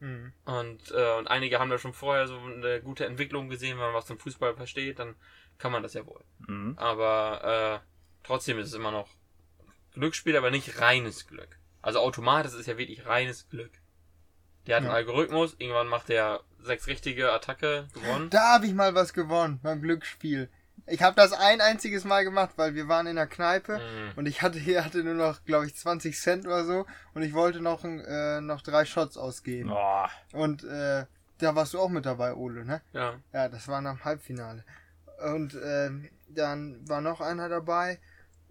Mhm. 0.00 0.32
Und, 0.44 0.90
äh, 0.92 1.18
und 1.18 1.26
einige 1.28 1.58
haben 1.58 1.70
da 1.70 1.78
schon 1.78 1.92
vorher 1.92 2.26
so 2.28 2.38
eine 2.38 2.80
gute 2.80 3.06
Entwicklung 3.06 3.48
gesehen, 3.48 3.78
wenn 3.78 3.86
man 3.86 3.94
was 3.94 4.06
zum 4.06 4.18
Fußball 4.18 4.54
versteht, 4.54 4.98
dann 4.98 5.16
kann 5.58 5.72
man 5.72 5.82
das 5.82 5.94
ja 5.94 6.06
wohl. 6.06 6.22
Mhm. 6.46 6.74
Aber 6.78 7.82
äh, 7.82 7.86
trotzdem 8.26 8.58
ist 8.58 8.68
es 8.68 8.74
immer 8.74 8.90
noch 8.92 9.08
Glücksspiel, 9.94 10.36
aber 10.36 10.50
nicht 10.50 10.80
reines 10.80 11.26
Glück. 11.26 11.58
Also 11.82 11.98
Automat, 12.00 12.44
das 12.44 12.54
ist 12.54 12.66
ja 12.66 12.78
wirklich 12.78 13.06
reines 13.06 13.48
Glück. 13.48 13.72
Der 14.66 14.76
hat 14.76 14.82
Ja. 14.84 14.88
einen 14.90 14.96
Algorithmus, 14.96 15.56
irgendwann 15.58 15.88
macht 15.88 16.08
der 16.08 16.40
sechs 16.60 16.86
richtige 16.86 17.32
Attacke 17.32 17.88
gewonnen. 17.94 18.30
Da 18.30 18.54
habe 18.54 18.66
ich 18.66 18.74
mal 18.74 18.94
was 18.94 19.12
gewonnen 19.12 19.58
beim 19.62 19.80
Glücksspiel. 19.80 20.48
Ich 20.90 21.02
habe 21.02 21.14
das 21.16 21.32
ein 21.32 21.60
einziges 21.60 22.04
Mal 22.04 22.24
gemacht, 22.24 22.50
weil 22.56 22.74
wir 22.74 22.88
waren 22.88 23.06
in 23.06 23.16
der 23.16 23.26
Kneipe 23.26 23.78
Mhm. 23.78 24.12
und 24.16 24.26
ich 24.26 24.42
hatte 24.42 24.58
hier 24.58 24.84
hatte 24.84 25.04
nur 25.04 25.14
noch, 25.14 25.44
glaube 25.44 25.66
ich, 25.66 25.74
20 25.76 26.18
Cent 26.18 26.46
oder 26.46 26.64
so 26.64 26.86
und 27.14 27.22
ich 27.22 27.34
wollte 27.34 27.60
noch 27.60 27.84
äh, 27.84 28.40
noch 28.40 28.62
drei 28.62 28.84
Shots 28.84 29.16
ausgeben. 29.16 29.68
Boah. 29.70 30.08
Und 30.32 30.64
äh, 30.64 31.04
da 31.38 31.54
warst 31.54 31.74
du 31.74 31.78
auch 31.80 31.88
mit 31.88 32.04
dabei, 32.06 32.34
Ole, 32.34 32.64
ne? 32.64 32.80
Ja. 32.92 33.14
Ja, 33.32 33.48
das 33.48 33.68
war 33.68 33.80
nach 33.80 33.94
dem 33.96 34.04
Halbfinale. 34.04 34.64
Und 35.32 35.56
ähm, 35.64 36.08
dann 36.28 36.88
war 36.88 37.00
noch 37.00 37.20
einer 37.20 37.48
dabei 37.48 37.98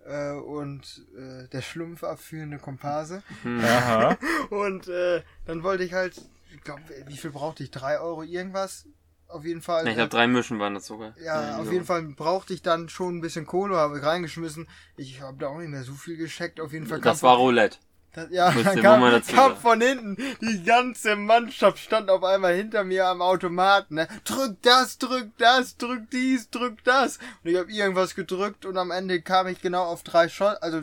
äh, 0.05 0.31
und 0.31 1.05
äh, 1.17 1.47
der 1.49 1.61
schlumpfabführende 1.61 2.59
Komparse. 2.59 3.23
Aha. 3.45 4.17
Und 4.49 4.87
äh, 4.87 5.21
dann 5.45 5.63
wollte 5.63 5.83
ich 5.83 5.93
halt, 5.93 6.21
ich 6.53 6.61
glaube, 6.61 6.81
wie 7.07 7.17
viel 7.17 7.31
brauchte 7.31 7.63
ich? 7.63 7.71
Drei 7.71 7.99
Euro 7.99 8.23
irgendwas? 8.23 8.85
Auf 9.29 9.43
jeden 9.43 9.61
Fall. 9.61 9.83
Ja, 9.83 9.89
ich 9.89 9.95
glaube, 9.97 10.09
drei 10.09 10.27
Mischen 10.27 10.59
waren 10.59 10.73
das 10.73 10.87
sogar. 10.87 11.13
Ja, 11.21 11.57
auf 11.57 11.71
jeden 11.71 11.85
Fall 11.85 12.01
brauchte 12.03 12.53
ich 12.53 12.61
dann 12.61 12.87
schon 12.87 13.17
ein 13.17 13.21
bisschen 13.21 13.45
Kohle, 13.45 13.75
habe 13.75 13.97
ich 13.97 14.03
reingeschmissen. 14.05 14.67
Ich 14.95 15.21
habe 15.21 15.37
da 15.37 15.47
auch 15.47 15.57
nicht 15.57 15.69
mehr 15.69 15.83
so 15.83 15.93
viel 15.93 16.15
gescheckt. 16.17 16.61
Auf 16.61 16.71
jeden 16.71 16.87
Fall 16.87 17.01
Das 17.01 17.23
war 17.23 17.35
Roulette. 17.35 17.77
das, 18.13 18.29
ja, 18.31 18.51
dann 18.63 18.81
kam, 18.81 19.21
kam 19.23 19.57
von 19.57 19.81
hinten, 19.81 20.15
die 20.41 20.63
ganze 20.63 21.17
Mannschaft 21.17 21.79
stand 21.79 22.09
auf 22.09 22.23
einmal 22.23 22.55
hinter 22.55 22.85
mir 22.85 23.05
am 23.07 23.21
Automaten. 23.21 23.95
Ne? 23.95 24.07
Drück 24.23 24.61
das, 24.61 24.97
drück 24.97 25.29
das, 25.37 25.75
drück 25.75 26.09
dies, 26.09 26.49
drück 26.49 26.83
das. 26.85 27.17
Und 27.43 27.51
ich 27.51 27.57
habe 27.57 27.69
irgendwas 27.71 28.15
gedrückt 28.15 28.65
und 28.65 28.77
am 28.77 28.91
Ende 28.91 29.21
kam 29.21 29.47
ich 29.47 29.61
genau 29.61 29.83
auf 29.83 30.03
drei 30.03 30.29
Shot, 30.29 30.57
also 30.61 30.81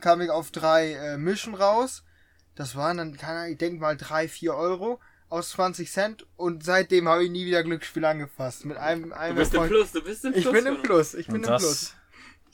kam 0.00 0.20
ich 0.20 0.30
auf 0.30 0.50
drei 0.50 0.94
äh, 0.94 1.16
Mischen 1.16 1.54
raus. 1.54 2.02
Das 2.56 2.74
waren 2.74 2.96
dann, 2.96 3.16
keine 3.16 3.38
Ahnung, 3.38 3.52
ich 3.52 3.58
denke 3.58 3.80
mal 3.80 3.96
drei, 3.96 4.26
vier 4.26 4.54
Euro 4.54 4.98
aus 5.30 5.50
20 5.50 5.90
Cent 5.90 6.26
und 6.36 6.64
seitdem 6.64 7.08
habe 7.08 7.24
ich 7.24 7.30
nie 7.30 7.46
wieder 7.46 7.62
Glücksspiel 7.62 8.04
angefasst. 8.04 8.64
Mit 8.64 8.76
einem, 8.76 9.10
Du 9.10 9.16
einem 9.16 9.36
bist 9.36 9.54
im 9.54 9.62
Erfolg- 9.62 9.70
Plus, 9.70 9.92
du 9.92 10.02
bist 10.02 10.24
im 10.24 10.32
Plus. 10.32 10.44
Ich 10.44 10.52
bin 10.52 10.66
im. 10.66 10.82
Plus, 10.82 11.14
ich 11.14 11.26
bin 11.26 11.36
im 11.36 11.42
Plus. 11.42 11.94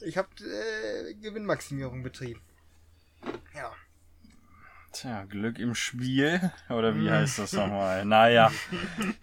Ich 0.01 0.17
habe 0.19 0.29
äh, 0.41 1.15
Gewinnmaximierung 1.15 2.03
betrieben. 2.03 2.41
Ja. 3.55 3.73
Tja, 4.93 5.25
Glück 5.25 5.59
im 5.59 5.75
Spiel. 5.75 6.53
Oder 6.69 6.95
wie 6.95 7.09
Mhm. 7.09 7.11
heißt 7.11 7.39
das 7.41 7.53
nochmal? 7.53 8.05
Naja. 8.05 8.53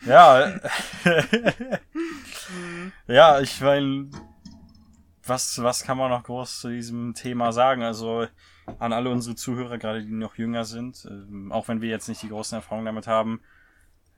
Ja. 0.05 0.59
ja, 3.07 3.39
ich 3.39 3.61
meine, 3.61 4.09
was, 5.25 5.61
was 5.61 5.83
kann 5.83 5.97
man 5.97 6.09
noch 6.09 6.23
groß 6.23 6.61
zu 6.61 6.69
diesem 6.69 7.13
Thema 7.13 7.51
sagen? 7.53 7.83
Also 7.83 8.27
an 8.79 8.93
alle 8.93 9.09
unsere 9.09 9.35
Zuhörer, 9.35 9.77
gerade 9.77 10.03
die 10.03 10.11
noch 10.11 10.35
jünger 10.35 10.65
sind, 10.65 11.05
ähm, 11.09 11.51
auch 11.51 11.67
wenn 11.67 11.81
wir 11.81 11.89
jetzt 11.89 12.07
nicht 12.07 12.21
die 12.21 12.29
großen 12.29 12.55
Erfahrungen 12.55 12.85
damit 12.85 13.07
haben, 13.07 13.41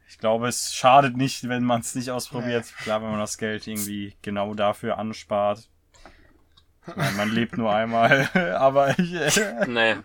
ich 0.08 0.17
glaube, 0.19 0.47
es 0.47 0.73
schadet 0.73 1.17
nicht, 1.17 1.47
wenn 1.49 1.63
man 1.63 1.82
es 1.82 1.95
nicht 1.95 2.12
ausprobiert. 2.12 2.65
Klar, 2.84 3.01
wenn 3.01 3.10
man 3.10 3.19
das 3.19 3.38
Geld 3.38 3.67
irgendwie 3.67 4.15
genau 4.21 4.53
dafür 4.53 4.97
anspart. 4.97 5.69
Nein, 6.95 7.15
man 7.15 7.29
lebt 7.32 7.58
nur 7.58 7.73
einmal, 7.73 8.29
aber 8.58 8.97
ich, 8.99 9.15
äh, 9.15 9.65
Nee. 9.67 9.95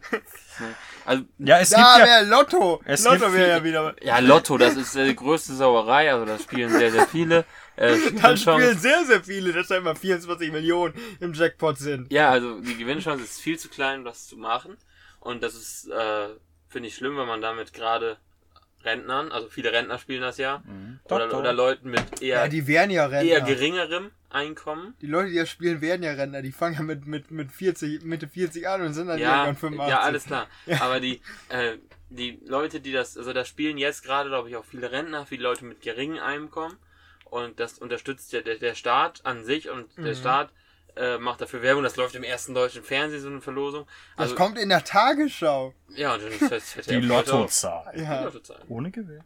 Also, 1.04 1.24
ja, 1.38 1.58
es 1.58 1.70
Da 1.70 1.76
gibt 1.76 1.98
ja, 1.98 2.04
wäre 2.06 2.24
Lotto. 2.24 2.80
Es 2.84 3.04
Lotto 3.04 3.18
gibt 3.18 3.32
wäre 3.32 3.48
ja 3.48 3.64
wieder. 3.64 3.94
ja, 4.02 4.18
Lotto, 4.20 4.58
das 4.58 4.76
ist 4.76 4.94
äh, 4.94 5.06
die 5.06 5.16
größte 5.16 5.54
Sauerei, 5.54 6.12
also 6.12 6.24
das 6.24 6.42
spielen 6.42 6.70
sehr, 6.70 6.90
sehr 6.92 7.06
viele. 7.06 7.44
Äh, 7.78 7.96
Dann 8.22 8.36
spielen 8.36 8.78
sehr, 8.78 9.04
sehr 9.04 9.22
viele, 9.22 9.52
dass 9.52 9.68
da 9.68 9.76
immer 9.76 9.94
24 9.94 10.50
Millionen 10.52 10.94
im 11.20 11.32
Jackpot 11.32 11.78
sind. 11.78 12.12
Ja, 12.12 12.30
also 12.30 12.60
die 12.60 12.76
Gewinnchance 12.76 13.24
ist 13.24 13.40
viel 13.40 13.58
zu 13.58 13.68
klein, 13.68 14.00
um 14.00 14.04
das 14.04 14.26
zu 14.26 14.36
machen. 14.36 14.76
Und 15.20 15.42
das 15.42 15.54
ist, 15.54 15.88
äh, 15.88 16.28
finde 16.68 16.88
ich 16.88 16.94
schlimm, 16.96 17.16
wenn 17.16 17.26
man 17.26 17.40
damit 17.40 17.72
gerade 17.72 18.18
Rentnern, 18.84 19.32
also 19.32 19.48
viele 19.48 19.72
Rentner 19.72 19.98
spielen 19.98 20.22
das 20.22 20.38
ja, 20.38 20.62
Doch, 21.08 21.16
oder, 21.16 21.28
doch. 21.28 21.38
oder 21.40 21.52
Leuten 21.52 21.90
mit 21.90 22.22
eher, 22.22 22.44
Ja, 22.44 22.48
die 22.48 22.66
werden 22.66 22.90
ja 22.90 23.06
Rentner. 23.06 23.32
eher 23.32 23.40
geringerem 23.40 24.10
Einkommen. 24.30 24.94
Die 25.00 25.06
Leute, 25.06 25.30
die 25.30 25.36
das 25.36 25.48
spielen, 25.50 25.80
werden 25.80 26.02
ja 26.02 26.12
Rentner. 26.12 26.42
Die 26.42 26.52
fangen 26.52 26.74
ja 26.76 26.82
mit, 26.82 27.06
mit, 27.06 27.30
mit 27.30 27.50
40, 27.50 28.02
Mitte 28.04 28.28
40 28.28 28.68
an 28.68 28.82
und 28.82 28.92
sind 28.92 29.08
dann 29.08 29.18
Ja, 29.18 29.46
irgendwann 29.46 29.56
85. 29.56 29.90
ja, 29.90 30.00
alles 30.00 30.24
klar. 30.24 30.46
Aber 30.80 31.00
die, 31.00 31.20
äh, 31.48 31.78
die 32.10 32.38
Leute, 32.46 32.80
die 32.80 32.92
das, 32.92 33.16
also 33.16 33.32
da 33.32 33.44
spielen 33.44 33.78
jetzt 33.78 34.04
gerade, 34.04 34.28
glaube 34.28 34.48
ich, 34.48 34.56
auch 34.56 34.64
viele 34.64 34.92
Rentner, 34.92 35.26
viele 35.26 35.42
Leute 35.42 35.64
mit 35.64 35.80
geringem 35.82 36.22
Einkommen. 36.22 36.76
Und 37.30 37.60
das 37.60 37.78
unterstützt 37.78 38.32
ja 38.32 38.40
der, 38.40 38.56
der 38.56 38.74
Staat 38.74 39.24
an 39.24 39.44
sich 39.44 39.68
und 39.68 39.96
der 39.96 40.14
Mhm. 40.14 40.16
Staat 40.16 40.50
äh, 40.96 41.16
macht 41.18 41.40
dafür 41.40 41.62
Werbung. 41.62 41.84
Das 41.84 41.96
läuft 41.96 42.14
im 42.16 42.24
ersten 42.24 42.54
deutschen 42.54 42.82
Fernsehen, 42.82 43.20
so 43.20 43.28
eine 43.28 43.40
Verlosung. 43.40 43.86
Das 44.16 44.24
Also, 44.24 44.34
kommt 44.34 44.58
in 44.58 44.68
der 44.68 44.82
Tagesschau. 44.84 45.72
ja, 45.90 46.14
und 46.14 46.22
dann 46.24 46.32
fährt- 46.32 46.62
fährt 46.62 46.86
die 46.86 46.90
der. 46.92 47.00
Lottozahl. 47.02 47.92
Die 47.96 48.02
Ja. 48.02 48.24
Lottozahl. 48.24 48.60
Ohne 48.68 48.90
Gewehr. 48.90 49.24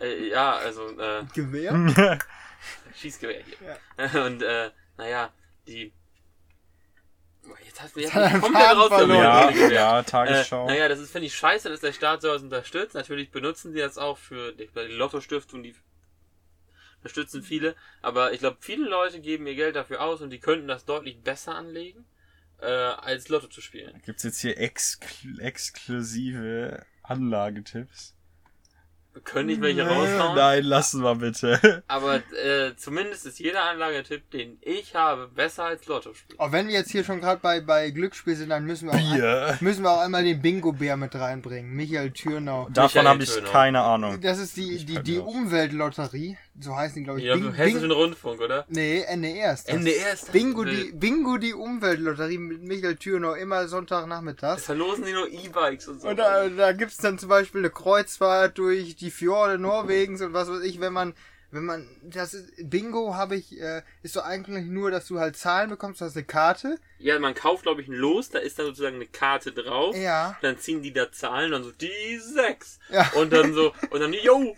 Äh, 0.00 0.28
ja, 0.28 0.52
also 0.52 0.88
äh, 0.98 1.24
Gewehr? 1.34 1.72
Schießgewehr 2.96 3.42
hier. 3.42 4.24
Und 4.24 4.42
äh, 4.42 4.70
naja, 4.96 5.32
die. 5.66 5.92
Jetzt 7.66 7.82
hast 7.82 7.96
du 7.96 8.00
jetzt 8.00 8.14
er 8.14 8.30
Faden 8.30 8.54
rausgeholt. 8.54 8.88
verloren. 8.90 9.20
ja, 9.58 9.68
ja, 9.68 10.00
Äh, 10.00 10.04
Tagesschau. 10.04 10.66
naja, 10.66 10.88
das 10.88 10.98
ist, 11.00 11.10
finde 11.12 11.26
ich, 11.26 11.34
scheiße, 11.34 11.68
dass 11.68 11.80
der 11.80 11.92
Staat 11.92 12.22
sowas 12.22 12.40
unterstützt. 12.42 12.94
Natürlich 12.94 13.30
benutzen 13.30 13.74
die 13.74 13.80
das 13.80 13.98
auch 13.98 14.16
für 14.16 14.52
die, 14.52 14.68
die 14.68 14.80
Lotto-Stiftung, 14.94 15.62
die 15.62 15.74
unterstützen 17.04 17.42
viele. 17.42 17.76
Aber 18.00 18.32
ich 18.32 18.40
glaube, 18.40 18.56
viele 18.60 18.88
Leute 18.88 19.20
geben 19.20 19.46
ihr 19.46 19.54
Geld 19.54 19.76
dafür 19.76 20.00
aus 20.00 20.22
und 20.22 20.30
die 20.30 20.40
könnten 20.40 20.66
das 20.66 20.86
deutlich 20.86 21.20
besser 21.20 21.54
anlegen, 21.54 22.04
äh, 22.60 22.66
als 22.66 23.28
Lotto 23.28 23.48
zu 23.48 23.60
spielen. 23.60 24.00
Gibt's 24.04 24.22
jetzt 24.22 24.40
hier 24.40 24.58
exkl 24.58 25.38
exklusive 25.40 26.84
Anlagetipps? 27.02 28.14
Könnte 29.22 29.52
ich 29.52 29.60
welche 29.60 29.86
raushauen? 29.86 30.34
Nein, 30.34 30.64
lassen 30.64 31.02
wir 31.02 31.14
bitte. 31.14 31.84
Aber 31.86 32.16
äh, 32.16 32.74
zumindest 32.76 33.26
ist 33.26 33.38
jeder 33.38 33.62
Anlagetipp, 33.62 34.28
den 34.30 34.58
ich 34.60 34.96
habe, 34.96 35.28
besser 35.28 35.66
als 35.66 35.86
Lotto 35.86 36.14
spielen. 36.14 36.40
Auch 36.40 36.50
wenn 36.50 36.66
wir 36.66 36.74
jetzt 36.74 36.90
hier 36.90 37.04
schon 37.04 37.20
gerade 37.20 37.40
bei, 37.40 37.60
bei 37.60 37.90
Glücksspiel 37.90 38.34
sind, 38.34 38.48
dann 38.48 38.64
müssen 38.64 38.88
wir, 38.88 38.94
auch, 38.94 39.14
Bier. 39.14 39.58
müssen 39.60 39.84
wir 39.84 39.92
auch 39.92 40.00
einmal 40.00 40.24
den 40.24 40.42
Bingo-Bär 40.42 40.96
mit 40.96 41.14
reinbringen. 41.14 41.70
Michael 41.70 42.10
Thürnau. 42.10 42.68
Davon 42.70 43.06
habe 43.06 43.22
ich 43.22 43.44
keine 43.44 43.82
Ahnung. 43.82 44.20
Das 44.20 44.38
ist 44.38 44.56
die, 44.56 44.84
die, 44.84 45.00
die 45.00 45.18
raus. 45.18 45.32
Umweltlotterie. 45.32 46.36
So 46.60 46.76
heißen 46.76 46.94
die, 46.98 47.02
glaube 47.04 47.18
ich. 47.18 47.26
Ja, 47.26 47.34
Bing- 47.34 47.46
im 47.46 47.52
Hessischen 47.52 47.88
Bing- 47.88 47.90
Rundfunk, 47.98 48.40
oder? 48.40 48.64
nee, 48.68 49.02
NDR 49.02 49.54
ist 49.54 49.66
das. 49.68 49.74
NDR 49.74 50.12
ist 50.12 50.22
das 50.24 50.30
Bingo 50.30 50.64
die, 50.64 50.92
Bingo 50.92 51.36
die 51.36 51.52
Umweltlotterie 51.52 52.38
mit 52.38 52.62
Michael 52.62 52.94
Thürnau 52.96 53.34
immer 53.34 53.66
Sonntagnachmittags. 53.66 54.64
Verlosen 54.64 55.04
die 55.04 55.12
nur 55.12 55.28
E-Bikes 55.30 55.88
und 55.88 56.00
so. 56.02 56.08
Und 56.08 56.16
da, 56.18 56.48
da 56.48 56.72
gibt's 56.72 56.98
dann 56.98 57.18
zum 57.18 57.28
Beispiel 57.28 57.60
eine 57.60 57.70
Kreuzfahrt 57.70 58.56
durch 58.58 58.94
die 58.96 59.10
Fjorde 59.10 59.58
Norwegens 59.58 60.20
und 60.22 60.32
was 60.32 60.48
weiß 60.48 60.62
ich, 60.62 60.80
wenn 60.80 60.92
man, 60.92 61.14
wenn 61.54 61.64
man, 61.64 61.88
das 62.02 62.34
ist, 62.34 62.52
Bingo 62.68 63.14
habe 63.14 63.36
ich, 63.36 63.58
äh, 63.60 63.82
ist 64.02 64.14
so 64.14 64.20
eigentlich 64.20 64.66
nur, 64.66 64.90
dass 64.90 65.06
du 65.06 65.20
halt 65.20 65.36
Zahlen 65.36 65.70
bekommst, 65.70 66.00
du 66.00 66.04
hast 66.04 66.16
eine 66.16 66.24
Karte. 66.24 66.78
Ja, 66.98 67.18
man 67.18 67.34
kauft, 67.34 67.62
glaube 67.62 67.80
ich, 67.80 67.88
ein 67.88 67.94
Los, 67.94 68.30
da 68.30 68.40
ist 68.40 68.58
dann 68.58 68.66
sozusagen 68.66 68.96
eine 68.96 69.06
Karte 69.06 69.52
drauf. 69.52 69.96
Ja. 69.96 70.36
Dann 70.42 70.58
ziehen 70.58 70.82
die 70.82 70.92
da 70.92 71.12
Zahlen, 71.12 71.52
dann 71.52 71.62
so 71.62 71.70
die 71.70 72.18
sechs. 72.18 72.78
Ja. 72.90 73.10
Und 73.14 73.32
dann 73.32 73.54
so, 73.54 73.72
und 73.90 74.00
dann, 74.00 74.12
yo, 74.12 74.56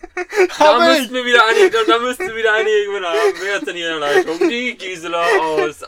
Hab 0.50 0.58
da 0.58 0.92
ich. 0.92 0.98
müssten 1.00 1.14
wir 1.14 1.24
wieder 1.24 1.42
und 1.80 1.88
da 1.88 1.98
müssten 1.98 2.26
wir 2.26 2.36
wieder 2.36 2.54
einige 2.54 2.86
Gewinner 2.86 3.08
haben. 3.08 3.34
Wer 3.40 3.56
ist 3.58 3.66
denn 3.66 3.76
hier 3.76 3.94
in 3.94 4.00
der 4.00 4.14
Leitung? 4.14 4.48
Die 4.48 4.76
Gisela 4.76 5.24
aus 5.38 5.82
äh, 5.82 5.86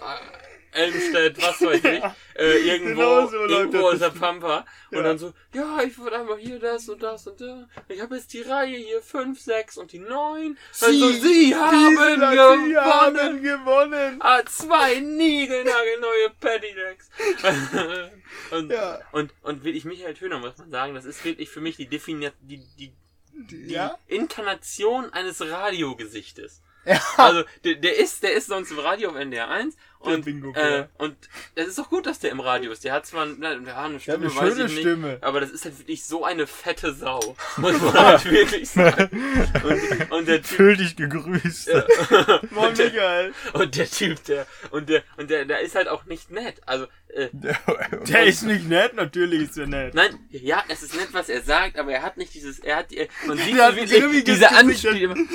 Elmstedt, 0.79 1.43
was 1.43 1.61
weiß 1.61 1.85
ich. 1.85 2.03
Äh, 2.39 2.59
irgendwo, 2.69 3.01
Genau 3.01 3.27
so 3.27 3.37
irgendwo 3.47 3.89
aus 3.89 3.99
der 3.99 4.11
Pampa. 4.11 4.65
Und 4.93 4.99
Ja. 4.99 5.03
dann 5.03 5.19
so, 5.19 5.33
ja, 5.53 5.83
ich 5.83 5.99
würde 5.99 6.21
einmal 6.21 6.39
hier 6.39 6.61
das 6.61 6.89
und 6.89 7.03
das 7.03 7.27
und 7.27 7.41
da. 7.41 7.69
Ich 7.89 8.01
habe 8.01 8.15
jetzt 8.15 8.33
die 8.33 8.43
Reihe 8.43 8.77
hier, 8.77 9.03
fünf, 9.03 9.41
sechs 9.41 9.77
und 9.77 9.91
die 9.91 9.99
neun. 9.99 10.57
Also, 10.81 11.11
sie 11.11 11.53
haben 11.57 11.97
Gisela, 11.97 12.31
gewonnen. 12.31 12.69
Sie 12.69 12.77
haben 12.77 13.43
gewonnen. 13.43 14.17
Ah, 14.21 14.41
zwei 14.47 15.01
niegelnagelneue 15.01 16.31
Pedidecks. 16.41 17.11
und, 18.53 18.71
Ja. 18.71 19.01
und, 19.11 19.33
und 19.43 19.65
wirklich 19.65 19.85
Michael 19.85 20.15
Töner, 20.15 20.39
muss 20.39 20.57
man 20.59 20.71
sagen, 20.71 20.95
das 20.95 21.07
ist 21.07 21.25
wirklich 21.25 21.49
für 21.49 21.61
mich 21.61 21.77
die 21.77 21.89
Definition, 21.89 22.33
die, 22.43 22.63
die, 22.79 22.93
die 23.33 23.73
Ja? 23.73 23.99
Inkarnation 24.07 25.13
eines 25.13 25.41
Radiogesichtes. 25.41 26.63
Ja. 26.85 27.03
Also, 27.17 27.43
der, 27.65 27.75
der 27.75 27.99
ist, 27.99 28.23
der 28.23 28.33
ist 28.33 28.47
sonst 28.47 28.71
im 28.71 28.79
Radio 28.79 29.11
auf 29.11 29.17
NDR 29.17 29.49
1 29.49 29.75
Der 29.75 29.83
und, 30.01 30.25
Bingo 30.25 30.53
äh, 30.55 30.87
und 30.99 31.17
es 31.55 31.67
ist 31.69 31.79
doch 31.79 31.89
gut, 31.91 32.07
dass 32.07 32.19
der 32.21 32.31
im 32.31 32.41
Radio 32.41 32.71
ist. 32.73 32.85
Der 32.85 32.93
hat 32.93 33.07
zwar 33.07 33.27
na, 33.27 33.55
der 33.57 33.75
hat 33.77 33.85
eine 33.87 33.95
Der 33.95 34.01
Stimme, 34.01 34.27
hat 34.35 34.41
eine 34.43 34.51
schöne 34.53 34.65
ich 34.67 34.71
nicht, 34.73 34.81
Stimme. 34.81 35.19
aber 35.21 35.41
das 35.41 35.51
ist 35.51 35.65
halt 35.65 35.79
wirklich 35.79 36.05
so 36.05 36.25
eine 36.25 36.47
fette 36.47 36.95
Sau. 36.95 37.37
Muss 37.57 37.81
man 37.81 37.93
halt 37.95 38.25
wirklich 38.31 38.71
sagen. 38.71 39.11
Und, 39.65 40.11
und 40.13 40.29
der 40.29 40.37
Typ, 40.43 40.47
Fühl 40.57 40.77
dich 40.77 40.95
gegrüßt. 40.97 41.69
Moin 42.51 42.73
Michael. 42.77 43.33
und 43.55 43.77
der 43.77 43.91
Typ, 43.91 44.23
der, 44.25 44.47
und 44.71 44.89
der, 44.89 45.03
und 45.17 45.31
der, 45.31 45.45
der 45.45 45.61
ist 45.61 45.75
halt 45.75 45.89
auch 45.89 46.05
nicht 46.07 46.31
nett. 46.31 46.61
Also, 46.67 46.87
äh, 47.09 47.29
Der 48.07 48.25
ist 48.27 48.43
nicht 48.43 48.69
nett, 48.69 48.95
natürlich 48.95 49.43
ist 49.51 49.59
er 49.59 49.67
nett. 49.67 49.95
Nein, 49.95 50.19
ja, 50.31 50.63
es 50.69 50.83
ist 50.83 50.95
nett, 50.95 51.09
was 51.13 51.29
er 51.29 51.43
sagt, 51.43 51.79
aber 51.79 51.91
er 51.93 52.03
hat 52.03 52.17
nicht 52.19 52.35
dieses, 52.35 52.59
er 52.59 52.77
hat, 52.77 52.91
die- 52.91 53.09
man 53.27 53.39
sieht 53.39 53.57
Der 53.57 53.67
hat 53.67 53.77
wirklich 53.77 54.25
diese. 54.25 54.51
Anspannung, 54.53 55.27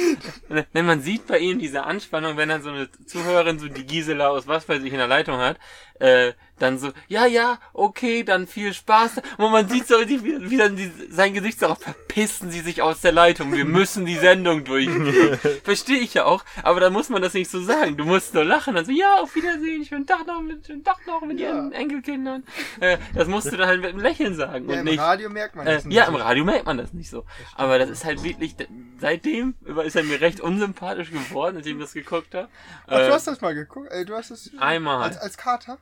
wenn 0.72 0.86
man 0.86 1.02
sieht 1.02 1.28
bei 1.28 1.40
ihm 1.40 1.60
diese 1.60 1.84
Anspannung, 1.84 2.38
wenn 2.38 2.50
dann 2.50 2.62
so 2.62 2.70
eine 2.70 2.90
Zuhörerin 3.06 3.60
so 3.60 3.68
die 3.68 3.86
Gisela 3.86 4.30
aus 4.30 4.46
was 4.54 4.70
weiß 4.70 4.84
ich 4.84 4.92
in 4.94 5.00
der 5.00 5.08
Leitung 5.08 5.38
hat, 5.38 5.58
äh, 6.00 6.34
dann 6.60 6.78
so, 6.78 6.92
ja, 7.08 7.26
ja, 7.26 7.60
okay, 7.74 8.24
dann 8.24 8.48
viel 8.48 8.74
Spaß. 8.74 9.14
Und 9.38 9.52
man 9.52 9.68
sieht 9.68 9.88
so 9.88 9.96
richtig, 9.98 10.24
wie, 10.24 10.50
wie 10.50 10.56
dann 10.58 10.76
die, 10.78 10.90
sein 11.10 11.34
Gesicht 11.34 11.60
so, 11.60 11.74
verpissen 11.76 12.52
Sie 12.52 12.62
sich 12.62 12.82
aus 12.82 13.02
der 13.02 13.12
Leitung, 13.12 13.52
wir 13.54 13.66
müssen 13.66 14.06
die 14.06 14.16
Sendung 14.18 14.64
durchführen. 14.64 15.40
Verstehe 15.64 15.98
ich 16.00 16.14
ja 16.14 16.26
auch, 16.26 16.46
aber 16.62 16.80
dann 16.80 16.94
muss 16.94 17.10
man 17.10 17.22
das 17.22 17.34
nicht 17.34 17.50
so 17.50 17.62
sagen. 17.62 17.98
Du 17.98 18.06
musst 18.06 18.34
nur 18.34 18.46
lachen, 18.46 18.76
dann 18.76 18.86
so, 18.86 18.92
ja, 18.92 19.20
auf 19.20 19.36
Wiedersehen, 19.36 19.84
schönen 19.84 20.06
Tag 20.06 20.26
noch 20.28 20.42
mit, 20.42 20.66
schönen 20.68 20.84
Tag 20.84 21.06
noch 21.08 21.22
mit 21.22 21.40
Ja. 21.40 21.50
Ihren 21.50 21.72
Enkelkindern. 21.74 22.44
Äh, 22.80 22.98
das 23.14 23.28
musst 23.28 23.52
du 23.52 23.58
dann 23.58 23.68
halt 23.68 23.82
mit 23.82 23.90
einem 23.90 24.00
Lächeln 24.00 24.36
sagen 24.36 24.66
Ja, 24.70 24.74
und 24.74 24.80
im 24.80 24.86
nicht. 24.86 25.00
Radio 25.00 25.30
merkt 25.30 25.56
man 25.56 25.68
Äh, 25.68 25.74
das 25.76 25.86
nicht. 25.86 25.96
ja, 25.98 26.06
im 26.06 26.16
Radio 26.16 26.46
merkt 26.46 26.66
man 26.66 26.78
das 26.78 26.94
nicht 26.94 27.10
so. 27.10 27.26
Aber 27.56 27.78
das 27.80 27.90
ist 27.90 28.06
halt 28.06 28.24
wirklich, 28.24 28.56
seitdem 29.00 29.56
ist 29.84 29.96
er 29.96 30.04
mir 30.04 30.22
recht 30.22 30.40
unsympathisch 30.40 31.12
geworden, 31.12 31.58
als 31.58 31.66
ich 31.66 31.78
das 31.78 31.94
geguckt 31.94 32.34
habe. 32.36 32.48
Ach, 32.88 32.98
du 33.00 33.12
hast 33.12 33.28
das 33.28 33.42
mal 33.42 33.56
geguckt? 33.56 33.92
Äh, 33.92 34.06
du 34.06 34.16
hast 34.16 34.32
das 34.32 34.52
Einmal. 34.60 35.02
als, 35.04 35.18
als 35.18 35.36
Kater? 35.36 35.78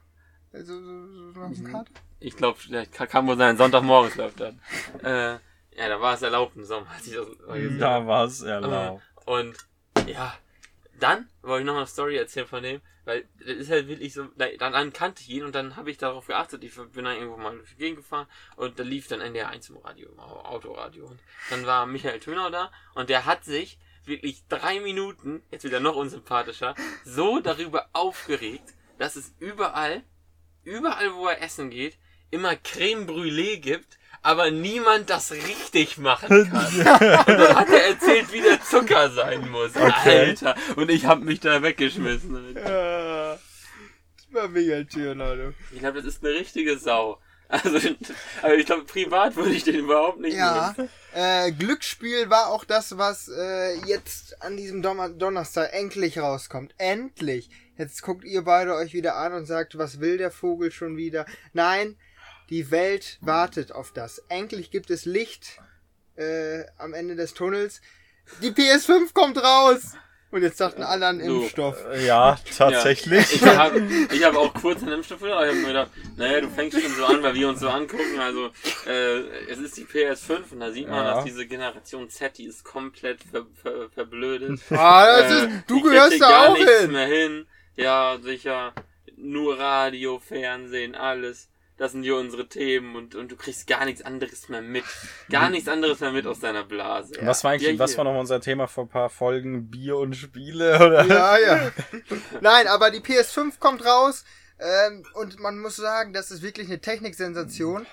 Also, 0.53 0.73
so, 0.81 1.07
so, 1.07 1.31
so 1.33 1.39
Mhm. 1.41 1.71
Kater? 1.71 1.91
Ich 2.19 2.35
glaube, 2.35 2.59
kann 2.93 3.27
wohl 3.27 3.37
sein, 3.37 3.57
Sonntagmorgens 3.57 4.15
läuft 4.15 4.39
das. 4.39 4.53
Äh, 5.03 5.33
ja, 5.77 5.87
da 5.87 6.01
war 6.01 6.13
es 6.15 6.21
erlaubt 6.21 6.55
im 6.57 6.65
Sommer, 6.65 6.87
als 6.91 7.07
ich 7.07 7.15
das 7.15 7.25
mal 7.47 7.59
gesehen 7.59 7.79
Da 7.79 8.05
war's 8.05 8.41
habe. 8.41 8.51
erlaubt. 8.51 9.03
Und 9.25 9.55
ja, 10.07 10.33
dann 10.99 11.29
wollte 11.41 11.61
ich 11.61 11.65
noch 11.67 11.77
eine 11.77 11.87
Story 11.87 12.17
erzählen 12.17 12.45
von 12.47 12.61
dem, 12.61 12.81
weil 13.05 13.25
das 13.39 13.47
ist 13.55 13.71
halt 13.71 13.87
wirklich 13.87 14.13
so, 14.13 14.25
da- 14.37 14.49
dann 14.59 14.93
kannte 14.93 15.21
ich 15.23 15.29
ihn 15.29 15.43
und 15.43 15.55
dann 15.55 15.75
habe 15.77 15.89
ich 15.89 15.97
darauf 15.97 16.27
geachtet, 16.27 16.63
ich 16.63 16.75
bin 16.75 17.05
dann 17.05 17.15
irgendwo 17.15 17.37
mal 17.37 17.55
durch 17.57 17.69
die 17.71 17.77
Gegend 17.77 17.97
gefahren 17.99 18.27
und 18.57 18.77
da 18.77 18.83
lief 18.83 19.07
dann 19.07 19.21
NDR 19.21 19.47
1 19.49 19.69
im 19.69 19.77
Radio, 19.77 20.09
im 20.09 20.19
Au- 20.19 20.41
Autoradio 20.45 21.05
und 21.07 21.19
dann 21.49 21.65
war 21.65 21.85
Michael 21.85 22.19
Töner 22.19 22.51
da 22.51 22.71
und 22.93 23.09
der 23.09 23.25
hat 23.25 23.45
sich 23.45 23.79
wirklich 24.05 24.43
drei 24.49 24.79
Minuten, 24.81 25.41
jetzt 25.51 25.63
wieder 25.63 25.79
noch 25.79 25.95
unsympathischer, 25.95 26.75
so 27.05 27.39
darüber 27.39 27.87
aufgeregt, 27.93 28.73
dass 28.99 29.15
es 29.15 29.33
überall, 29.39 30.03
überall 30.63 31.13
wo 31.15 31.27
er 31.27 31.41
essen 31.41 31.69
geht, 31.69 31.97
immer 32.29 32.55
Creme 32.55 33.05
Brûlée 33.05 33.57
gibt, 33.57 33.97
aber 34.21 34.51
niemand 34.51 35.09
das 35.09 35.31
richtig 35.31 35.97
machen 35.97 36.49
kann. 36.51 36.65
Und 36.65 36.85
dann 36.85 37.55
hat 37.55 37.69
er 37.69 37.87
erzählt, 37.87 38.31
wie 38.31 38.41
der 38.41 38.61
Zucker 38.61 39.09
sein 39.09 39.49
muss. 39.49 39.75
Okay. 39.75 40.29
Alter. 40.29 40.55
Und 40.75 40.89
ich 40.91 41.05
hab 41.05 41.21
mich 41.21 41.39
da 41.39 41.61
weggeschmissen. 41.61 42.35
Alter. 42.35 42.69
Ja. 42.69 43.39
Das 44.17 44.33
war 44.33 44.47
Michael 44.47 44.85
Thürner, 44.85 45.35
du. 45.35 45.53
Ich 45.71 45.79
glaube, 45.79 46.01
das 46.01 46.15
ist 46.15 46.23
eine 46.23 46.33
richtige 46.35 46.77
Sau. 46.77 47.19
Also, 47.51 47.79
also 48.41 48.55
ich 48.55 48.65
glaube, 48.65 48.85
privat 48.85 49.35
würde 49.35 49.51
ich 49.51 49.65
den 49.65 49.75
überhaupt 49.75 50.21
nicht 50.21 50.37
Ja, 50.37 50.73
äh, 51.13 51.51
Glücksspiel 51.51 52.29
war 52.29 52.47
auch 52.47 52.63
das, 52.63 52.97
was 52.97 53.27
äh, 53.27 53.73
jetzt 53.85 54.41
an 54.41 54.55
diesem 54.55 54.81
Donner 54.81 55.09
Donnerstag 55.09 55.73
endlich 55.73 56.17
rauskommt. 56.19 56.73
Endlich. 56.77 57.49
Jetzt 57.81 58.03
guckt 58.03 58.23
ihr 58.25 58.43
beide 58.43 58.75
euch 58.75 58.93
wieder 58.93 59.15
an 59.15 59.33
und 59.33 59.47
sagt, 59.47 59.75
was 59.75 59.99
will 59.99 60.19
der 60.19 60.29
Vogel 60.29 60.71
schon 60.71 60.97
wieder? 60.97 61.25
Nein, 61.53 61.97
die 62.51 62.69
Welt 62.69 63.17
wartet 63.21 63.71
auf 63.71 63.91
das. 63.91 64.19
Endlich 64.29 64.69
gibt 64.69 64.91
es 64.91 65.05
Licht 65.05 65.57
äh, 66.15 66.63
am 66.77 66.93
Ende 66.93 67.15
des 67.15 67.33
Tunnels. 67.33 67.81
die 68.43 68.51
PS5 68.51 69.13
kommt 69.15 69.41
raus. 69.43 69.93
Und 70.29 70.43
jetzt 70.43 70.61
dachten 70.61 70.83
alle 70.83 71.07
an 71.07 71.19
So. 71.25 71.41
Impfstoff. 71.41 71.75
Äh, 71.91 72.05
Ja, 72.05 72.37
tatsächlich. 72.55 73.33
Ich 73.33 73.43
habe 73.43 73.81
ich 74.13 74.23
hab 74.23 74.35
auch 74.35 74.53
kurz 74.53 74.83
einen 74.83 74.91
Impfstoff 74.93 75.19
gedacht, 75.21 75.37
aber 75.37 75.45
ich 75.47 75.51
habe 75.53 75.61
mir 75.61 75.67
gedacht, 75.69 75.91
naja, 76.17 76.41
du 76.41 76.49
fängst 76.51 76.79
schon 76.79 76.91
so 76.95 77.05
an, 77.05 77.23
weil 77.23 77.33
wir 77.33 77.49
uns 77.49 77.59
so 77.61 77.67
angucken. 77.67 78.19
Also, 78.19 78.51
äh, 78.87 79.21
es 79.49 79.57
ist 79.57 79.75
die 79.77 79.85
PS5 79.85 80.51
und 80.51 80.59
da 80.59 80.71
sieht 80.71 80.87
man, 80.87 81.03
Ja. 81.03 81.15
dass 81.15 81.25
diese 81.25 81.47
Generation 81.47 82.09
Z, 82.11 82.37
die 82.37 82.45
ist 82.45 82.63
komplett 82.63 83.23
ver 83.23 83.47
ver 83.61 83.89
verblödet. 83.89 84.59
Ah, 84.69 85.21
das 85.23 85.31
Äh, 85.31 85.47
ist, 85.47 85.49
du 85.67 85.81
gehörst 85.81 86.21
da 86.21 86.45
auch 86.47 86.55
hin. 86.55 86.91
mehr 86.91 87.07
hin. 87.07 87.47
Ja, 87.75 88.17
sicher. 88.21 88.73
Nur 89.15 89.59
Radio, 89.59 90.19
Fernsehen, 90.19 90.95
alles. 90.95 91.49
Das 91.77 91.93
sind 91.93 92.03
hier 92.03 92.15
unsere 92.15 92.47
Themen 92.47 92.95
und, 92.95 93.15
und 93.15 93.31
du 93.31 93.35
kriegst 93.35 93.65
gar 93.65 93.85
nichts 93.85 94.03
anderes 94.03 94.49
mehr 94.49 94.61
mit. 94.61 94.83
Gar 95.31 95.49
nichts 95.49 95.67
anderes 95.67 95.99
mehr 95.99 96.11
mit 96.11 96.27
aus 96.27 96.39
deiner 96.39 96.63
Blase. 96.63 97.15
Was 97.21 97.43
war 97.43 97.51
eigentlich, 97.51 97.71
Ja, 97.73 97.79
was 97.79 97.97
war 97.97 98.03
noch 98.03 98.19
unser 98.19 98.39
Thema 98.39 98.67
vor 98.67 98.83
ein 98.83 98.89
paar 98.89 99.09
Folgen? 99.09 99.71
Bier 99.71 99.97
und 99.97 100.15
Spiele, 100.15 100.75
oder? 100.85 101.05
Ja, 101.05 101.37
ja. 101.39 101.71
Nein, 102.39 102.67
aber 102.67 102.91
die 102.91 102.99
PS5 102.99 103.57
kommt 103.57 103.83
raus. 103.83 104.25
Ähm, 104.59 105.03
und 105.15 105.39
man 105.39 105.57
muss 105.57 105.75
sagen, 105.75 106.13
das 106.13 106.29
ist 106.29 106.43
wirklich 106.43 106.67
eine 106.67 106.79
Techniksensation. 106.81 107.87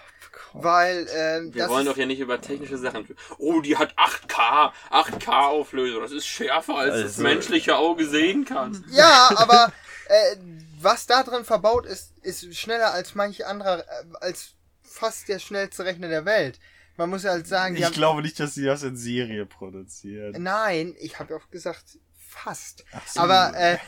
Weil, 0.53 1.07
ähm, 1.15 1.55
Wir 1.55 1.63
das 1.63 1.71
wollen 1.71 1.87
doch 1.87 1.95
hier 1.95 2.07
nicht 2.07 2.21
über 2.21 2.41
technische 2.41 2.79
Sachen. 2.79 3.07
Oh, 3.39 3.61
die 3.61 3.77
hat 3.77 3.95
8K, 3.99 4.73
8K 4.91 5.47
Auflösung. 5.49 6.01
Das 6.03 6.13
ist 6.13 6.27
schärfer, 6.27 6.75
als 6.77 6.95
das 6.95 7.03
Also- 7.05 7.23
menschliche 7.23 7.77
Auge 7.77 8.07
sehen 8.07 8.45
kann. 8.45 8.85
Ja, 8.91 9.31
aber 9.37 9.73
äh, 10.09 10.37
was 10.81 11.07
da 11.07 11.23
drin 11.23 11.45
verbaut 11.45 11.87
ist, 11.87 12.13
ist 12.23 12.55
schneller 12.57 12.93
als 12.93 13.15
manch 13.15 13.47
anderer, 13.47 13.81
äh, 13.81 13.85
als 14.21 14.51
fast 14.83 15.29
der 15.29 15.39
schnellste 15.39 15.85
Rechner 15.85 16.09
der 16.09 16.25
Welt. 16.25 16.59
Man 16.97 17.11
muss 17.11 17.25
halt 17.25 17.47
sagen, 17.47 17.77
Ich 17.77 17.85
haben, 17.85 17.93
glaube 17.93 18.23
nicht, 18.23 18.41
dass 18.41 18.55
sie 18.55 18.65
das 18.65 18.83
in 18.83 18.97
Serie 18.97 19.47
produzieren. 19.47 20.43
nein, 20.43 20.97
ich 20.99 21.19
habe 21.21 21.35
ja 21.35 21.41
auch 21.41 21.51
gesagt, 21.51 21.99
fast. 22.17 22.85
Ach 22.93 23.07
so. 23.07 23.21
Aber 23.21 23.53
äh, 23.57 23.79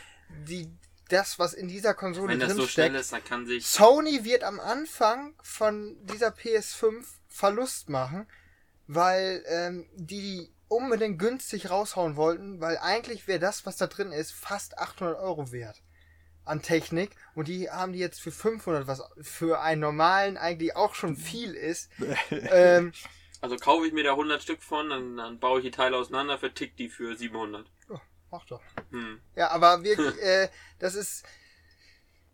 die, 0.46 0.68
das, 1.12 1.38
was 1.38 1.54
in 1.54 1.68
dieser 1.68 1.94
Konsole 1.94 2.28
Wenn 2.32 2.40
das 2.40 2.48
drin 2.48 2.56
so 2.56 2.66
schnell 2.66 2.86
steckt, 2.86 3.00
ist, 3.00 3.12
dann 3.12 3.24
kann 3.24 3.46
sich. 3.46 3.66
Sony 3.66 4.24
wird 4.24 4.44
am 4.44 4.60
Anfang 4.60 5.34
von 5.42 5.96
dieser 6.06 6.28
PS5 6.28 7.04
Verlust 7.28 7.88
machen, 7.88 8.26
weil 8.86 9.44
ähm, 9.46 9.86
die 9.94 10.20
die 10.20 10.50
unbedingt 10.68 11.18
günstig 11.18 11.68
raushauen 11.68 12.16
wollten, 12.16 12.60
weil 12.60 12.78
eigentlich 12.78 13.26
wäre 13.26 13.40
das, 13.40 13.66
was 13.66 13.76
da 13.76 13.88
drin 13.88 14.12
ist, 14.12 14.32
fast 14.32 14.78
800 14.78 15.18
Euro 15.18 15.50
wert 15.50 15.82
an 16.44 16.62
Technik 16.62 17.10
und 17.34 17.48
die 17.48 17.70
haben 17.70 17.92
die 17.92 17.98
jetzt 17.98 18.20
für 18.20 18.30
500, 18.30 18.86
was 18.86 19.02
für 19.20 19.60
einen 19.60 19.80
normalen 19.80 20.36
eigentlich 20.36 20.76
auch 20.76 20.94
schon 20.94 21.16
viel 21.16 21.54
ist. 21.54 21.90
ähm, 22.30 22.92
Also 23.40 23.56
kaufe 23.56 23.86
ich 23.86 23.92
mir 23.92 24.04
da 24.04 24.12
100 24.12 24.42
Stück 24.42 24.62
von, 24.62 24.90
dann, 24.90 25.16
dann 25.16 25.38
baue 25.38 25.58
ich 25.58 25.64
die 25.64 25.70
Teile 25.70 25.96
auseinander, 25.96 26.38
vertick 26.38 26.76
die 26.76 26.88
für 26.88 27.16
700. 27.16 27.66
mach 28.30 28.44
doch. 28.46 28.62
Hm. 28.90 29.20
Ja, 29.36 29.50
aber 29.50 29.82
wirklich, 29.82 30.16
äh, 30.22 30.48
das 30.78 30.94
ist 30.94 31.24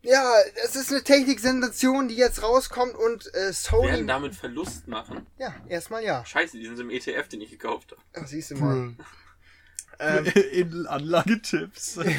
ja, 0.03 0.31
das 0.63 0.75
ist 0.75 0.91
eine 0.91 1.03
Techniksensation, 1.03 2.07
die 2.07 2.15
jetzt 2.15 2.41
rauskommt 2.43 2.93
und 2.95 3.33
äh, 3.33 3.51
Sony. 3.51 3.89
Werden 3.89 4.07
damit 4.07 4.35
Verlust 4.35 4.87
machen. 4.87 5.25
Ja, 5.37 5.53
erstmal 5.67 6.03
ja. 6.03 6.23
Scheiße, 6.23 6.57
die 6.57 6.65
sind 6.65 6.79
im 6.79 6.89
ETF, 6.91 7.27
den 7.27 7.41
ich 7.41 7.49
gekauft 7.49 7.91
habe. 7.91 8.01
Ach, 8.13 8.27
Siehst 8.27 8.51
du 8.51 8.55
mal. 8.55 8.95
Ähm, 9.99 10.25
in 10.51 10.85
Anlagetipps. 10.87 11.99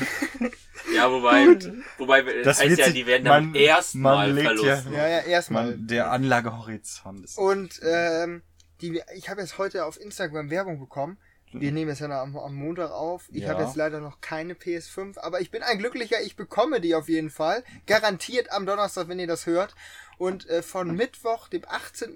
Ja, 0.95 1.11
wobei, 1.11 1.59
wobei 1.99 2.23
das 2.23 2.45
Das 2.45 2.61
heißt 2.61 2.79
ja, 2.79 2.85
sich- 2.87 2.95
die 2.95 3.07
werden 3.07 3.25
damit 3.25 3.57
erstmal 3.57 4.31
legt 4.33 4.62
ja- 4.62 4.77
Verlust. 4.77 4.87
ja, 4.97 5.09
ja, 5.09 5.19
erstmal. 5.21 5.77
Der 5.77 6.11
Anlagehorizont 6.11 7.25
ist. 7.25 7.37
Und 7.37 7.81
ähm, 7.83 8.43
die, 8.81 9.03
ich 9.14 9.29
habe 9.29 9.41
jetzt 9.41 9.59
heute 9.59 9.85
auf 9.85 10.01
Instagram 10.01 10.51
Werbung 10.51 10.79
bekommen. 10.81 11.19
Wir 11.53 11.73
nehmen 11.73 11.91
es 11.91 11.99
ja 12.01 12.09
noch 12.09 12.17
am, 12.17 12.37
am 12.37 12.55
Montag 12.55 12.91
auf. 12.91 13.29
Ich 13.33 13.43
Ja. 13.43 13.51
habe 13.51 13.63
jetzt 13.65 13.77
leider 13.77 14.01
noch 14.01 14.21
keine 14.21 14.55
PS5, 14.55 15.19
aber 15.19 15.41
ich 15.41 15.51
bin 15.51 15.63
ein 15.63 15.79
glücklicher, 15.79 16.21
ich 16.21 16.37
bekomme 16.37 16.81
die 16.81 16.95
auf 16.95 17.09
jeden 17.09 17.31
Fall. 17.31 17.65
Garantiert 17.87 18.51
am 18.53 18.67
Donnerstag, 18.67 19.09
wenn 19.09 19.19
ihr 19.19 19.27
das 19.27 19.47
hört. 19.47 19.75
Und 20.19 20.49
äh, 20.49 20.63
von 20.63 20.95
Mittwoch, 20.95 21.49
dem 21.49 21.63
18. 21.67 22.13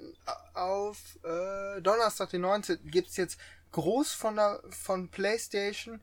auf 0.54 0.98
äh, 1.24 1.80
Donnerstag, 1.80 2.30
den 2.30 2.42
19. 2.42 2.78
gibt's 2.90 3.16
jetzt 3.16 3.38
groß 3.70 4.12
von, 4.12 4.36
der, 4.36 4.60
von 4.70 5.08
PlayStation 5.08 6.00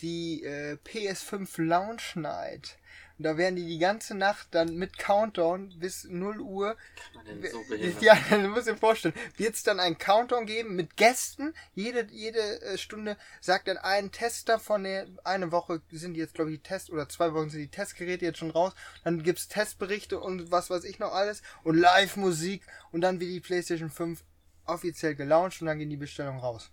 die 0.00 0.44
äh, 0.44 0.76
PS5 0.84 1.62
Launch 1.62 2.16
Night. 2.16 2.78
Und 3.20 3.24
da 3.24 3.36
werden 3.36 3.54
die 3.56 3.66
die 3.66 3.78
ganze 3.78 4.14
Nacht 4.14 4.48
dann 4.52 4.76
mit 4.76 4.96
Countdown 4.96 5.78
bis 5.78 6.04
0 6.04 6.40
Uhr 6.40 6.74
Man 7.14 7.26
denn 7.26 7.52
so 7.52 7.62
behindert? 7.68 8.00
ja, 8.00 8.14
du 8.30 8.48
musst 8.48 8.66
dir 8.66 8.78
vorstellen, 8.78 9.12
wird 9.36 9.56
es 9.56 9.62
dann 9.62 9.78
einen 9.78 9.98
Countdown 9.98 10.46
geben 10.46 10.74
mit 10.74 10.96
Gästen. 10.96 11.52
Jede, 11.74 12.06
jede 12.10 12.40
äh, 12.62 12.78
Stunde 12.78 13.18
sagt 13.42 13.68
dann 13.68 13.76
ein 13.76 14.10
Tester 14.10 14.58
von 14.58 14.84
der, 14.84 15.06
eine 15.22 15.52
Woche 15.52 15.82
sind 15.90 16.16
jetzt, 16.16 16.32
glaube 16.32 16.50
ich, 16.50 16.62
die 16.62 16.62
Test, 16.62 16.88
oder 16.88 17.10
zwei 17.10 17.34
Wochen 17.34 17.50
sind 17.50 17.60
die 17.60 17.68
Testgeräte 17.68 18.24
jetzt 18.24 18.38
schon 18.38 18.52
raus. 18.52 18.72
Dann 19.04 19.22
gibt's 19.22 19.48
Testberichte 19.48 20.18
und 20.18 20.50
was 20.50 20.70
weiß 20.70 20.84
ich 20.84 20.98
noch 20.98 21.12
alles. 21.12 21.42
Und 21.62 21.76
Live-Musik. 21.76 22.62
Und 22.90 23.02
dann 23.02 23.20
wird 23.20 23.30
die 23.32 23.40
PlayStation 23.40 23.90
5 23.90 24.24
offiziell 24.64 25.14
gelauncht 25.14 25.60
und 25.60 25.66
dann 25.66 25.78
gehen 25.78 25.90
die 25.90 25.98
Bestellungen 25.98 26.40
raus. 26.40 26.70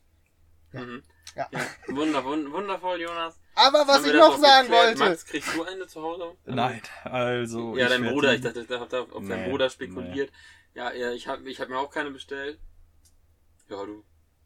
Ja. 0.71 0.79
Mhm. 0.79 1.03
Ja. 1.35 1.49
Ja, 1.51 1.59
wunder, 1.87 2.19
wund- 2.23 2.49
wundervoll, 2.53 3.01
Jonas. 3.01 3.37
Aber 3.57 3.87
was 3.87 4.05
ich 4.05 4.13
noch 4.13 4.37
sagen 4.37 4.67
geklärt? 4.67 4.99
wollte. 4.99 4.99
Max, 4.99 5.25
kriegst 5.25 5.55
du 5.55 5.63
eine 5.63 5.87
zu 5.87 6.01
Hause? 6.01 6.37
Nein, 6.45 6.81
also. 7.03 7.75
Ja, 7.75 7.85
ich 7.85 7.91
dein 7.91 8.03
Bruder, 8.13 8.35
ich 8.35 8.41
dachte, 8.41 8.61
ich 8.61 8.69
hab 8.69 8.89
da 8.89 9.01
auf 9.01 9.09
deinen 9.09 9.43
Nee, 9.43 9.49
Bruder 9.49 9.69
spekuliert. 9.69 10.31
Ja, 10.75 10.93
ja, 10.93 11.11
ich 11.11 11.27
habe 11.27 11.49
ich 11.49 11.59
hab 11.59 11.69
mir 11.69 11.79
auch 11.79 11.89
keine 11.89 12.11
bestellt. 12.11 12.59
Ja, 13.67 13.83
du. 13.83 14.05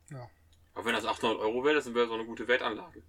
Ja. 0.10 0.30
Aber 0.74 0.86
wenn 0.86 0.94
das 0.94 1.06
800 1.06 1.40
Euro 1.40 1.64
wäre, 1.66 1.82
dann 1.82 1.94
wäre 1.94 2.06
das 2.06 2.12
auch 2.12 2.20
eine 2.20 2.26
gute 2.26 2.48
Wertanlage. 2.48 3.04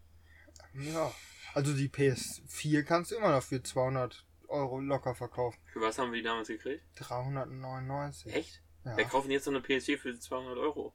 Ja. 0.75 1.13
Also 1.55 1.73
die 1.73 1.89
PS4 1.89 2.83
kannst 2.83 3.13
du 3.13 3.17
immer 3.17 3.31
noch 3.31 3.43
für 3.43 3.63
200 3.63 4.27
Euro 4.49 4.81
locker 4.81 5.15
verkaufen. 5.15 5.59
Für 5.73 5.81
was 5.81 5.99
haben 5.99 6.11
wir 6.11 6.19
die 6.19 6.25
damals 6.25 6.49
gekriegt? 6.49 6.83
399. 6.97 8.35
Echt? 8.35 8.63
Ja. 8.85 8.97
Wer 8.97 9.05
kauft 9.05 9.27
denn 9.27 9.33
jetzt 9.33 9.45
so 9.45 9.51
eine 9.51 9.61
PS4 9.61 9.99
für 9.99 10.19
200 10.19 10.59
Euro? 10.59 10.93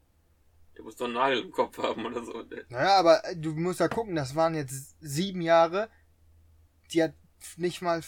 Der 0.77 0.83
muss 0.83 0.95
doch 0.95 1.05
einen 1.05 1.15
Nagel 1.15 1.41
im 1.41 1.51
Kopf 1.51 1.77
haben 1.79 2.05
oder 2.05 2.23
so. 2.23 2.43
Naja, 2.69 2.97
aber 2.97 3.25
äh, 3.25 3.35
du 3.35 3.53
musst 3.55 3.79
ja 3.79 3.87
gucken, 3.87 4.15
das 4.15 4.35
waren 4.35 4.53
jetzt 4.53 4.95
sieben 5.01 5.41
Jahre. 5.41 5.89
Die 6.91 7.01
hat 7.01 7.13
nicht 7.57 7.81
mal, 7.81 8.01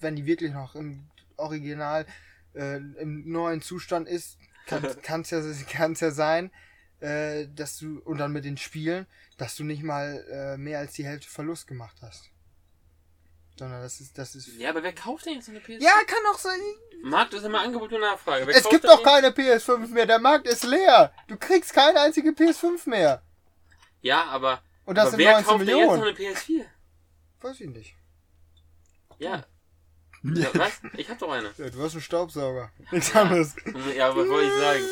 wenn 0.00 0.14
die 0.14 0.24
wirklich 0.24 0.52
noch 0.52 0.76
im 0.76 1.10
Original, 1.36 2.06
äh, 2.54 2.76
im 2.76 3.30
neuen 3.30 3.62
Zustand 3.62 4.06
ist, 4.06 4.38
kann 4.66 4.84
es 5.22 5.30
ja, 5.30 5.40
kann's 5.68 6.00
ja 6.00 6.10
sein, 6.12 6.52
äh, 7.00 7.48
dass 7.52 7.78
du, 7.78 7.98
und 8.00 8.18
dann 8.18 8.32
mit 8.32 8.44
den 8.44 8.56
Spielen, 8.56 9.06
dass 9.36 9.56
du 9.56 9.64
nicht 9.64 9.82
mal 9.82 10.24
äh, 10.30 10.56
mehr 10.56 10.78
als 10.78 10.92
die 10.92 11.04
Hälfte 11.04 11.28
Verlust 11.28 11.66
gemacht 11.66 11.96
hast. 12.00 12.30
Sondern 13.56 13.82
das 13.82 14.00
ist, 14.00 14.18
das 14.18 14.34
ist. 14.34 14.48
Ja, 14.58 14.70
aber 14.70 14.82
wer 14.82 14.92
kauft 14.92 15.26
denn 15.26 15.34
jetzt 15.34 15.46
so 15.46 15.52
eine 15.52 15.60
PS4? 15.60 15.80
Ja, 15.80 15.92
kann 16.06 16.18
auch 16.32 16.38
sein. 16.38 16.58
Markt 17.02 17.34
ist 17.34 17.44
immer 17.44 17.60
Angebot 17.60 17.92
und 17.92 18.00
Nachfrage. 18.00 18.46
Wer 18.46 18.56
Es 18.56 18.68
gibt 18.68 18.84
doch 18.84 19.02
keine 19.02 19.28
PS5 19.28 19.88
mehr. 19.88 20.06
Der 20.06 20.18
Markt 20.18 20.46
ist 20.46 20.64
leer. 20.64 21.12
Du 21.28 21.36
kriegst 21.36 21.72
keine 21.72 22.00
einzige 22.00 22.30
PS5 22.30 22.88
mehr. 22.88 23.22
Ja, 24.00 24.24
aber, 24.24 24.60
Und 24.84 24.96
das 24.96 25.08
aber 25.08 25.10
sind 25.12 25.18
wer 25.20 25.32
19 25.34 25.46
kauft 25.46 25.60
denn 25.60 25.68
jetzt 25.68 25.76
Millionen. 25.76 26.00
so 26.00 26.08
eine 26.08 26.32
PS4? 26.34 26.64
Weiß 27.42 27.60
ich 27.60 27.70
nicht. 27.70 27.94
Ja. 29.18 29.44
ja. 30.24 30.48
Was? 30.54 30.72
Ich 30.96 31.08
hab 31.08 31.18
doch 31.18 31.30
eine. 31.30 31.50
Ja, 31.56 31.70
du 31.70 31.82
hast 31.82 31.92
einen 31.92 32.00
Staubsauger. 32.00 32.72
Nichts 32.90 33.14
anderes. 33.14 33.54
Ja, 33.96 34.08
aber 34.08 34.22
was 34.22 34.28
wollte 34.28 34.48
ich 34.48 34.60
sagen? 34.60 34.82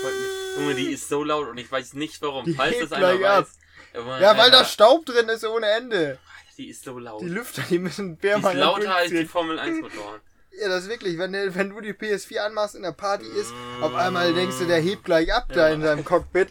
Junge, 0.59 0.75
die 0.75 0.93
ist 0.93 1.09
so 1.09 1.25
laut 1.25 1.49
und 1.49 1.59
ich 1.59 1.71
weiß 1.73 1.95
nicht 1.95 2.21
warum. 2.23 2.45
Die 2.45 2.55
Falls 2.55 2.79
das 2.79 2.93
einer 2.93 3.19
weiß. 3.21 3.59
Ja, 3.95 4.37
weil 4.37 4.51
da 4.51 4.65
Staub 4.65 5.05
drin 5.07 5.29
ist 5.29 5.45
ohne 5.45 5.67
Ende. 5.67 6.19
Die 6.63 6.69
ist 6.71 6.85
so 6.85 6.99
laut. 6.99 7.21
Die 7.21 7.27
Die, 7.27 7.33
Lüfter, 7.33 7.63
die 7.69 7.79
müssen 7.79 8.15
ist 8.15 8.21
permanent 8.21 8.59
lauter 8.61 8.95
als 8.97 9.11
die. 9.11 9.25
Formel 9.27 9.59
1 9.59 9.81
Motoren. 9.83 10.21
Ja, 10.61 10.69
das 10.69 10.85
ist 10.85 10.91
wirklich, 10.91 11.17
wenn, 11.19 11.33
du- 11.33 11.55
wenn 11.55 11.71
du 11.71 11.81
die 11.81 11.93
PS4 11.95 12.39
anmachst 12.39 12.75
in 12.75 12.83
der 12.83 12.93
Party 12.93 13.25
ist, 13.27 13.53
auf 13.81 13.95
einmal 13.95 14.33
denkst 14.35 14.59
du, 14.59 14.67
der 14.67 14.81
hebt 14.81 15.05
gleich 15.05 15.33
ab 15.33 15.47
da 15.49 15.69
Ja. 15.69 15.75
in 15.75 15.81
seinem 15.83 16.05
Cockpit. 16.05 16.49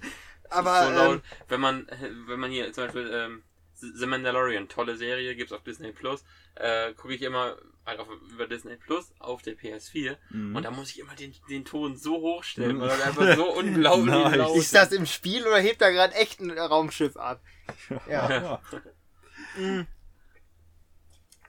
Aber 0.50 0.86
so 0.88 0.92
laut. 0.92 1.14
ähm, 1.16 1.22
Wenn 1.48 1.62
man, 1.62 1.88
wenn 2.28 2.40
man 2.40 2.52
hier 2.52 2.74
zum 2.74 2.86
Beispiel 2.86 3.10
ähm, 3.14 3.44
The 3.76 4.06
Mandalorian, 4.06 4.68
tolle 4.68 4.98
Serie, 4.98 5.36
gibt's 5.36 5.54
auf 5.54 5.64
Disney 5.64 5.92
Plus, 5.92 6.24
äh, 6.56 6.94
gucke 6.94 7.14
ich 7.14 7.22
immer 7.22 7.58
halt 7.86 8.00
auf, 8.00 8.08
über 8.32 8.48
Disney 8.48 8.76
Plus 8.76 9.12
auf 9.20 9.42
der 9.44 9.56
PS4 9.58 10.18
Mhm. 10.32 10.56
und 10.56 10.64
da 10.64 10.72
muss 10.72 10.90
ich 10.92 11.00
immer 11.00 11.16
den, 11.16 11.34
den 11.50 11.64
Ton 11.66 11.96
so 11.96 12.16
hochstellen, 12.18 12.78
Mhm. 12.78 12.82
weil 12.82 12.90
das 12.90 13.02
einfach 13.02 13.36
so 13.36 13.52
unglaublich 13.58 14.06
Nice. 14.14 14.36
laut 14.36 14.58
ist 14.58 14.76
das 14.76 14.92
im 14.92 15.06
Spiel 15.06 15.48
oder 15.48 15.58
hebt 15.60 15.82
er 15.82 15.92
gerade 15.92 16.14
echt 16.16 16.40
ein 16.42 16.52
Raumschiff 16.52 17.16
ab? 17.18 17.42
Ja. 18.10 18.30
Ja. 18.30 18.62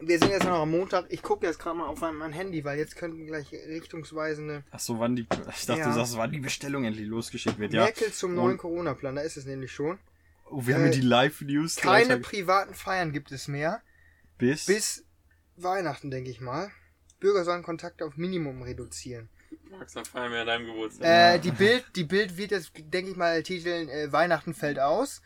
Wir 0.05 0.19
sind 0.19 0.31
jetzt 0.31 0.45
noch 0.45 0.61
am 0.61 0.71
Montag. 0.71 1.07
Ich 1.11 1.23
gucke 1.23 1.47
jetzt 1.47 1.59
gerade 1.59 1.79
mal 1.79 1.87
auf 1.87 2.01
mein, 2.01 2.15
mein 2.17 2.33
Handy, 2.33 2.65
weil 2.65 2.79
jetzt 2.79 2.97
könnten 2.97 3.27
gleich 3.27 3.53
richtungsweisende 3.53 4.65
Ach 4.71 4.81
so, 4.81 4.99
wann 4.99 5.17
die. 5.17 5.23
Ich 5.23 5.67
dachte, 5.67 5.81
Ja. 5.81 5.89
du 5.89 5.95
sagst, 5.95 6.17
wann 6.17 6.33
die 6.33 6.41
Bestellung 6.41 6.85
endlich 6.85 7.07
losgeschickt 7.07 7.59
wird. 7.59 7.73
Ja. 7.73 7.85
Merkel 7.85 8.13
zum 8.13 8.35
neuen 8.35 8.59
Corona-Plan. 8.59 9.15
Da 9.17 9.23
ist 9.23 9.37
es 9.37 9.45
nämlich 9.47 9.73
schon. 9.73 9.99
Oh, 10.51 10.67
wir 10.67 10.75
haben 10.75 10.83
Äh, 10.83 10.93
hier 10.93 11.01
die 11.01 11.07
Live-News. 11.07 11.77
Keine 11.77 12.19
privaten 12.19 12.75
Feiern 12.75 13.13
gibt 13.13 13.33
es 13.33 13.49
mehr. 13.49 13.81
bis. 14.39 14.67
Bis 14.67 15.05
Weihnachten, 15.57 16.11
denke 16.11 16.31
ich 16.31 16.41
mal. 16.41 16.71
Bürger 17.21 17.45
sollen 17.45 17.63
Kontakte 17.63 18.05
auf 18.05 18.17
Minimum 18.17 18.63
reduzieren. 18.63 19.29
Max, 19.71 19.93
dann 19.93 20.05
feiern 20.05 20.33
wir 20.33 20.41
an 20.41 20.47
deinem 20.49 20.67
Geburtstag. 20.67 21.07
Äh, 21.07 21.39
die 21.39 21.53
Bild, 21.53 21.85
die 21.95 22.05
Bild 22.05 22.37
wird 22.37 22.51
jetzt, 22.51 22.73
denke 22.77 23.11
ich 23.13 23.17
mal, 23.17 23.43
titeln, 23.43 23.89
äh, 23.89 24.11
Weihnachten 24.13 24.55
fällt 24.55 24.79
aus. 24.79 25.23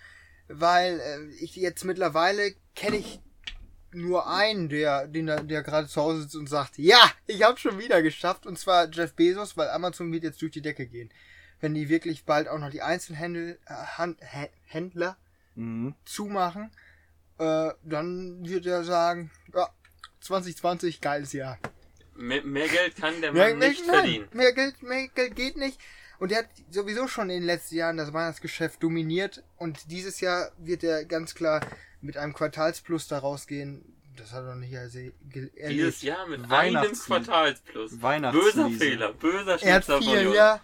weil 0.48 1.00
äh, 1.00 1.24
ich 1.42 1.56
jetzt 1.56 1.84
mittlerweile 1.84 2.54
kenne 2.76 2.96
ich 2.98 3.20
nur 3.96 4.28
einen, 4.28 4.68
der, 4.68 5.06
den, 5.08 5.26
der, 5.26 5.42
der 5.42 5.62
gerade 5.62 5.88
zu 5.88 6.00
Hause 6.00 6.22
sitzt 6.22 6.36
und 6.36 6.48
sagt, 6.48 6.78
ja, 6.78 6.98
ich 7.26 7.42
habe 7.42 7.58
schon 7.58 7.78
wieder 7.78 8.02
geschafft. 8.02 8.46
Und 8.46 8.58
zwar 8.58 8.88
Jeff 8.90 9.14
Bezos, 9.14 9.56
weil 9.56 9.68
Amazon 9.70 10.12
wird 10.12 10.22
jetzt 10.24 10.40
durch 10.42 10.52
die 10.52 10.62
Decke 10.62 10.86
gehen. 10.86 11.10
Wenn 11.60 11.74
die 11.74 11.88
wirklich 11.88 12.24
bald 12.24 12.48
auch 12.48 12.58
noch 12.58 12.70
die 12.70 12.82
Einzelhändler 12.82 13.56
äh, 13.66 14.48
Händler 14.66 15.16
Mhm. 15.54 15.94
zumachen, 16.04 16.70
äh, 17.38 17.70
dann 17.82 18.46
wird 18.46 18.66
er 18.66 18.84
sagen, 18.84 19.30
ja, 19.54 19.68
2020, 20.20 21.00
geiles 21.00 21.32
Jahr. 21.32 21.58
Mehr, 22.14 22.42
mehr 22.42 22.68
Geld 22.68 22.96
kann 22.96 23.20
der 23.22 23.32
Mann 23.32 23.58
mehr, 23.58 23.68
nicht 23.70 23.86
nein, 23.86 23.94
verdienen. 23.94 24.28
mehr 24.32 24.52
Geld, 24.52 24.82
mehr 24.82 25.08
Geld 25.08 25.34
geht 25.34 25.56
nicht. 25.56 25.80
Und 26.18 26.32
er 26.32 26.40
hat 26.40 26.48
sowieso 26.70 27.08
schon 27.08 27.30
in 27.30 27.40
den 27.40 27.46
letzten 27.46 27.76
Jahren 27.76 27.96
das 27.96 28.12
Weihnachtsgeschäft 28.12 28.82
dominiert. 28.82 29.42
Und 29.56 29.90
dieses 29.90 30.20
Jahr 30.20 30.50
wird 30.58 30.82
er 30.84 31.04
ganz 31.04 31.34
klar 31.34 31.60
mit 32.06 32.16
einem 32.16 32.32
Quartalsplus 32.32 33.08
da 33.08 33.18
rausgehen. 33.18 33.84
Das 34.16 34.32
hat 34.32 34.44
er 34.44 34.54
noch 34.54 34.60
nicht 34.60 34.70
ge- 34.70 35.12
Dieses 35.24 35.54
erlebt. 35.56 36.02
Jahr 36.02 36.26
mit 36.26 36.50
einem. 36.50 36.92
Quartalsplus. 36.92 38.00
Weihnachtslied. 38.00 38.54
Böser 38.54 38.70
Fehler, 38.70 39.12
böser 39.12 39.62
Er 39.62 39.74
hat 39.74 39.84
Schnitzer 39.84 40.02
von 40.02 40.02
viel, 40.14 40.22
Jonas. 40.22 40.36
ja. 40.36 40.60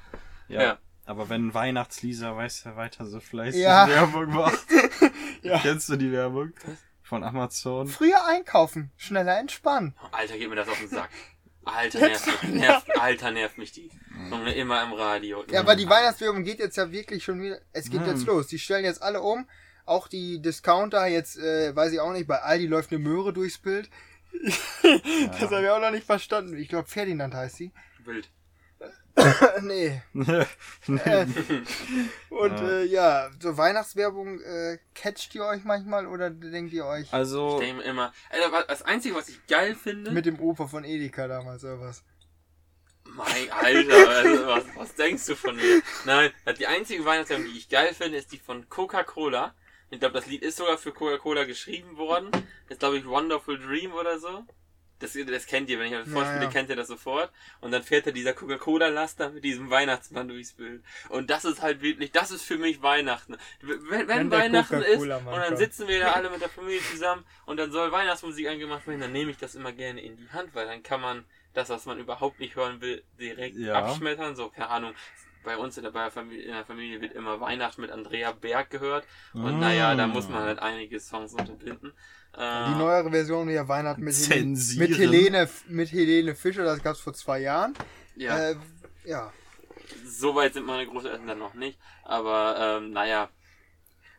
Ja. 0.48 0.62
Ja. 0.62 0.78
Aber 1.04 1.28
wenn 1.28 1.52
Weihnachtslisa 1.52 2.34
weiß, 2.36 2.64
wer 2.64 2.76
weiter 2.76 3.06
so 3.06 3.20
fleißig 3.20 3.60
Ja. 3.60 3.86
Werbung 3.88 4.32
macht. 4.32 4.66
Ja. 5.42 5.58
Kennst 5.58 5.88
du 5.88 5.96
die 5.96 6.12
Werbung? 6.12 6.52
Von 7.02 7.24
Amazon? 7.24 7.88
Früher 7.88 8.24
einkaufen, 8.28 8.92
schneller 8.96 9.36
entspannen. 9.40 9.92
Alter, 10.12 10.38
geht 10.38 10.48
mir 10.48 10.54
das 10.54 10.68
auf 10.68 10.78
den 10.78 10.88
Sack. 10.88 11.10
Alter, 11.64 11.98
nervt, 11.98 12.42
mich- 12.44 12.52
nervt, 12.54 13.00
Alter, 13.00 13.30
nervt 13.32 13.58
mich 13.58 13.72
die. 13.72 13.90
Junge, 14.30 14.54
immer 14.54 14.82
im 14.84 14.92
Radio. 14.92 15.44
Ja, 15.50 15.60
aber 15.60 15.74
die 15.74 15.88
Weihnachtswerbung 15.88 16.44
geht 16.44 16.60
jetzt 16.60 16.76
ja 16.76 16.90
wirklich 16.92 17.24
schon 17.24 17.42
wieder. 17.42 17.58
Es 17.72 17.90
geht 17.90 18.00
Hm. 18.02 18.06
jetzt 18.10 18.24
los. 18.26 18.46
Die 18.46 18.58
stellen 18.60 18.84
jetzt 18.84 19.02
alle 19.02 19.20
um. 19.20 19.48
Auch 19.84 20.08
die 20.08 20.40
Discounter, 20.40 21.06
jetzt 21.06 21.38
äh, 21.38 21.74
weiß 21.74 21.92
ich 21.92 22.00
auch 22.00 22.12
nicht, 22.12 22.26
bei 22.26 22.40
Aldi 22.40 22.66
läuft 22.66 22.90
eine 22.92 23.00
Möhre 23.00 23.32
durchs 23.32 23.58
Bild. 23.58 23.88
das 24.82 25.50
habe 25.50 25.62
ich 25.64 25.68
auch 25.70 25.80
noch 25.80 25.90
nicht 25.90 26.06
verstanden. 26.06 26.56
Ich 26.56 26.68
glaube, 26.68 26.88
Ferdinand 26.88 27.34
heißt 27.34 27.56
sie. 27.56 27.72
Wild. 28.04 28.30
nee. 29.62 30.00
Äh, 30.14 31.26
und 32.30 32.58
Ja. 32.58 32.68
äh, 32.68 32.84
ja, 32.86 33.30
so 33.40 33.56
Weihnachtswerbung, 33.58 34.40
äh, 34.40 34.78
catcht 34.94 35.34
ihr 35.34 35.44
euch 35.44 35.64
manchmal 35.64 36.06
oder 36.06 36.30
denkt 36.30 36.72
ihr 36.72 36.86
euch 36.86 37.12
Also, 37.12 37.60
Ich 37.60 37.66
denke 37.66 37.82
immer, 37.82 38.12
Alter, 38.30 38.52
was- 38.52 38.66
das 38.68 38.82
Einzige, 38.82 39.14
was 39.14 39.28
ich 39.28 39.46
geil 39.46 39.74
finde, 39.74 40.10
mit 40.12 40.24
dem 40.24 40.40
Opa 40.40 40.66
von 40.66 40.84
Edeka 40.84 41.28
damals 41.28 41.62
oder 41.64 41.80
was? 41.80 42.02
mein 43.04 43.50
Alter, 43.50 44.08
also, 44.08 44.46
was, 44.46 44.64
was 44.76 44.94
denkst 44.94 45.26
du 45.26 45.34
von 45.36 45.56
mir? 45.56 45.82
Nein, 46.06 46.30
die 46.58 46.66
einzige 46.66 47.04
Weihnachtswerbung, 47.04 47.46
die 47.46 47.58
ich 47.58 47.68
geil 47.68 47.92
finde, 47.92 48.16
ist 48.16 48.32
die 48.32 48.38
von 48.38 48.66
Coca-Cola. 48.70 49.54
Ich 49.92 50.00
glaube, 50.00 50.14
das 50.14 50.26
Lied 50.26 50.40
ist 50.42 50.56
sogar 50.56 50.78
für 50.78 50.90
Coca-Cola 50.90 51.44
geschrieben 51.44 51.98
worden. 51.98 52.30
Das 52.30 52.42
ist, 52.70 52.78
glaube 52.78 52.96
ich, 52.96 53.06
Wonderful 53.06 53.58
Dream 53.58 53.92
oder 53.92 54.18
so. 54.18 54.42
Das, 55.00 55.12
das 55.12 55.46
kennt 55.46 55.68
ihr, 55.68 55.78
wenn 55.78 55.86
ich 55.86 55.92
das 55.92 56.06
Ja, 56.06 56.12
vorspiele, 56.14 56.44
ja. 56.44 56.50
kennt 56.50 56.70
ihr 56.70 56.76
das 56.76 56.88
sofort. 56.88 57.30
Und 57.60 57.72
dann 57.72 57.82
fährt 57.82 58.06
da 58.06 58.10
dieser 58.10 58.32
Coca-Cola-Laster 58.32 59.28
mit 59.30 59.44
diesem 59.44 59.68
Weihnachtsmann 59.68 60.28
durchs 60.28 60.54
Bild. 60.54 60.82
Und 61.10 61.28
das 61.28 61.44
ist 61.44 61.60
halt 61.60 61.82
wirklich, 61.82 62.10
das 62.10 62.30
ist 62.30 62.42
für 62.42 62.56
mich 62.56 62.80
Weihnachten. 62.82 63.36
Wenn, 63.60 64.08
wenn, 64.08 64.30
Weihnachten 64.30 64.80
ist 64.80 65.02
und 65.02 65.08
dann 65.10 65.56
sitzen 65.58 65.86
wir 65.88 66.00
da 66.00 66.12
alle 66.14 66.30
mit 66.30 66.40
der 66.40 66.48
Familie 66.48 66.80
zusammen 66.90 67.26
und 67.44 67.58
dann 67.58 67.70
soll 67.70 67.92
Weihnachtsmusik 67.92 68.48
angemacht 68.48 68.86
werden, 68.86 69.00
dann 69.00 69.12
nehme 69.12 69.30
ich 69.30 69.36
das 69.36 69.54
immer 69.54 69.72
gerne 69.72 70.00
in 70.00 70.16
die 70.16 70.30
Hand, 70.30 70.54
weil 70.54 70.66
dann 70.66 70.82
kann 70.82 71.02
man 71.02 71.24
das, 71.52 71.68
was 71.68 71.84
man 71.84 71.98
überhaupt 71.98 72.40
nicht 72.40 72.56
hören 72.56 72.80
will, 72.80 73.02
direkt 73.20 73.56
Ja. 73.58 73.74
abschmettern. 73.74 74.36
So, 74.36 74.48
keine 74.48 74.70
Ahnung. 74.70 74.94
Bei 75.44 75.56
uns 75.56 75.76
in 75.76 75.82
der, 75.82 75.90
bei 75.90 76.10
Familie, 76.10 76.44
in 76.44 76.52
der 76.52 76.64
Familie 76.64 77.00
wird 77.00 77.12
immer 77.14 77.40
Weihnachten 77.40 77.80
mit 77.80 77.90
Andrea 77.90 78.32
Berg 78.32 78.70
gehört. 78.70 79.04
Und 79.34 79.56
Mm. 79.56 79.60
naja, 79.60 79.94
da 79.94 80.06
muss 80.06 80.28
man 80.28 80.42
halt 80.42 80.58
einige 80.60 81.00
Songs 81.00 81.32
unterbinden. 81.34 81.92
Äh, 82.36 82.68
Die 82.68 82.74
neuere 82.78 83.10
Version 83.10 83.48
hier 83.48 83.66
Weihnachten 83.68 84.02
mit, 84.02 84.14
Helene, 84.14 84.58
mit 84.76 84.98
Helene 84.98 85.48
mit 85.68 85.92
Helene 85.92 86.34
Fischer, 86.34 86.64
das 86.64 86.82
gab's 86.82 87.00
vor 87.00 87.12
zwei 87.14 87.40
Jahren. 87.40 87.74
ja, 88.16 88.50
Äh, 88.50 88.56
ja. 89.04 89.32
so 90.06 90.34
weit 90.34 90.54
sind 90.54 90.64
meine 90.66 90.86
Großeltern 90.86 91.26
dann 91.26 91.38
noch 91.38 91.54
nicht. 91.54 91.78
Aber 92.04 92.78
ähm, 92.78 92.92
naja. 92.92 93.28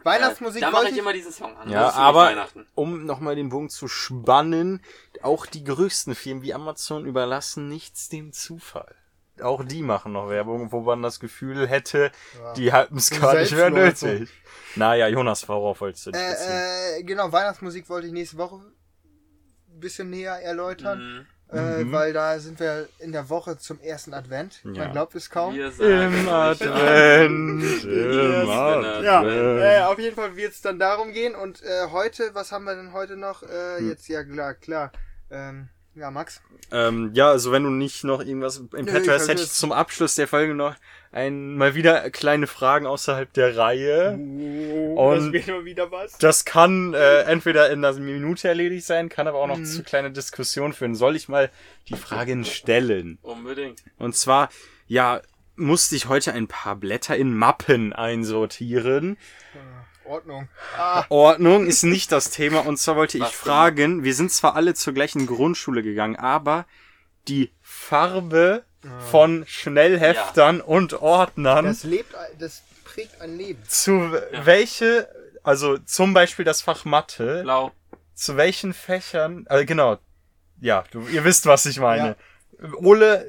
Weihnachtsmusik 0.04 0.62
Äh, 0.62 0.66
da 0.66 0.72
mache 0.72 0.86
ich 0.88 0.92
ich, 0.92 0.98
immer 0.98 1.14
diesen 1.14 1.32
Song 1.32 1.56
an. 1.56 1.70
Ja, 1.70 1.90
aber 1.94 2.26
Weihnachten. 2.26 2.68
um 2.76 3.06
nochmal 3.06 3.36
den 3.36 3.48
Bogen 3.50 3.70
zu 3.70 3.88
spannen, 3.88 4.82
auch 5.22 5.46
die 5.46 5.64
größten 5.64 6.14
Firmen 6.14 6.44
wie 6.44 6.54
Amazon 6.54 7.06
überlassen 7.06 7.70
nichts 7.70 8.10
dem 8.10 8.34
Zufall. 8.34 8.94
Auch 9.44 9.64
die 9.64 9.82
machen 9.82 10.14
noch 10.14 10.30
Werbung, 10.30 10.72
wo 10.72 10.82
man 10.82 11.02
das 11.02 11.20
Gefühl 11.20 11.68
hätte, 11.68 12.12
Ja. 12.40 12.54
die 12.54 12.74
halten 12.74 12.98
es 12.98 13.10
gar 13.12 13.36
nicht 13.36 13.54
mehr 13.56 13.70
nötig. 13.70 14.30
Naja, 14.76 15.08
Jonas, 15.08 15.48
worauf 15.48 15.82
wolltest 15.82 16.08
du 16.08 16.12
dich 16.12 16.22
äh, 16.22 17.00
äh, 17.00 17.04
genau, 17.04 17.32
Weihnachtsmusik 17.32 17.88
wollte 17.90 18.08
ich 18.08 18.14
nächste 18.14 18.38
Woche 18.38 18.56
ein 18.56 19.80
bisschen 19.80 20.10
näher 20.10 20.40
erläutern. 20.42 21.00
Mhm. 21.00 21.26
Äh, 21.56 21.84
Mhm. 21.84 21.92
weil 21.92 22.14
da 22.14 22.40
sind 22.40 22.60
wir 22.60 22.90
in 22.98 23.12
der 23.12 23.30
Woche 23.30 23.60
zum 23.60 23.80
ersten 23.80 24.16
Advent. 24.16 24.62
Ja. 24.64 24.86
Man 24.86 24.92
glaubt 24.94 25.14
es 25.14 25.30
kaum. 25.30 25.54
Im 25.54 25.68
Advent, 25.68 25.84
im 27.84 28.50
Advent. 28.50 29.06
Ja, 29.06 29.24
äh, 29.24 29.84
auf 29.84 30.00
jeden 30.00 30.16
Fall 30.16 30.36
wird 30.36 30.54
es 30.54 30.62
dann 30.62 30.80
darum 30.80 31.12
gehen. 31.12 31.36
Und 31.36 31.62
äh, 31.62 31.90
heute, 31.92 32.34
was 32.34 32.52
haben 32.52 32.64
wir 32.64 32.74
denn 32.76 32.92
heute 32.94 33.18
noch? 33.18 33.44
Äh, 33.44 33.78
Hm. 33.78 33.90
Jetzt, 33.90 34.08
ja 34.08 34.24
klar, 34.24 34.56
klar. 34.56 34.92
Ähm, 35.30 35.70
ja, 35.96 36.10
Max. 36.12 36.42
Ähm, 36.72 37.12
ja, 37.14 37.30
also 37.30 37.52
wenn 37.52 37.64
du 37.64 37.70
nicht 37.70 38.04
noch 38.04 38.20
irgendwas 38.22 38.58
im 38.58 38.68
Petto 38.86 39.04
ich 39.06 39.10
hast, 39.10 39.28
hätte 39.28 39.44
ich 39.44 39.52
zum 39.52 39.72
Abschluss 39.72 40.16
der 40.16 40.28
Folge 40.28 40.56
noch 40.56 40.76
ein, 41.12 41.56
mal 41.58 41.76
wieder 41.76 42.10
kleine 42.10 42.48
Fragen 42.48 42.88
außerhalb 42.88 43.32
der 43.34 43.56
Reihe. 43.56 44.18
Oh, 44.96 45.12
Und- 45.12 45.26
das 45.26 45.32
wird 45.34 45.48
mal 45.50 45.66
wieder 45.66 45.92
was. 45.92 46.18
Das 46.18 46.46
kann 46.46 46.94
äh, 46.96 47.22
entweder 47.24 47.70
in 47.70 47.86
einer 47.86 47.98
Minute 48.00 48.48
erledigt 48.48 48.86
sein, 48.88 49.10
kann 49.10 49.28
aber 49.28 49.38
auch 49.38 49.48
noch 49.48 49.58
Mhm. 49.60 49.66
zu 49.66 49.84
kleine 49.84 50.12
Diskussionen 50.12 50.74
führen. 50.74 50.96
Soll 50.96 51.16
ich 51.16 51.30
mal 51.30 51.52
die 51.90 51.96
Fragen 51.96 52.44
stellen? 52.46 53.20
Unbedingt. 53.22 53.84
Und 54.00 54.16
zwar, 54.16 54.50
ja, 54.88 55.22
musste 55.56 55.96
ich 55.96 56.08
heute 56.08 56.34
ein 56.34 56.48
paar 56.48 56.76
Blätter 56.76 57.16
in 57.16 57.36
Mappen 57.36 57.94
einsortieren. 57.94 59.18
Äh, 59.54 59.58
Ordnung. 60.06 60.50
Ah, 60.78 61.06
Ordnung 61.10 61.68
ist 61.68 61.84
nicht 61.84 62.12
das 62.12 62.30
Thema. 62.30 62.66
Und 62.66 62.78
zwar 62.78 62.96
wollte 62.96 63.18
ich 63.18 63.26
fragen, 63.26 64.04
wir 64.04 64.14
sind 64.14 64.32
zwar 64.32 64.56
alle 64.56 64.74
zur 64.74 64.94
gleichen 64.94 65.26
Grundschule 65.28 65.84
gegangen, 65.84 66.16
aber 66.16 66.66
die 67.28 67.52
Farbe 67.62 68.64
von 69.10 69.46
Schnellheftern 69.48 70.60
und 70.60 70.94
Ordnern 71.02 71.66
das 71.66 71.84
lebt, 71.84 72.14
das 72.38 72.64
prägt 72.84 73.22
ein 73.22 73.38
Leben. 73.38 73.64
zu 73.66 74.12
welche, 74.44 75.08
also 75.42 75.78
zum 75.78 76.14
Beispiel 76.14 76.44
das 76.44 76.62
Fach 76.62 76.84
Mathe, 76.84 77.44
Blau. 77.44 77.72
zu 78.14 78.36
welchen 78.36 78.74
Fächern, 78.74 79.46
also 79.48 79.66
genau, 79.66 79.98
ja, 80.60 80.84
du, 80.92 81.08
ihr 81.08 81.24
wisst, 81.24 81.46
was 81.46 81.66
ich 81.66 81.80
meine. 81.80 82.16
Ole, 82.76 83.26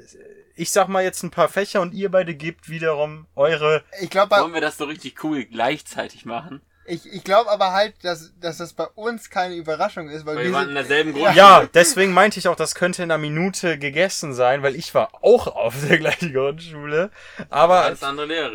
ich 0.57 0.71
sag 0.71 0.88
mal 0.88 1.03
jetzt 1.03 1.23
ein 1.23 1.31
paar 1.31 1.49
Fächer 1.49 1.81
und 1.81 1.95
ihr 1.95 2.11
beide 2.11 2.35
gebt 2.35 2.69
wiederum 2.69 3.27
eure, 3.35 3.83
Ich 4.01 4.11
glaube, 4.11 4.29
bei 4.29 4.40
Wollen 4.40 4.55
wir 4.55 4.61
das 4.61 4.77
so 4.77 4.85
richtig 4.85 5.23
cool 5.25 5.45
gleichzeitig 5.45 6.25
machen? 6.25 6.61
Ich, 6.87 7.11
ich 7.11 7.25
glaube 7.25 7.51
aber 7.51 7.73
halt, 7.73 7.95
dass, 8.03 8.35
dass 8.40 8.59
das 8.59 8.75
bei 8.75 8.85
uns 8.95 9.31
keine 9.31 9.55
Überraschung 9.55 10.11
ist, 10.11 10.27
weil 10.27 10.37
Weil 10.37 10.45
wir 10.45 10.51
wir 10.51 10.57
waren 10.59 10.69
in 10.69 10.75
derselben 10.75 11.12
Grundschule. 11.12 11.35
ja, 11.37 11.67
deswegen 11.73 12.12
meinte 12.12 12.38
ich 12.38 12.47
auch, 12.47 12.57
das 12.57 12.75
könnte 12.75 13.03
in 13.03 13.11
einer 13.11 13.17
Minute 13.17 13.79
gegessen 13.79 14.35
sein, 14.35 14.62
weil 14.62 14.77
ich 14.77 14.95
war 14.95 15.09
auch 15.23 15.47
auf 15.47 15.75
der 15.88 15.97
gleichen 15.99 16.35
Grundschule, 16.35 17.11
aber 17.49 17.97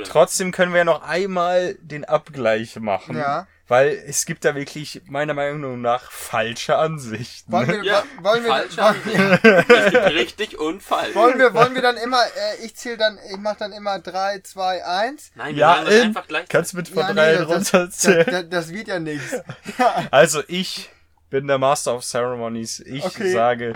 trotzdem 0.04 0.52
können 0.52 0.74
wir 0.74 0.80
ja 0.80 0.84
noch 0.86 1.02
einmal 1.02 1.76
den 1.82 2.06
Abgleich 2.06 2.76
machen. 2.76 3.18
Ja. 3.18 3.48
Weil 3.70 4.04
es 4.08 4.26
gibt 4.26 4.44
da 4.46 4.56
wirklich 4.56 5.02
meiner 5.06 5.34
Meinung 5.36 5.80
nach 5.80 6.12
falsche 6.12 6.78
Ansichten. 6.78 7.52
wollen 7.52 7.68
wir, 7.68 7.84
Ja, 7.84 8.04
wo- 8.18 8.24
wollen 8.26 8.44
wir, 8.44 8.50
falsch 8.50 8.78
wollen, 8.78 9.40
gibt 9.92 10.06
richtig 10.16 10.60
und 10.60 10.82
falsch. 10.84 11.14
wollen 11.16 11.38
wir, 11.40 11.54
wollen 11.54 11.76
wir 11.76 11.82
dann 11.84 11.96
immer, 11.98 12.22
äh, 12.26 12.66
ich 12.66 12.76
zähle 12.76 12.98
dann, 12.98 13.18
ich 13.32 13.38
mach 13.38 13.56
dann 13.58 13.72
immer 13.72 14.00
3, 14.00 14.40
2, 14.40 14.84
1. 14.84 15.32
Nein, 15.36 15.56
wir 15.56 15.62
Ja, 15.62 15.68
machen 15.68 15.86
das 15.86 15.94
in, 15.94 16.02
einfach 16.02 16.28
gleich. 16.28 16.50
kannst 16.50 16.74
du 16.74 16.78
mit 16.78 16.88
von 16.90 16.98
Ja, 16.98 17.14
drei 17.14 17.32
nee, 17.34 17.38
das, 17.38 17.48
das, 17.48 17.74
runterzählen? 17.74 18.26
das, 18.30 18.50
das 18.50 18.74
wird 18.74 18.88
ja 18.88 19.00
nichts. 19.00 19.36
Also 20.12 20.42
ich 20.48 20.90
bin 21.30 21.46
der 21.48 21.60
Master 21.60 21.94
of 21.96 22.04
Ceremonies. 22.04 22.80
Ich 22.80 23.06
Okay. 23.06 23.32
sage 23.32 23.74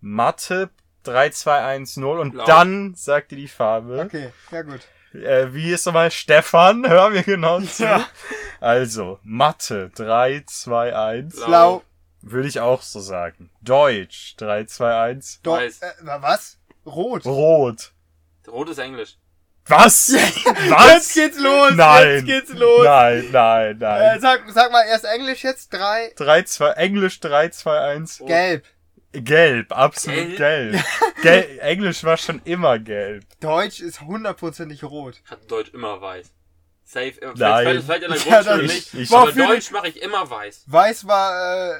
Mathe 0.00 0.70
3210 1.02 2.04
und 2.04 2.30
Blau. 2.32 2.44
dann 2.46 2.94
sagt 2.94 3.32
ihr 3.32 3.38
die 3.38 3.48
Farbe. 3.48 4.02
Okay, 4.04 4.30
ja 4.52 4.62
gut. 4.62 4.80
Äh, 5.14 5.52
wie 5.52 5.72
ist 5.72 5.86
nochmal 5.86 6.10
Stefan? 6.10 6.84
Hör 6.88 7.10
mir 7.10 7.22
genau 7.22 7.60
zu. 7.60 7.86
Also, 8.60 9.18
Mathe 9.22 9.90
321 9.94 11.36
Blau. 11.44 11.46
Blau, 11.48 11.82
würde 12.22 12.48
ich 12.48 12.60
auch 12.60 12.82
so 12.82 13.00
sagen. 13.00 13.50
Deutsch 13.62 14.34
321 14.36 15.40
Do 15.42 15.52
Weiß. 15.52 15.80
äh, 15.82 15.92
was? 16.20 16.58
Rot. 16.86 17.24
Rot. 17.24 17.92
Rot 18.48 18.68
ist 18.68 18.78
Englisch. 18.78 19.16
Was? 19.66 20.08
Jetzt 20.08 20.44
Was? 20.70 21.14
geht's 21.14 21.38
los. 21.38 21.72
Nein. 21.74 22.08
Jetzt 22.08 22.26
geht's 22.26 22.52
los. 22.54 22.84
Nein, 22.84 23.28
nein, 23.30 23.76
Äh, 23.76 23.78
nein. 23.84 24.20
sag, 24.20 24.42
sag 24.52 24.72
mal 24.72 24.84
erst 24.86 25.04
Englisch 25.04 25.44
jetzt. 25.44 25.72
3, 25.72 26.12
3, 26.16 26.42
2, 26.42 26.70
Englisch 26.72 27.20
321 27.20 28.26
gelb. 28.26 28.64
Gelb, 29.12 29.72
absolut 29.72 30.36
gelb. 30.36 30.82
Gel 31.22 31.58
Englisch 31.60 32.04
war 32.04 32.16
schon 32.16 32.40
immer 32.44 32.78
gelb. 32.78 33.24
Deutsch 33.40 33.80
ist 33.80 34.00
hundertprozentig 34.02 34.84
rot. 34.84 35.20
Hat 35.28 35.50
Deutsch 35.50 35.70
immer 35.74 36.00
weiß. 36.00 36.30
Safe. 36.84 37.12
Vielleicht, 37.12 37.36
Nein. 37.38 37.82
vielleicht, 37.82 37.84
vielleicht 37.84 38.02
in 38.04 38.10
der 38.10 38.18
Ja, 38.24 38.42
Grundschule 38.42 38.62
das- 38.66 38.72
nicht. 38.74 38.94
ich- 38.94 39.10
war 39.10 39.22
aber 39.22 39.32
Deutsch 39.32 39.70
mache 39.72 39.88
ich 39.88 40.00
immer 40.02 40.28
weiß. 40.30 40.64
Weiß 40.66 41.06
war 41.06 41.70
äh, 41.72 41.74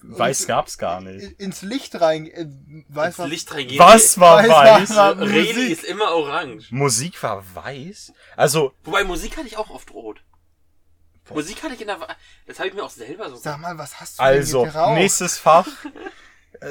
Weiß 0.00 0.46
gab's 0.46 0.78
gar 0.78 1.00
nicht. 1.00 1.40
ins 1.40 1.62
Licht 1.62 2.00
rein. 2.00 2.26
Äh, 2.26 2.46
weiß 2.88 3.08
Ins 3.10 3.18
war, 3.18 3.28
Licht 3.28 3.54
reingehen. 3.54 3.78
Was 3.80 4.18
war 4.20 4.38
Weiß 4.38 4.48
war- 4.48 4.64
weiß? 4.80 4.96
war- 4.96 5.18
Reli 5.20 5.52
Musik. 5.54 5.70
ist 5.70 5.84
immer 5.84 6.10
orange. 6.12 6.68
Musik 6.70 7.20
war 7.22 7.44
weiß? 7.54 8.12
Also, 8.36 8.72
Wobei 8.84 9.04
Musik 9.04 9.36
hatte 9.36 9.46
ich 9.48 9.56
auch 9.56 9.70
oft 9.70 9.92
rot. 9.92 10.22
Musik 11.34 11.62
hatte 11.62 11.74
ich 11.74 11.80
in 11.82 11.88
der. 11.88 11.98
Das 12.46 12.58
habe 12.58 12.68
ich 12.68 12.74
mir 12.74 12.82
auch 12.82 12.90
selber 12.90 13.28
so. 13.28 13.36
Sag 13.36 13.58
mal, 13.60 13.76
was 13.76 14.00
hast 14.00 14.18
du 14.18 14.22
also, 14.22 14.62
denn 14.64 14.72
geraucht? 14.72 14.94
nächstes 14.94 15.36
Fach. 15.38 15.66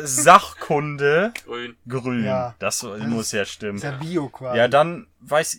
Sachkunde, 0.03 1.33
Grün. 1.45 1.77
grün. 1.88 2.23
Ja. 2.25 2.55
Das, 2.59 2.83
muss 2.83 3.31
ja 3.31 3.45
stimmen. 3.45 3.77
ist 3.77 3.83
ja 3.83 3.91
Bio 3.91 4.29
quasi. 4.29 4.57
Ja, 4.57 4.67
dann 4.67 5.07
weiß 5.21 5.57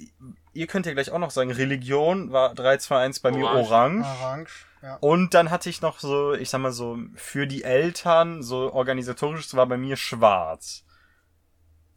ihr 0.54 0.66
könnt 0.66 0.86
ja 0.86 0.92
gleich 0.92 1.10
auch 1.10 1.18
noch 1.18 1.30
sagen, 1.30 1.50
Religion 1.52 2.32
war 2.32 2.54
321 2.54 3.22
bei 3.22 3.30
mir 3.30 3.44
Orange. 3.46 3.68
orange. 3.70 4.06
Orange. 4.22 4.66
Ja. 4.82 4.96
Und 5.00 5.34
dann 5.34 5.50
hatte 5.50 5.68
ich 5.70 5.80
noch 5.82 5.98
so, 5.98 6.34
ich 6.34 6.50
sag 6.50 6.60
mal 6.60 6.72
so, 6.72 6.98
für 7.14 7.46
die 7.46 7.64
Eltern, 7.64 8.42
so 8.42 8.72
organisatorisch, 8.72 9.52
war 9.54 9.66
bei 9.66 9.76
mir 9.76 9.96
schwarz. 9.96 10.84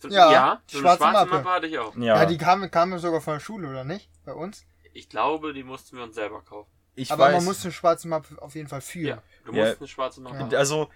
Ja, 0.09 0.31
ja 0.31 0.61
so 0.67 0.79
eine 0.79 0.81
schwarze 0.87 1.03
schwarze 1.03 1.13
Mappe. 1.13 1.31
Mappe. 1.43 1.49
hatte 1.49 1.67
ich 1.67 1.77
auch. 1.77 1.95
Ja, 1.95 2.17
Ja, 2.21 2.25
die 2.25 2.37
kamen, 2.37 2.71
kamen 2.71 2.97
sogar 2.99 3.21
von 3.21 3.33
der 3.35 3.39
Schule, 3.39 3.67
oder 3.69 3.83
nicht? 3.83 4.09
Bei 4.25 4.33
uns. 4.33 4.65
Ich 4.93 5.09
glaube, 5.09 5.53
die 5.53 5.63
mussten 5.63 5.95
wir 5.97 6.03
uns 6.03 6.15
selber 6.15 6.41
kaufen. 6.41 6.69
ich 6.95 7.11
Aber 7.11 7.25
weiß. 7.25 7.35
man 7.35 7.45
musste 7.45 7.65
eine 7.65 7.71
schwarze 7.73 8.07
Mappe 8.07 8.41
auf 8.41 8.55
jeden 8.55 8.67
Fall 8.67 8.81
für. 8.81 8.99
Ja. 8.99 9.21
Du 9.45 9.53
Ja. 9.53 9.65
musst 9.67 9.79
eine 9.79 9.87
schwarze 9.87 10.21
Mappe 10.21 10.35
Ja. 10.37 10.41
haben. 10.41 10.55
Also, 10.55 10.89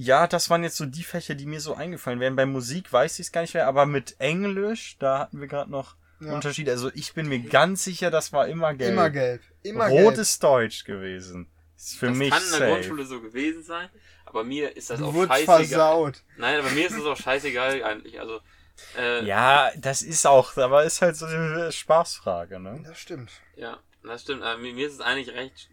ja, 0.00 0.26
das 0.26 0.50
waren 0.50 0.62
jetzt 0.62 0.76
so 0.76 0.86
die 0.86 1.02
Fächer, 1.04 1.34
die 1.34 1.46
mir 1.46 1.60
so 1.60 1.74
eingefallen 1.74 2.20
wären. 2.20 2.36
Bei 2.36 2.46
Musik 2.46 2.92
weiß 2.92 3.18
ich 3.18 3.26
es 3.26 3.32
gar 3.32 3.42
nicht 3.42 3.54
mehr, 3.54 3.66
aber 3.66 3.86
mit 3.86 4.16
Englisch, 4.18 4.96
da 4.98 5.18
hatten 5.18 5.40
wir 5.40 5.48
gerade 5.48 5.70
noch 5.70 5.96
Ja. 6.20 6.32
Unterschiede. 6.32 6.70
Also 6.72 6.90
ich 6.94 7.14
bin 7.14 7.28
mir 7.28 7.38
ganz 7.40 7.84
sicher, 7.84 8.10
das 8.10 8.32
war 8.32 8.48
immer 8.48 8.74
gelb. 8.74 8.92
Immer 8.92 9.10
gelb. 9.10 9.42
Immer 9.62 9.86
Rot 9.88 10.14
gelb. 10.14 10.18
ist 10.18 10.42
Deutsch 10.42 10.84
gewesen. 10.84 11.46
Ist 11.76 11.96
für 11.98 12.08
das 12.08 12.16
mich 12.16 12.30
kann 12.30 12.42
in 12.42 12.50
der 12.50 12.58
safe. 12.58 12.70
Grundschule 12.72 13.04
so 13.04 13.20
gewesen 13.20 13.62
sein, 13.62 13.88
aber 14.24 14.42
mir 14.42 14.76
ist 14.76 14.90
das 14.90 14.98
Du 14.98 15.06
auch 15.06 15.26
scheißegal. 15.28 15.46
versaut. 15.66 16.22
Nein, 16.36 16.58
aber 16.58 16.70
mir 16.70 16.86
ist 16.88 16.96
es 16.96 17.04
auch 17.04 17.16
scheißegal 17.16 17.84
eigentlich. 17.84 18.18
Also, 18.18 18.40
äh, 18.98 19.24
ja. 19.24 19.68
Ja, 19.68 19.72
das 19.76 20.02
ist 20.02 20.26
auch, 20.26 20.56
aber 20.56 20.82
ist 20.84 21.02
halt 21.02 21.14
so 21.16 21.26
eine 21.26 21.70
Spaßfrage, 21.70 22.58
ne? 22.58 22.82
Das 22.84 22.98
stimmt. 22.98 23.30
das 24.02 24.22
stimmt. 24.22 24.42
Aber 24.42 24.58
mir, 24.58 24.74
mir 24.74 24.88
ist 24.88 24.94
es 24.94 25.00
eigentlich 25.00 25.30
recht. 25.34 25.70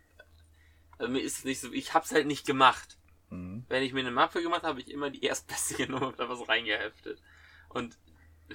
Also 1.00 1.12
mir 1.12 1.22
ist 1.22 1.40
es 1.40 1.44
nicht 1.44 1.60
so. 1.60 1.72
Ich 1.72 1.94
hab's 1.96 2.12
halt 2.12 2.28
nicht 2.28 2.46
gemacht. 2.46 2.98
Mhm. 3.30 3.66
Wenn 3.68 3.84
ich 3.84 3.94
mir 3.94 4.02
eine 4.02 4.12
Mappe 4.12 4.42
gemacht 4.42 4.64
habe, 4.64 4.70
habe 4.70 4.82
ich 4.82 4.92
immer 4.92 5.10
die 5.10 5.24
erstbeste 5.26 5.76
genommen 5.76 6.08
und 6.08 6.20
da 6.20 6.30
was 6.30 6.48
reingeheftet. 6.48 7.22
Und 7.70 7.98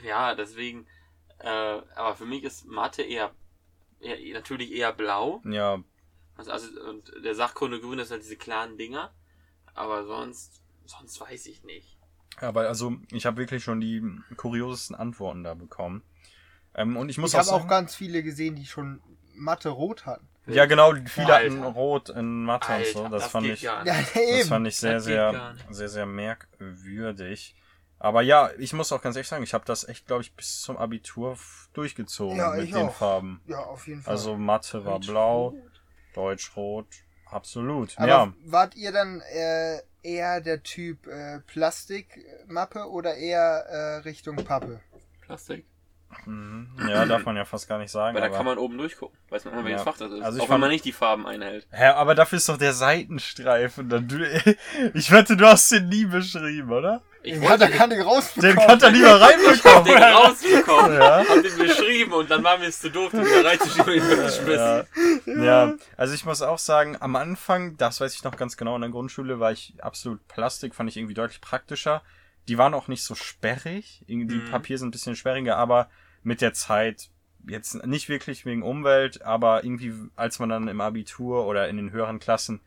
ja, 0.02 0.34
deswegen. 0.34 0.86
Äh, 1.38 1.48
aber 1.48 2.14
für 2.16 2.26
mich 2.26 2.44
ist 2.44 2.66
Mathe 2.66 3.02
eher, 3.02 3.32
eher 4.00 4.34
natürlich 4.34 4.72
eher 4.72 4.92
blau. 4.92 5.40
Ja, 5.44 5.82
Also, 6.36 6.50
also 6.52 6.68
und 6.88 7.10
der 7.24 7.34
Sachkunde 7.34 7.80
grün 7.80 7.98
ist 7.98 8.10
halt 8.10 8.22
diese 8.22 8.36
klaren 8.36 8.76
Dinger. 8.76 9.12
Aber 9.74 10.04
sonst, 10.04 10.60
sonst 10.84 11.18
weiß 11.20 11.46
ich 11.46 11.64
nicht. 11.64 11.96
aber 12.38 12.68
also 12.68 12.96
ich 13.10 13.24
habe 13.24 13.38
wirklich 13.38 13.64
schon 13.64 13.80
die 13.80 14.02
kuriosesten 14.36 14.96
Antworten 14.96 15.44
da 15.44 15.54
bekommen. 15.54 16.02
Ähm, 16.74 16.96
und 16.96 17.08
ich 17.08 17.18
muss 17.18 17.32
Ich 17.32 17.38
habe 17.38 17.48
auch 17.48 17.52
auch 17.52 17.58
sagen, 17.60 17.68
ganz 17.68 17.94
viele 17.94 18.22
gesehen, 18.22 18.54
die 18.56 18.66
schon 18.66 19.00
Mathe 19.34 19.70
rot 19.70 20.06
hatten. 20.06 20.28
Ja 20.46 20.66
genau, 20.66 20.92
viele 21.06 21.34
Alter. 21.34 21.54
hatten 21.54 21.62
Rot 21.64 22.08
in 22.10 22.44
Mathe 22.44 22.72
und 22.72 22.86
so. 22.86 23.04
Alter, 23.04 23.10
Das, 23.18 23.26
fand 23.28 23.46
geht 23.46 23.54
ich, 23.56 23.62
gar 23.62 23.86
Ja, 23.86 23.94
nicht. 23.94 24.16
das 24.16 24.48
fand 24.48 24.66
ich 24.66 24.76
sehr, 24.76 24.94
Das 24.94 25.04
sehr, 25.04 25.54
sehr, 25.70 25.88
sehr 25.88 26.06
merkwürdig. 26.06 27.54
Aber 27.98 28.22
ja, 28.22 28.50
ich 28.58 28.72
muss 28.72 28.92
auch 28.92 29.02
ganz 29.02 29.16
ehrlich 29.16 29.28
sagen, 29.28 29.42
ich 29.44 29.52
habe 29.52 29.64
das 29.66 29.86
echt, 29.86 30.06
glaube 30.06 30.22
ich, 30.22 30.34
bis 30.34 30.62
zum 30.62 30.78
Abitur 30.78 31.36
durchgezogen 31.74 32.38
Ja, 32.38 32.50
mit 32.52 32.64
ich 32.64 32.72
den 32.72 32.88
auch. 32.88 32.94
Farben. 32.94 33.42
Ja, 33.46 33.58
auf 33.58 33.86
jeden 33.86 34.02
Fall. 34.02 34.12
Also 34.14 34.36
Mathe 34.36 34.84
war 34.86 34.98
blau, 35.00 35.54
Deutsch 36.14 36.56
rot, 36.56 36.86
absolut. 37.26 37.96
Aber 37.98 38.08
ja, 38.08 38.32
wart 38.46 38.74
ihr 38.74 38.90
dann 38.92 39.20
äh, 39.20 39.80
eher 40.02 40.40
der 40.40 40.62
Typ 40.62 41.06
äh, 41.06 41.40
Plastikmappe 41.40 42.88
oder 42.88 43.16
eher 43.16 43.66
äh, 43.68 43.96
Richtung 43.98 44.36
Pappe? 44.36 44.80
Plastik. 45.20 45.66
Mhm. 46.26 46.68
ja, 46.88 47.04
darf 47.06 47.24
man 47.24 47.36
ja 47.36 47.44
fast 47.44 47.68
gar 47.68 47.78
nicht 47.78 47.90
sagen. 47.90 48.14
Weil 48.14 48.22
da 48.22 48.28
aber- 48.28 48.36
kann 48.36 48.46
man 48.46 48.58
oben 48.58 48.76
durchgucken. 48.78 49.16
Weiß 49.28 49.44
man 49.44 49.54
immer, 49.54 49.64
welches 49.64 49.80
Ja. 49.84 49.92
Fach 49.92 49.98
das 49.98 50.10
ist. 50.12 50.22
Also 50.22 50.38
ich 50.38 50.42
auch 50.42 50.48
wenn 50.48 50.52
fand- 50.54 50.60
man 50.62 50.70
nicht 50.70 50.84
die 50.84 50.92
Farben 50.92 51.26
einhält. 51.26 51.66
Hä, 51.70 51.86
aber 51.86 52.14
dafür 52.14 52.36
ist 52.38 52.48
doch 52.48 52.56
der 52.58 52.72
Seitenstreifen. 52.72 53.88
Dann 53.88 54.08
du, 54.08 54.16
ich 54.94 55.10
wette, 55.10 55.36
du 55.36 55.46
hast 55.46 55.70
den 55.72 55.88
nie 55.88 56.04
beschrieben, 56.06 56.70
oder? 56.72 57.02
Ich 57.22 57.34
Ja, 57.34 57.42
wollte 57.42 57.58
da 57.58 57.66
den, 57.66 57.76
kann 57.76 57.90
ich 57.90 58.02
rausbekommen. 58.04 58.56
Den 58.56 58.66
kann 58.66 58.80
er 58.80 58.90
lieber 58.90 59.08
den 59.18 59.22
reinbekommen. 59.22 59.92
rausbekommen, 60.14 60.92
Ja. 60.94 61.18
hab 61.28 61.42
den 61.42 61.58
beschrieben 61.58 62.12
und 62.14 62.30
dann 62.30 62.42
war 62.42 62.56
mir 62.56 62.66
es 62.68 62.80
zu 62.80 62.90
doof, 62.90 63.10
den 63.10 63.26
wieder 63.26 63.44
reinzuschieben 63.44 63.92
und 64.00 64.10
weggeschmissen. 64.10 64.86
Ja. 65.26 65.66
ja, 65.66 65.74
also 65.98 66.14
ich 66.14 66.24
muss 66.24 66.40
auch 66.40 66.58
sagen, 66.58 66.96
am 66.98 67.16
Anfang, 67.16 67.76
das 67.76 68.00
weiß 68.00 68.14
ich 68.14 68.24
noch 68.24 68.36
ganz 68.36 68.56
genau, 68.56 68.74
in 68.76 68.80
der 68.80 68.90
Grundschule 68.90 69.38
war 69.38 69.52
ich 69.52 69.74
absolut 69.82 70.26
Plastik, 70.28 70.74
fand 70.74 70.88
ich 70.88 70.96
irgendwie 70.96 71.12
deutlich 71.14 71.42
praktischer. 71.42 72.02
Die 72.48 72.58
waren 72.58 72.74
auch 72.74 72.88
nicht 72.88 73.02
so 73.02 73.14
sperrig, 73.14 74.04
die 74.08 74.16
Mhm. 74.16 74.50
Papier 74.50 74.78
sind 74.78 74.88
ein 74.88 74.92
bisschen 74.92 75.16
sperriger, 75.16 75.56
aber 75.56 75.88
mit 76.22 76.40
der 76.40 76.52
Zeit, 76.52 77.10
jetzt 77.46 77.86
nicht 77.86 78.08
wirklich 78.08 78.44
wegen 78.44 78.62
Umwelt, 78.62 79.22
aber 79.22 79.64
irgendwie, 79.64 79.94
als 80.16 80.38
man 80.38 80.48
dann 80.48 80.68
im 80.68 80.80
Abitur 80.80 81.46
oder 81.46 81.68
in 81.68 81.76
den 81.76 81.90
höheren 81.92 82.18
Klassen 82.18 82.60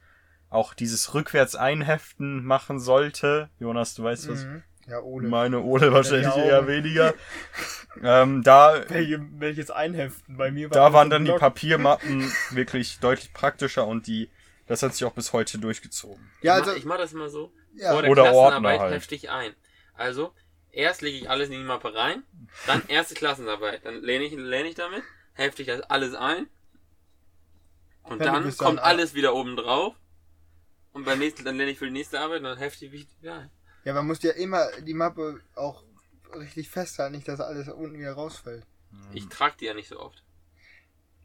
auch 0.49 0.73
dieses 0.73 1.13
rückwärts 1.13 1.55
einheften 1.55 2.43
machen 2.45 2.79
sollte, 2.79 3.49
Jonas, 3.59 3.95
du 3.95 4.03
weißt 4.03 4.29
was, 4.29 4.45
Mhm. 4.45 4.63
Ja, 4.85 4.99
Ole. 4.99 5.27
meine 5.29 5.61
Ole 5.61 5.93
wahrscheinlich 5.93 6.27
Augen. 6.27 6.43
eher 6.43 6.67
weniger, 6.67 7.13
ähm, 8.03 8.43
da 8.43 8.83
Welche, 8.89 9.25
welches 9.39 9.71
Einheften? 9.71 10.35
Bei 10.37 10.51
mir 10.51 10.69
war 10.69 10.75
da 10.75 10.93
waren 10.93 11.09
dann 11.09 11.23
die. 11.25 11.31
Papiermappen 11.31 12.29
wirklich 12.51 12.99
deutlich 12.99 13.31
praktischer 13.33 13.87
und 13.87 14.07
die, 14.07 14.29
das 14.67 14.83
hat 14.83 14.93
sich 14.93 15.05
auch 15.05 15.13
bis 15.13 15.31
heute 15.33 15.57
durchgezogen. 15.57 16.29
Ja, 16.41 16.55
ich, 16.55 16.61
also, 16.61 16.71
mach, 16.71 16.77
ich 16.79 16.85
mach 16.85 16.97
das 16.97 17.13
immer 17.13 17.29
so. 17.29 17.51
ja. 17.75 17.91
Vor 17.93 18.01
der 18.01 18.11
Oder 18.11 18.23
Klassenarbeit 18.23 18.73
Ordner 18.73 18.79
halt. 18.79 18.93
hefte 18.95 19.15
ich 19.15 19.29
ein. 19.29 19.53
Also, 19.93 20.33
erst 20.71 21.01
lege 21.01 21.17
ich 21.17 21.29
alles 21.29 21.49
in 21.49 21.59
die 21.59 21.63
Mappe 21.63 21.93
rein, 21.93 22.23
dann 22.67 22.87
erste 22.87 23.13
Klassenarbeit. 23.15 23.85
Dann 23.85 24.01
lehne 24.01 24.25
ich, 24.25 24.33
lehne 24.33 24.69
ich 24.69 24.75
damit, 24.75 25.03
hefte 25.33 25.61
ich 25.61 25.67
das 25.67 25.81
alles 25.81 26.13
ein. 26.15 26.47
Und 28.03 28.19
Ja, 28.19 28.25
dann 28.33 28.43
kommt 28.57 28.79
dann- 28.79 28.79
alles 28.79 29.13
wieder 29.13 29.33
oben 29.33 29.55
drauf. 29.55 29.95
Und 30.91 31.05
beim 31.05 31.19
nächsten, 31.19 31.43
dann 31.45 31.57
lehne 31.57 31.71
ich 31.71 31.79
für 31.79 31.85
die 31.85 31.91
nächste 31.91 32.19
Arbeit 32.19 32.39
und 32.39 32.43
dann 32.45 32.57
hefte 32.57 32.85
ich 32.85 32.91
wieder 32.91 33.39
ein. 33.39 33.49
ja, 33.83 33.93
man 33.93 34.05
muss 34.07 34.21
ja 34.23 34.31
immer 34.31 34.67
die 34.81 34.93
Mappe 34.93 35.41
auch 35.55 35.83
richtig 36.35 36.69
festhalten, 36.69 37.15
nicht, 37.15 37.27
dass 37.27 37.39
alles 37.39 37.67
unten 37.69 37.97
wieder 37.99 38.13
rausfällt. 38.13 38.65
Ich 39.13 39.27
trage 39.29 39.55
die 39.59 39.65
ja 39.65 39.73
nicht 39.73 39.87
so 39.89 39.99
oft. 39.99 40.23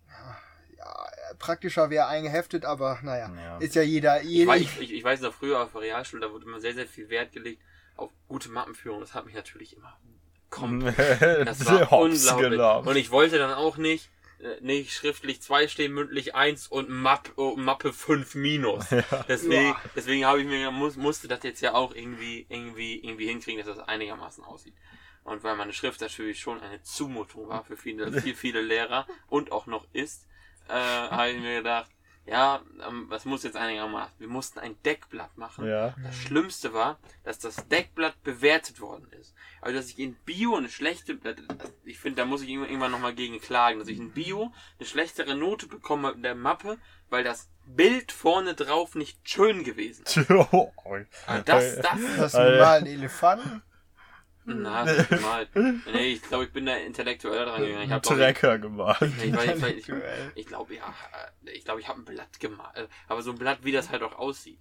Ja, 0.08 1.06
praktischer 1.38 1.90
wäre 1.90 2.06
eingeheftet, 2.06 2.64
aber 2.64 2.98
naja, 3.02 3.30
Ja. 3.34 3.58
ist 3.58 3.74
ja 3.74 3.82
jeder, 3.82 4.22
Ich, 4.22 4.28
jeder 4.28 4.52
weiß- 4.52 4.60
ich, 4.60 4.80
ich, 4.80 4.92
ich 4.94 5.04
weiß 5.04 5.20
noch 5.20 5.34
früher 5.34 5.60
auf 5.62 5.72
der 5.72 5.82
Realschule, 5.82 6.22
da 6.26 6.32
wurde 6.32 6.46
immer 6.46 6.60
sehr, 6.60 6.74
sehr 6.74 6.86
viel 6.86 7.08
Wert 7.10 7.32
gelegt 7.32 7.62
auf 7.98 8.10
gute 8.28 8.48
Mappenführung. 8.48 9.00
Das 9.00 9.14
hat 9.14 9.26
mich 9.26 9.34
natürlich 9.34 9.76
immer 9.76 9.98
komplett 10.50 11.46
Das 11.46 11.64
war 11.66 11.92
unglaublich. 11.92 12.50
gelaufen. 12.50 12.88
Und 12.88 12.96
ich 12.96 13.10
wollte 13.10 13.38
dann 13.38 13.52
auch 13.52 13.76
nicht, 13.76 14.08
äh, 14.40 14.60
nicht 14.60 14.92
schriftlich 14.92 15.42
zwei 15.42 15.68
stehen, 15.68 15.92
mündlich 15.92 16.34
eins 16.34 16.68
und 16.68 16.88
Map, 16.88 17.32
oh, 17.36 17.56
Mappe 17.56 17.92
5 17.92 18.34
minus. 18.36 18.86
Deswegen, 19.28 19.72
Boah. 19.72 19.80
deswegen 19.94 20.24
habe 20.24 20.40
ich 20.40 20.46
mir, 20.46 20.70
muss, 20.70 20.96
musste 20.96 21.28
das 21.28 21.42
jetzt 21.42 21.60
ja 21.60 21.74
auch 21.74 21.94
irgendwie, 21.94 22.46
irgendwie, 22.48 22.96
irgendwie 22.96 23.26
hinkriegen, 23.26 23.64
dass 23.64 23.76
das 23.76 23.86
einigermaßen 23.86 24.42
aussieht. 24.44 24.74
Und 25.24 25.42
weil 25.44 25.56
meine 25.56 25.74
Schrift 25.74 26.00
natürlich 26.00 26.40
schon 26.40 26.60
eine 26.62 26.82
Zumutung 26.82 27.48
war 27.48 27.62
für 27.64 27.76
viele, 27.76 28.10
viele, 28.22 28.34
viele 28.34 28.62
Lehrer 28.62 29.06
und 29.28 29.52
auch 29.52 29.66
noch 29.66 29.86
ist, 29.92 30.26
äh, 30.68 30.72
habe 30.72 31.30
ich 31.30 31.40
mir 31.40 31.58
gedacht, 31.58 31.90
ja, 32.30 32.60
ähm, 32.86 33.06
was 33.08 33.24
muss 33.24 33.42
jetzt 33.42 33.56
einigermaßen? 33.56 34.14
Wir 34.18 34.28
mussten 34.28 34.58
ein 34.58 34.76
Deckblatt 34.84 35.36
machen. 35.38 35.66
Ja. 35.66 35.94
Das 36.02 36.14
Schlimmste 36.16 36.72
war, 36.74 36.98
dass 37.24 37.38
das 37.38 37.66
Deckblatt 37.68 38.22
bewertet 38.22 38.80
worden 38.80 39.08
ist. 39.18 39.34
Also, 39.60 39.76
dass 39.78 39.88
ich 39.88 39.98
in 39.98 40.14
Bio 40.24 40.56
eine 40.56 40.68
schlechte, 40.68 41.18
ich 41.84 41.98
finde, 41.98 42.16
da 42.16 42.24
muss 42.26 42.42
ich 42.42 42.50
irgendwann 42.50 42.90
nochmal 42.90 43.14
gegen 43.14 43.40
klagen, 43.40 43.78
dass 43.78 43.88
ich 43.88 43.98
in 43.98 44.12
Bio 44.12 44.52
eine 44.78 44.86
schlechtere 44.86 45.34
Note 45.34 45.66
bekomme 45.66 46.12
in 46.12 46.22
der 46.22 46.34
Mappe, 46.34 46.78
weil 47.08 47.24
das 47.24 47.48
Bild 47.66 48.12
vorne 48.12 48.54
drauf 48.54 48.94
nicht 48.94 49.18
schön 49.28 49.64
gewesen 49.64 50.04
ist. 50.04 50.16
Ah, 51.26 51.40
Das, 51.44 51.76
das, 51.76 51.98
das 52.16 52.34
Alter. 52.34 52.64
mal 52.64 52.76
einen 52.78 52.86
Elefanten. 52.86 53.62
Na, 54.48 54.84
das 54.84 54.98
ist 54.98 55.08
gemalt. 55.10 55.48
Nee, 55.54 56.12
ich 56.12 56.22
glaube, 56.22 56.44
ich 56.44 56.52
bin 56.52 56.66
da 56.66 56.76
intellektuell 56.76 57.44
dran 57.44 57.62
gegangen. 57.62 57.84
Ich 57.84 57.90
habe 57.92 58.02
Trecker 58.06 58.58
gemacht. 58.58 59.02
ich, 59.02 59.08
weiß- 59.08 59.16
ich, 59.16 59.32
ich, 59.32 59.54
Intellektuell. 59.54 60.32
ich 60.34 60.46
glaube, 60.46 60.74
ja, 60.74 60.94
äh, 61.44 61.50
ich 61.52 61.64
glaube, 61.64 61.80
ich 61.80 61.88
habe 61.88 62.00
ein 62.00 62.04
Blatt 62.04 62.40
gemalt. 62.40 62.88
Aber 63.08 63.22
so 63.22 63.30
ein 63.32 63.38
Blatt, 63.38 63.58
wie 63.62 63.72
das 63.72 63.90
halt 63.90 64.02
auch 64.02 64.18
aussieht. 64.18 64.60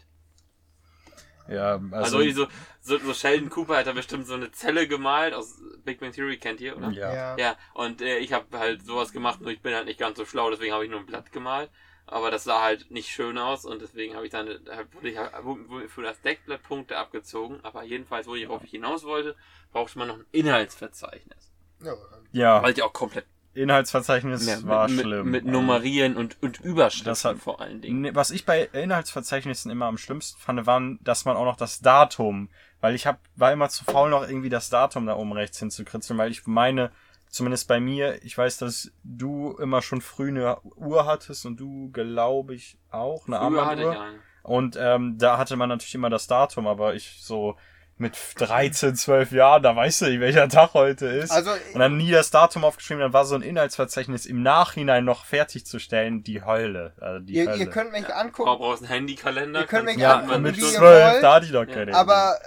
Ja, 1.49 1.79
Also, 1.91 2.17
also, 2.17 2.31
so, 2.31 2.47
so, 2.81 2.97
so 2.97 3.13
Sheldon 3.13 3.49
Cooper 3.49 3.77
hat 3.77 3.87
da 3.87 3.93
bestimmt 3.93 4.27
so 4.27 4.33
eine 4.33 4.51
Zelle 4.51 4.85
gemalt 4.85 5.33
aus 5.33 5.57
Big 5.85 5.99
Bang 6.01 6.11
Theory, 6.11 6.37
kennt 6.37 6.59
ihr, 6.59 6.75
oder? 6.75 6.89
ja. 6.91 7.13
Ja. 7.13 7.37
Ja, 7.37 7.55
und 7.73 8.01
äh, 8.01 8.17
ich 8.17 8.33
habe 8.33 8.59
halt 8.59 8.85
sowas 8.85 9.13
gemacht, 9.13 9.39
nur 9.39 9.51
ich 9.51 9.61
bin 9.61 9.73
halt 9.73 9.85
nicht 9.85 9.97
ganz 9.99 10.17
so 10.17 10.25
schlau, 10.25 10.49
deswegen 10.49 10.73
habe 10.73 10.83
ich 10.83 10.91
nur 10.91 10.99
ein 10.99 11.05
Blatt 11.05 11.31
gemalt. 11.31 11.69
Aber 12.07 12.31
das 12.31 12.45
sah 12.45 12.61
halt 12.61 12.89
nicht 12.89 13.09
schön 13.09 13.37
aus 13.37 13.65
und 13.65 13.81
deswegen 13.81 14.15
habe 14.15 14.25
ich 14.25 14.31
dann 14.31 14.47
wurde 14.93 15.09
ich 15.09 15.17
wurde 15.43 15.89
für 15.89 16.03
das 16.03 16.21
Deckblatt 16.21 16.63
Punkte 16.63 16.97
abgezogen. 16.97 17.59
Aber 17.63 17.83
jedenfalls, 17.83 18.27
wo 18.27 18.35
ich, 18.35 18.47
ich 18.63 18.71
hinaus 18.71 19.03
wollte, 19.03 19.35
brauchte 19.71 19.99
man 19.99 20.07
noch 20.07 20.15
ein 20.17 20.25
Inhaltsverzeichnis. 20.31 21.51
Ja, 21.83 21.93
ja. 22.31 22.63
Weil 22.63 22.71
ich 22.73 22.81
auch 22.81 22.93
komplett 22.93 23.25
Inhaltsverzeichnis 23.53 24.45
Ja, 24.47 24.63
war 24.67 24.87
mit, 24.87 25.01
schlimm. 25.01 25.31
Mit, 25.31 25.43
mit 25.43 25.51
Nummerieren 25.51 26.15
und, 26.15 26.37
und 26.41 26.59
Überschriften 26.61 27.05
Das 27.05 27.25
hat- 27.25 27.37
vor 27.39 27.59
allen 27.59 27.81
Dingen. 27.81 28.01
Ne, 28.01 28.15
Was 28.15 28.31
ich 28.31 28.45
bei 28.45 28.63
Inhaltsverzeichnissen 28.71 29.71
immer 29.71 29.87
am 29.87 29.97
schlimmsten 29.97 30.39
fand, 30.39 30.65
waren, 30.65 30.99
dass 31.03 31.25
man 31.25 31.35
auch 31.35 31.45
noch 31.45 31.57
das 31.57 31.79
Datum, 31.81 32.49
weil 32.81 32.95
ich 32.95 33.07
hab, 33.07 33.19
war 33.35 33.51
immer 33.51 33.69
zu 33.69 33.83
faul, 33.83 34.09
noch 34.09 34.27
irgendwie 34.27 34.49
das 34.49 34.69
Datum 34.69 35.05
da 35.07 35.15
oben 35.15 35.33
rechts 35.33 35.59
hinzukritzeln, 35.59 36.17
weil 36.17 36.31
ich 36.31 36.45
meine, 36.45 36.91
zumindest 37.37 37.67
bei 37.67 37.79
mir, 37.79 38.23
ich 38.23 38.37
weiß, 38.37 38.57
dass 38.57 38.91
du 39.03 39.55
immer 39.57 39.81
schon 39.81 40.01
früh 40.01 40.29
eine 40.29 40.59
Uhr 40.61 41.05
hattest 41.05 41.45
und 41.45 41.59
du, 41.59 41.89
glaube 41.91 42.55
ich, 42.55 42.77
auch 42.91 43.27
eine 43.27 43.37
Früher 43.37 43.65
hatte 43.65 43.81
ich 43.81 43.87
Armbanduhr. 43.87 44.01
einen. 44.01 44.19
Und 44.43 44.77
ähm, 44.79 45.17
da 45.17 45.37
hatte 45.37 45.55
man 45.55 45.69
natürlich 45.69 45.95
immer 45.95 46.09
das 46.09 46.27
Datum, 46.27 46.67
aber 46.67 46.95
ich 46.95 47.19
so 47.21 47.57
mit 47.97 48.15
13, 48.35 48.95
12 48.95 49.31
Jahren, 49.31 49.63
da 49.63 49.75
weißt 49.75 50.01
du 50.01 50.05
nicht, 50.05 50.19
welcher 50.19 50.47
Tag 50.49 50.73
heute 50.73 51.07
ist. 51.07 51.31
Also, 51.31 51.51
und 51.73 51.79
dann 51.79 51.97
nie 51.97 52.11
das 52.11 52.29
Datum 52.29 52.63
aufgeschrieben, 52.63 53.01
dann 53.01 53.13
war 53.13 53.25
so 53.25 53.35
ein 53.35 53.41
Inhaltsverzeichnis 53.41 54.25
im 54.25 54.43
Nachhinein 54.43 55.03
noch 55.03 55.25
fertigzustellen, 55.25 56.23
die 56.23 56.43
Hölle. 56.43 56.93
Also 56.99 57.25
die 57.25 57.33
ihr, 57.33 57.47
Hölle. 57.47 57.57
ihr 57.57 57.69
könnt 57.69 57.91
mich 57.91 58.05
Frau 58.05 58.13
angucken, 58.13 58.57
brauchst 58.57 58.83
einen 58.83 58.91
Handykalender. 58.91 59.61
Ihr 59.61 59.65
könnt 59.65 59.85
mich 59.85 59.97
ja, 59.97 60.19
angucken, 60.19 60.43
mit 60.43 60.57
wie 60.57 60.61
mit 60.61 60.71
ihr 60.71 60.77
zwölf, 60.77 61.13
wollt, 61.13 61.23
da 61.23 61.33
hatte 61.33 61.45
ich 61.47 61.51
doch 61.51 61.65
keine. 61.65 61.95
aber 61.95 62.37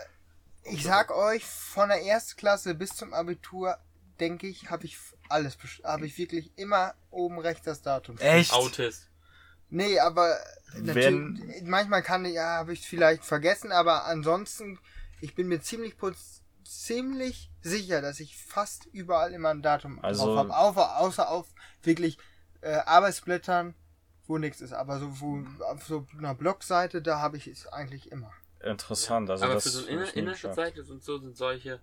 ich 0.64 0.84
sag 0.84 1.10
euch, 1.10 1.44
von 1.44 1.88
der 1.88 2.02
Erstklasse 2.02 2.74
bis 2.74 2.94
zum 2.94 3.12
Abitur, 3.12 3.76
denke 4.20 4.46
ich, 4.46 4.70
habe 4.70 4.84
ich 4.84 4.98
alles, 5.28 5.56
habe 5.84 6.06
ich 6.06 6.16
wirklich 6.18 6.52
immer 6.56 6.94
oben 7.10 7.38
rechts 7.38 7.64
das 7.64 7.82
Datum. 7.82 8.18
Echt? 8.18 8.52
Autist. 8.52 9.08
Nee, 9.68 9.98
aber 10.00 10.36
Wenn- 10.74 10.84
natürlich, 11.34 11.62
manchmal 11.62 12.02
kann 12.02 12.24
ich, 12.24 12.34
ja, 12.34 12.56
habe 12.58 12.72
ich 12.72 12.86
vielleicht 12.86 13.24
vergessen, 13.24 13.70
aber 13.72 14.04
ansonsten, 14.06 14.78
ich 15.20 15.34
bin 15.34 15.46
mir 15.48 15.60
ziemlich 15.60 15.96
putz, 15.96 16.42
ziemlich 16.64 17.50
sicher, 17.62 18.00
dass 18.00 18.20
ich 18.20 18.36
fast 18.36 18.86
überall 18.86 19.32
immer 19.32 19.50
ein 19.50 19.62
Datum 19.62 20.02
Also- 20.04 20.26
drauf 20.26 20.38
habe, 20.38 20.56
außer, 20.56 20.98
außer 20.98 21.28
auf 21.30 21.46
wirklich 21.82 22.18
äh, 22.62 22.74
Arbeitsblättern, 22.74 23.74
wo 24.26 24.36
nichts 24.38 24.60
ist, 24.60 24.72
aber 24.72 24.98
so 25.00 25.20
wo, 25.20 25.42
auf 25.64 25.84
so 25.86 26.06
einer 26.18 26.34
Blogseite, 26.34 27.00
da 27.00 27.18
habe 27.20 27.36
ich 27.38 27.46
es 27.46 27.66
eigentlich 27.66 28.12
immer. 28.12 28.32
Interessant, 28.62 29.30
also 29.30 29.44
Aber 29.44 29.54
das 29.54 29.62
für 29.62 29.68
so 29.70 29.78
ein 29.78 29.84
hab 29.84 29.90
Inner 29.92 30.04
ich 30.04 30.14
nie 30.14 30.20
geschafft. 30.22 30.44
Inhaltsverzeichnis 30.44 30.90
und 30.90 31.02
so 31.02 31.18
sind 31.18 31.36
solche 31.36 31.80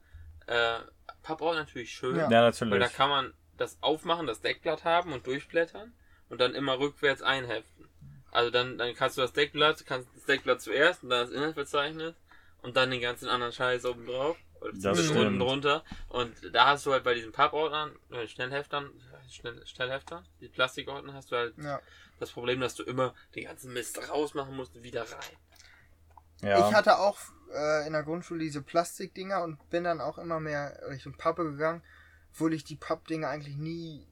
äh, 0.48 0.80
Pappordner 1.24 1.62
natürlich 1.62 1.92
schön. 1.92 2.16
Ja. 2.16 2.24
Ja, 2.24 2.30
Weil 2.30 2.52
da 2.52 2.66
natürlich. 2.66 2.94
kann 2.94 3.10
man 3.10 3.34
das 3.58 3.78
aufmachen, 3.82 4.28
das 4.28 4.42
Deckblatt 4.42 4.84
haben 4.84 5.14
und 5.14 5.26
durchblättern 5.28 5.94
und 6.30 6.40
dann 6.42 6.56
immer 6.56 6.80
rückwärts 6.80 7.22
einheften. 7.22 7.90
Also 8.32 8.52
dann, 8.52 8.78
dann 8.78 8.94
kannst 8.96 9.18
du 9.18 9.22
das 9.22 9.34
Deckblatt, 9.34 9.86
kannst 9.86 10.10
das 10.16 10.26
Deckblatt 10.26 10.62
zuerst 10.62 11.04
und 11.04 11.10
dann 11.10 11.22
das 11.26 11.32
Inhaltsverzeichnis 11.32 12.14
und 12.62 12.76
dann 12.78 12.92
den 12.92 13.02
ganzen 13.02 13.30
anderen 13.30 13.54
Scheiß 13.54 13.86
oben 13.86 14.06
drauf. 14.06 14.38
Oder 14.60 14.72
Das 14.74 15.10
unten 15.10 15.40
drunter. 15.40 15.84
Und 16.10 16.34
da 16.54 16.68
hast 16.68 16.86
du 16.86 16.92
halt 16.92 17.04
bei 17.04 17.14
diesen 17.14 17.32
Pappordnern, 17.32 17.96
äh, 18.12 18.28
Schnellheftern, 18.28 18.90
Schnell, 19.30 19.66
Schnellhefter, 19.68 20.24
die 20.42 20.48
Plastikordner, 20.48 21.14
hast 21.14 21.32
du 21.32 21.36
halt 21.36 21.56
Ja. 21.58 21.80
das 22.20 22.32
Problem, 22.32 22.60
dass 22.60 22.74
du 22.76 22.84
immer 22.84 23.14
den 23.36 23.46
ganzen 23.46 23.72
Mist 23.74 24.00
rausmachen 24.10 24.56
musst 24.56 24.76
und 24.76 24.84
wieder 24.84 25.04
rein. 25.04 25.38
Ja. 26.42 26.68
Ich 26.68 26.76
hatte 26.76 27.00
auch 27.00 27.18
äh, 27.54 27.88
in 27.88 27.94
der 27.94 28.04
Grundschule 28.04 28.44
diese 28.44 28.62
Plastikdinger 28.62 29.44
und 29.44 29.70
bin 29.70 29.84
dann 29.84 30.02
auch 30.02 30.18
immer 30.18 30.40
mehr 30.40 30.80
Richtung 30.90 31.14
Pappe 31.18 31.44
gegangen, 31.44 31.82
obwohl 32.34 32.54
ich 32.54 32.64
die 32.64 32.76
Pappdinger 32.76 33.30
eigentlich 33.30 33.58
nie 33.58 34.08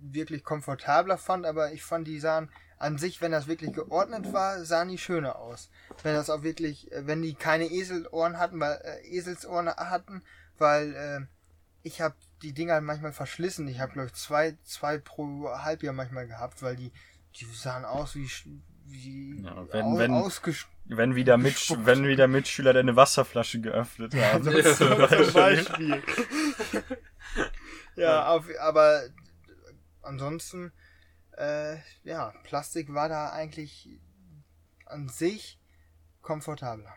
wirklich 0.00 0.44
komfortabler 0.44 1.18
fand, 1.18 1.46
aber 1.46 1.72
ich 1.72 1.82
fand 1.82 2.06
die 2.06 2.20
sahen 2.20 2.50
an 2.78 2.96
sich, 2.96 3.20
wenn 3.20 3.32
das 3.32 3.48
wirklich 3.48 3.72
geordnet 3.72 4.32
war, 4.32 4.64
sahen 4.64 4.88
die 4.88 4.98
schöner 4.98 5.36
aus. 5.36 5.68
Wenn 6.02 6.14
das 6.14 6.30
auch 6.30 6.42
wirklich, 6.42 6.92
äh, 6.92 7.06
wenn 7.06 7.22
die 7.22 7.34
keine 7.34 7.70
Eselohren 7.70 8.38
hatten, 8.38 8.60
weil 8.60 8.80
äh, 8.84 9.08
Eselsohren 9.08 9.68
hatten, 9.68 10.22
weil 10.58 10.94
äh, 10.94 11.26
ich 11.82 12.00
habe 12.00 12.14
die 12.42 12.52
Dinger 12.52 12.80
manchmal 12.80 13.12
verschlissen. 13.12 13.66
Ich 13.66 13.80
habe 13.80 13.92
glaube 13.92 14.08
ich 14.08 14.14
zwei, 14.14 14.56
zwei 14.64 14.98
pro 14.98 15.48
Halbjahr 15.50 15.92
manchmal 15.92 16.28
gehabt, 16.28 16.62
weil 16.62 16.76
die, 16.76 16.92
die 17.36 17.46
sahen 17.46 17.84
aus 17.84 18.14
wie 18.14 18.28
Ja, 18.90 19.66
wenn- 19.72 19.98
wenn- 19.98 20.12
Wenn 20.90 21.14
wieder, 21.14 21.36
Mitsch 21.36 21.72
wenn 21.84 22.06
wieder 22.06 22.26
Mitschüler 22.28 22.72
deine 22.72 22.96
Wasserflasche 22.96 23.60
geöffnet 23.60 24.14
haben. 24.14 24.50
Ja, 24.50 24.74
zum 24.74 25.32
Beispiel. 25.34 26.02
Ja, 27.96 28.28
auf, 28.28 28.46
aber 28.60 29.02
ansonsten, 30.02 30.72
äh, 31.36 31.76
ja, 32.04 32.32
Plastik 32.44 32.94
war 32.94 33.08
da 33.08 33.30
eigentlich 33.30 33.88
an 34.86 35.08
sich 35.08 35.58
komfortabler. 36.22 36.94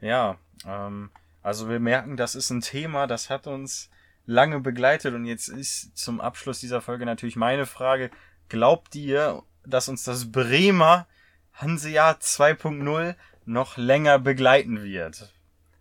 Ja, 0.00 0.38
ähm, 0.66 1.10
also 1.42 1.68
wir 1.68 1.80
merken, 1.80 2.16
das 2.16 2.34
ist 2.34 2.50
ein 2.50 2.60
Thema, 2.60 3.06
das 3.06 3.30
hat 3.30 3.46
uns 3.46 3.88
lange 4.26 4.60
begleitet 4.60 5.14
und 5.14 5.24
jetzt 5.24 5.48
ist 5.48 5.96
zum 5.96 6.20
Abschluss 6.20 6.58
dieser 6.60 6.80
Folge 6.82 7.06
natürlich 7.06 7.36
meine 7.36 7.64
Frage, 7.64 8.10
glaubt 8.48 8.94
ihr, 8.96 9.42
dass 9.66 9.88
uns 9.88 10.04
das 10.04 10.30
Bremer 10.30 11.06
Hansejahr 11.54 12.18
2.0 12.18 13.14
noch 13.44 13.76
länger 13.76 14.18
begleiten 14.18 14.82
wird? 14.82 15.32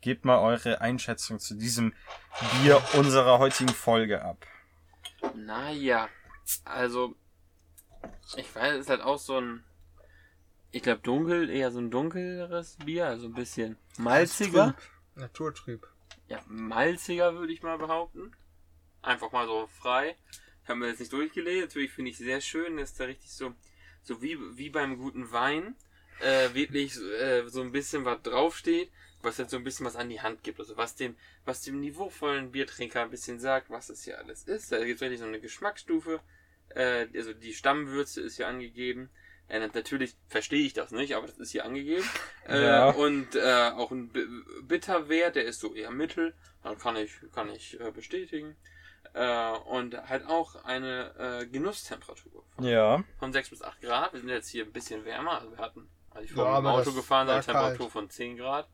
Gebt 0.02 0.26
mal 0.26 0.40
eure 0.40 0.82
Einschätzung 0.82 1.40
zu 1.40 1.56
diesem 1.56 1.94
Bier 2.62 2.82
unserer 2.94 3.40
heutigen 3.40 3.74
Folge 3.74 4.24
ab. 4.24 4.46
Naja, 5.36 6.10
also, 6.64 7.16
ich 8.36 8.54
weiß, 8.56 8.74
es 8.76 8.82
ist 8.82 8.90
halt 8.90 9.02
auch 9.02 9.18
so 9.18 9.40
ein, 9.40 9.64
ich 10.72 10.84
glaube 10.84 11.02
dunkel, 11.02 11.50
eher 11.50 11.72
so 11.72 11.80
ein 11.80 11.90
dunkleres 11.90 12.78
Bier, 12.86 13.08
also 13.08 13.28
ein 13.28 13.34
bisschen 13.34 13.78
malziger. 13.98 14.74
Trüb. 14.74 14.90
Naturtrüb. 15.16 15.88
Ja, 16.28 16.42
malziger 16.48 17.34
würde 17.36 17.54
ich 17.54 17.64
mal 17.64 17.78
behaupten. 17.78 18.32
Einfach 19.02 19.32
mal 19.32 19.46
so 19.46 19.68
frei. 19.68 20.16
Haben 20.68 20.82
wir 20.82 20.90
jetzt 20.90 21.00
nicht 21.00 21.14
durchgelesen. 21.14 21.62
Natürlich 21.62 21.92
finde 21.92 22.12
ich 22.12 22.18
sehr 22.18 22.42
schön, 22.42 22.78
dass 22.78 22.96
da 22.96 23.06
richtig 23.06 23.32
so, 23.32 23.54
so 24.06 24.22
wie, 24.22 24.38
wie 24.58 24.70
beim 24.70 24.98
guten 24.98 25.32
Wein, 25.32 25.76
äh, 26.22 26.54
wirklich 26.54 26.96
äh, 27.20 27.48
so 27.48 27.62
ein 27.62 27.72
bisschen 27.72 28.06
was 28.06 28.22
draufsteht, 28.22 28.90
was 29.22 29.38
jetzt 29.38 29.52
so 29.52 29.58
ein 29.58 29.64
bisschen 29.64 29.86
was 29.86 29.96
an 29.96 30.10
die 30.10 30.22
Hand 30.22 30.44
gibt. 30.44 30.60
Also 30.60 30.78
was 30.78 30.96
dem, 30.96 31.16
was 31.44 31.62
dem 31.62 31.80
niveauvollen 31.80 32.52
Biertrinker 32.52 33.02
ein 33.02 33.10
bisschen 33.10 33.40
sagt, 33.40 33.70
was 33.70 33.90
es 33.90 34.04
hier 34.04 34.18
alles 34.20 34.44
ist. 34.44 34.72
Da 34.72 34.78
gibt 34.80 34.96
es 34.96 35.02
wirklich 35.02 35.20
so 35.20 35.26
eine 35.26 35.42
Geschmacksstufe. 35.42 36.22
Äh, 36.70 37.08
also 37.14 37.34
die 37.34 37.54
Stammwürze 37.54 38.22
ist 38.22 38.38
hier 38.38 38.48
angegeben. 38.48 39.10
Äh, 39.48 39.68
natürlich 39.74 40.16
verstehe 40.28 40.66
ich 40.66 40.74
das 40.74 40.92
nicht, 40.92 41.16
aber 41.16 41.28
das 41.28 41.38
ist 41.38 41.52
hier 41.52 41.66
angegeben. 41.66 42.08
Äh, 42.48 42.62
Ja. 42.62 42.92
Und 42.92 43.34
äh, 43.36 43.72
auch 43.74 43.90
ein 43.90 44.10
B 44.10 44.24
Bitterwert, 44.62 45.36
der 45.36 45.46
ist 45.46 45.60
so 45.60 45.74
eher 45.74 45.90
mittel. 45.90 46.36
Dann 46.62 46.78
kann 46.78 46.96
ich, 46.96 47.12
kann 47.34 47.50
ich 47.50 47.80
äh, 47.80 47.90
bestätigen. 47.90 48.56
Äh, 49.16 49.52
und 49.70 49.96
halt 50.10 50.28
auch 50.28 50.56
eine 50.66 51.16
äh, 51.42 51.46
Genusstemperatur 51.48 52.44
von, 52.54 52.66
Ja. 52.66 53.02
von 53.18 53.32
6 53.32 53.50
bis 53.50 53.62
8 53.62 53.82
Grad. 53.82 54.12
Wir 54.12 54.20
sind 54.20 54.28
jetzt 54.30 54.50
hier 54.50 54.66
ein 54.66 54.74
bisschen 54.74 55.06
wärmer. 55.06 55.40
Also 55.40 55.52
wir 55.52 55.58
hatten, 55.60 55.90
als 56.10 56.26
ich 56.26 56.32
Ja, 56.32 56.36
vorhin 56.36 56.54
mit 56.56 56.62
dem 56.64 56.68
aber 56.68 56.78
Auto 56.82 56.92
gefahren 56.92 57.28
war 57.28 57.36
eine 57.36 57.44
Temperatur 57.44 57.78
kalt. 57.86 57.92
von 57.92 58.10
10 58.10 58.36
Grad. 58.38 58.68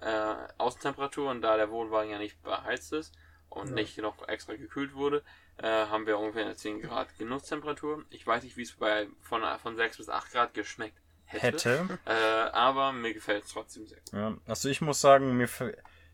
Äh, 0.00 0.34
Außentemperatur 0.58 1.30
und 1.30 1.40
da 1.40 1.56
der 1.56 1.70
Wohnwagen 1.70 2.10
ja 2.10 2.18
nicht 2.18 2.42
beheizt 2.42 2.92
ist 2.92 3.14
und 3.48 3.68
Ja. 3.68 3.74
nicht 3.74 3.96
noch 3.98 4.26
extra 4.28 4.54
gekühlt 4.56 4.92
wurde, 4.94 5.22
äh, 5.58 5.62
haben 5.86 6.04
wir 6.06 6.18
ungefähr 6.18 6.44
eine 6.46 6.56
10 6.56 6.82
Grad 6.82 7.16
Genusstemperatur. 7.16 8.04
Ich 8.10 8.26
weiß 8.26 8.42
nicht, 8.42 8.56
wie 8.56 8.62
es 8.62 8.72
bei 8.72 9.06
von, 9.22 9.42
von 9.62 9.76
6 9.76 9.98
bis 9.98 10.08
8 10.08 10.32
Grad 10.32 10.52
geschmeckt 10.52 10.98
hätte. 11.26 11.46
Hätte. 11.46 11.98
Äh, 12.06 12.12
aber 12.12 12.92
mir 12.92 13.14
gefällt 13.14 13.44
es 13.44 13.52
trotzdem 13.52 13.86
sehr 13.86 13.98
gut. 13.98 14.12
Ja, 14.12 14.36
also 14.46 14.68
ich 14.68 14.80
muss 14.80 15.00
sagen, 15.00 15.36
mir 15.36 15.48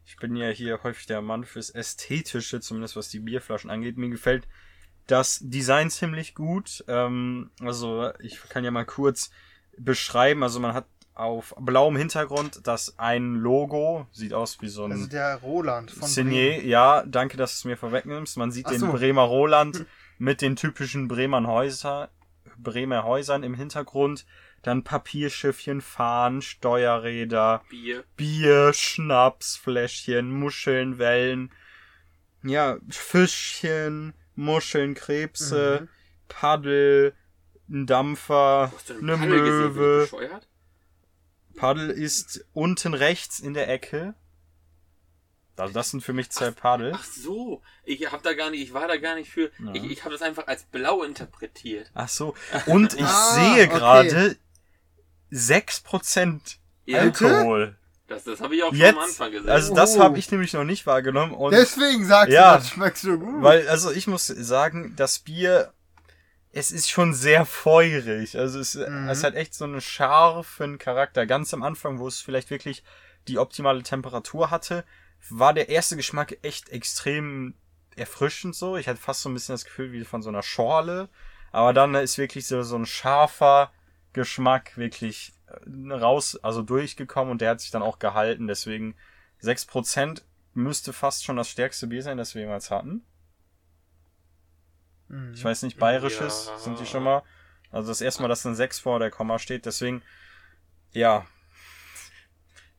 ich 0.05 0.17
bin 0.17 0.37
ja 0.37 0.49
hier 0.49 0.83
häufig 0.83 1.07
der 1.07 1.23
Mann 1.23 1.45
fürs 1.45 1.71
Ästhetische, 1.71 2.61
zumindest 2.61 2.97
was 2.97 3.09
die 3.09 3.21
Bierflaschen 3.21 3.71
angeht. 3.71 3.97
Mir 3.97 4.11
gefällt 4.11 4.49
das 5.07 5.41
Design 5.43 5.91
ziemlich 5.91 6.35
gut. 6.35 6.85
Ähm, 6.89 7.51
also 7.61 8.11
ich 8.21 8.41
kann 8.49 8.65
ja 8.65 8.71
mal 8.71 8.85
kurz 8.85 9.31
beschreiben. 9.79 10.43
Also 10.43 10.61
man 10.61 10.75
hat 10.75 10.87
auf 11.15 11.55
blauem 11.59 11.97
Hintergrund 11.97 12.61
das 12.67 12.99
ein 12.99 13.35
Logo, 13.35 14.07
sieht 14.13 14.33
aus 14.33 14.61
wie 14.63 14.69
so 14.69 14.85
Also 14.85 15.05
ein 15.05 15.11
der 15.11 15.37
Roland 15.37 15.91
von 15.91 16.09
Signier. 16.09 16.55
Bremen. 16.55 16.69
Ja, 16.69 17.05
danke, 17.07 17.37
dass 17.37 17.53
du 17.53 17.55
es 17.57 17.65
mir 17.65 17.77
vorwegnimmst. 17.77 18.37
Man 18.37 18.51
sieht 18.51 18.67
Ach 18.67 18.71
den 18.71 18.81
so. 18.81 18.93
Bremer 18.93 19.23
Roland 19.23 19.85
mit 20.19 20.41
den 20.41 20.57
typischen 20.57 21.09
Bremer 21.09 21.47
Häuser, 21.47 22.11
Bremer 22.57 23.05
Häusern 23.05 23.43
im 23.43 23.55
Hintergrund. 23.55 24.25
Dann 24.63 24.85
Papierschiffchen, 24.85 25.81
Fahnen, 25.81 26.41
Steuerräder, 26.41 27.63
Bier. 27.69 28.05
Bier, 28.17 28.73
Schnaps, 28.73 29.57
Fläschchen, 29.57 30.31
Muscheln, 30.31 30.99
Wellen, 30.99 31.53
ja, 32.45 32.79
Fischchen, 32.89 34.15
Muscheln, 34.37 34.95
Krebse, 34.95 35.81
Mhm. 35.83 35.89
Paddel, 36.29 37.15
ein 37.69 37.87
Dampfer, 37.87 38.73
eine 38.89 39.17
Paddel 39.19 39.39
gesehen? 39.41 39.75
Möwe. 39.75 40.01
bescheuert? 40.03 40.49
Paddel 41.57 41.91
ist 41.91 42.45
unten 42.53 42.95
rechts 42.95 43.41
in 43.41 43.55
der 43.55 43.69
Ecke. 43.69 44.15
Also 45.57 45.75
das 45.75 45.91
sind 45.91 46.03
für 46.03 46.13
mich 46.15 46.31
zwei 46.31 46.51
Paddel. 46.51 46.93
Ach 46.95 47.05
so, 47.05 47.63
ich 47.85 48.11
hab 48.11 48.23
da 48.23 48.33
gar 48.33 48.51
nicht, 48.51 48.63
ich 48.63 48.73
war 48.75 48.89
da 48.89 48.97
gar 48.97 49.15
nicht 49.15 49.31
für. 49.31 49.51
Ja. 49.59 49.75
Ich, 49.75 49.85
ich 49.91 50.01
habe 50.05 50.13
das 50.13 50.23
einfach 50.23 50.47
als 50.47 50.65
blau 50.65 51.03
interpretiert. 51.03 51.91
Ach 51.95 52.09
so. 52.09 52.35
Und 52.67 52.95
ich 52.95 53.05
Ah, 53.05 53.35
sehe 53.55 53.67
okay. 53.69 54.37
Gerade 55.33 55.41
6% 55.41 56.57
Ja, 56.85 56.99
Alkohol. 57.01 57.77
Das, 58.09 58.25
das 58.25 58.41
habe 58.41 58.55
ich 58.57 58.63
auch 58.63 58.69
schon 58.71 58.77
Jetzt, 58.79 58.97
am 58.97 59.05
Anfang 59.05 59.33
gesehen. 59.33 59.49
also 59.49 59.75
das 59.75 59.97
Oh. 59.97 60.01
habe 60.01 60.19
ich 60.19 60.31
nämlich 60.31 60.53
noch 60.53 60.65
nicht 60.65 60.87
wahrgenommen. 60.87 61.33
Und 61.33 61.53
Deswegen 61.53 62.05
sagst 62.05 62.33
Ja. 62.33 62.53
du, 62.53 62.59
das 62.59 62.69
schmeckt 62.71 62.99
so 62.99 63.19
gut. 63.19 63.43
Weil, 63.43 63.67
also 63.69 63.91
ich 63.91 64.07
muss 64.07 64.27
sagen, 64.27 64.93
das 64.97 65.21
Bier, 65.21 65.73
es 66.53 66.71
ist 66.73 66.91
schon 66.91 67.15
sehr 67.15 67.47
feurig. 67.47 68.37
Also 68.39 68.59
es, 68.61 68.75
Mhm. 68.75 69.09
es 69.09 69.25
hat 69.25 69.35
echt 69.35 69.55
so 69.55 69.65
einen 69.65 69.81
scharfen 69.81 70.79
Charakter. 70.79 71.25
Ganz 71.27 71.55
am 71.55 71.63
Anfang, 71.63 71.99
wo 71.99 72.07
es 72.09 72.21
vielleicht 72.21 72.51
wirklich 72.51 72.83
die 73.29 73.39
optimale 73.39 73.83
Temperatur 73.83 74.51
hatte, 74.51 74.85
war 75.31 75.55
der 75.55 75.69
erste 75.71 75.97
Geschmack 75.97 76.37
echt 76.43 76.69
extrem 76.69 77.55
erfrischend 77.97 78.55
so. 78.57 78.77
Ich 78.77 78.89
hatte 78.89 79.01
fast 79.01 79.23
so 79.23 79.29
ein 79.31 79.35
bisschen 79.35 79.55
das 79.55 79.65
Gefühl 79.65 79.93
wie 79.93 80.05
von 80.05 80.23
so 80.23 80.29
einer 80.29 80.43
Schorle. 80.43 81.09
Aber 81.53 81.73
dann 81.73 81.95
ist 81.95 82.19
wirklich 82.19 82.47
so, 82.47 82.63
so 82.63 82.77
ein 82.77 82.87
scharfer 82.87 83.71
Geschmack 84.13 84.77
wirklich 84.77 85.33
äh, 85.47 85.93
raus, 85.93 86.39
also 86.43 86.63
durchgekommen 86.63 87.31
und 87.33 87.41
der 87.41 87.51
hat 87.51 87.61
sich 87.61 87.71
dann 87.71 87.83
auch 87.83 87.99
gehalten. 87.99 88.47
Deswegen 88.47 88.95
6% 89.43 90.23
müsste 90.55 90.93
fast 90.93 91.25
schon 91.25 91.37
das 91.37 91.49
stärkste 91.49 91.87
Bier 91.87 92.03
sein, 92.03 92.19
das 92.19 92.35
wir 92.35 92.43
jemals 92.43 92.71
hatten. 92.71 93.05
Mhm. 95.09 95.33
Ich 95.35 95.45
weiß 95.45 95.63
nicht, 95.63 95.79
bayerisches 95.79 96.47
Ja. 96.49 96.59
sind 96.59 96.79
die 96.81 96.87
schon 96.87 97.03
mal. 97.03 97.23
Also 97.71 97.89
das 97.91 98.01
erste 98.01 98.23
Mal, 98.23 98.29
dass 98.29 98.45
ein 98.45 98.55
6 98.55 98.79
vor 98.81 98.99
der 98.99 99.11
Komma 99.11 99.39
steht. 99.39 99.65
Deswegen, 99.67 100.03
ja. 100.93 101.27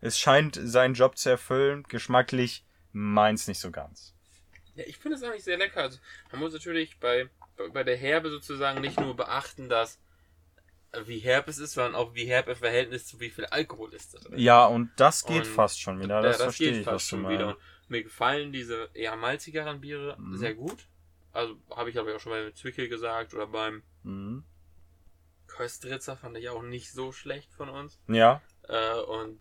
Es 0.02 0.20
scheint 0.20 0.60
seinen 0.62 0.94
Job 0.94 1.18
zu 1.18 1.30
erfüllen. 1.30 1.84
Geschmacklich 1.88 2.64
meins 2.92 3.48
nicht 3.48 3.60
so 3.60 3.72
ganz. 3.72 4.14
Ja, 4.76 4.84
ich 4.86 4.98
finde 4.98 5.18
es 5.18 5.24
eigentlich 5.24 5.44
sehr 5.44 5.58
lecker. 5.58 5.82
Also, 5.82 6.00
man 6.32 6.42
muss 6.42 6.54
natürlich 6.54 7.00
bei, 7.00 7.30
bei- 7.74 7.84
der 7.84 7.96
Herbe 7.98 8.30
sozusagen 8.30 8.82
nicht 8.82 9.00
nur 9.00 9.16
beachten, 9.16 9.70
dass 9.70 10.00
wie 11.06 11.20
herb 11.20 11.48
es 11.48 11.58
ist, 11.58 11.74
sondern 11.74 11.96
auch 11.96 12.14
wie 12.14 12.26
herb 12.26 12.48
im 12.48 12.56
Verhältnis 12.56 13.08
zu 13.08 13.20
wie 13.20 13.30
viel 13.30 13.46
Alkohol 13.46 13.94
ist 13.94 14.14
da 14.14 14.20
drin. 14.20 14.38
Ja, 14.40 14.66
und 14.66 14.92
das 14.98 15.26
geht 15.26 15.44
Und 15.44 15.48
fast 15.48 15.80
schon 15.82 16.00
wieder. 16.00 16.22
Das, 16.22 16.38
verstehe 16.38 16.80
ich, 16.80 16.86
was 16.86 17.08
du 17.10 17.18
wieder. 17.30 17.50
Und 17.50 17.58
mir 17.90 18.04
gefallen 18.04 18.52
diese 18.52 18.90
eher 18.94 19.16
malzigeren 19.16 19.82
Biere 19.82 20.16
Mhm. 20.20 20.38
sehr 20.38 20.54
gut. 20.54 20.88
Also 21.32 21.58
habe 21.76 21.90
ich 21.90 21.98
aber 21.98 22.16
auch 22.16 22.20
schon 22.20 22.32
beim 22.32 22.54
Zwickel 22.56 22.88
gesagt 22.90 23.34
oder 23.34 23.48
beim 23.48 23.82
Mhm. 24.04 24.44
Köstritzer 25.48 26.18
fand 26.18 26.38
ich 26.38 26.50
auch 26.50 26.62
nicht 26.64 26.92
so 26.92 27.12
schlecht 27.12 27.52
von 27.54 27.70
uns. 27.70 28.00
Ja, 28.08 28.42
Äh, 28.68 28.94
und 29.02 29.40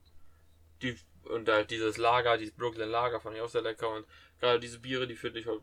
die 0.83 0.97
und 1.25 1.49
halt 1.49 1.71
dieses 1.71 1.97
Lager, 1.99 2.37
dieses 2.37 2.55
Brooklyn 2.57 2.89
Lager 2.89 3.21
fand 3.21 3.37
ich 3.37 3.43
auch 3.43 3.49
sehr 3.49 3.63
lecker 3.63 3.89
und 3.89 4.05
gerade 4.41 4.59
diese 4.59 4.81
Biere, 4.81 5.07
die 5.07 5.15
finde 5.15 5.39
ich 5.39 5.47
halt 5.47 5.61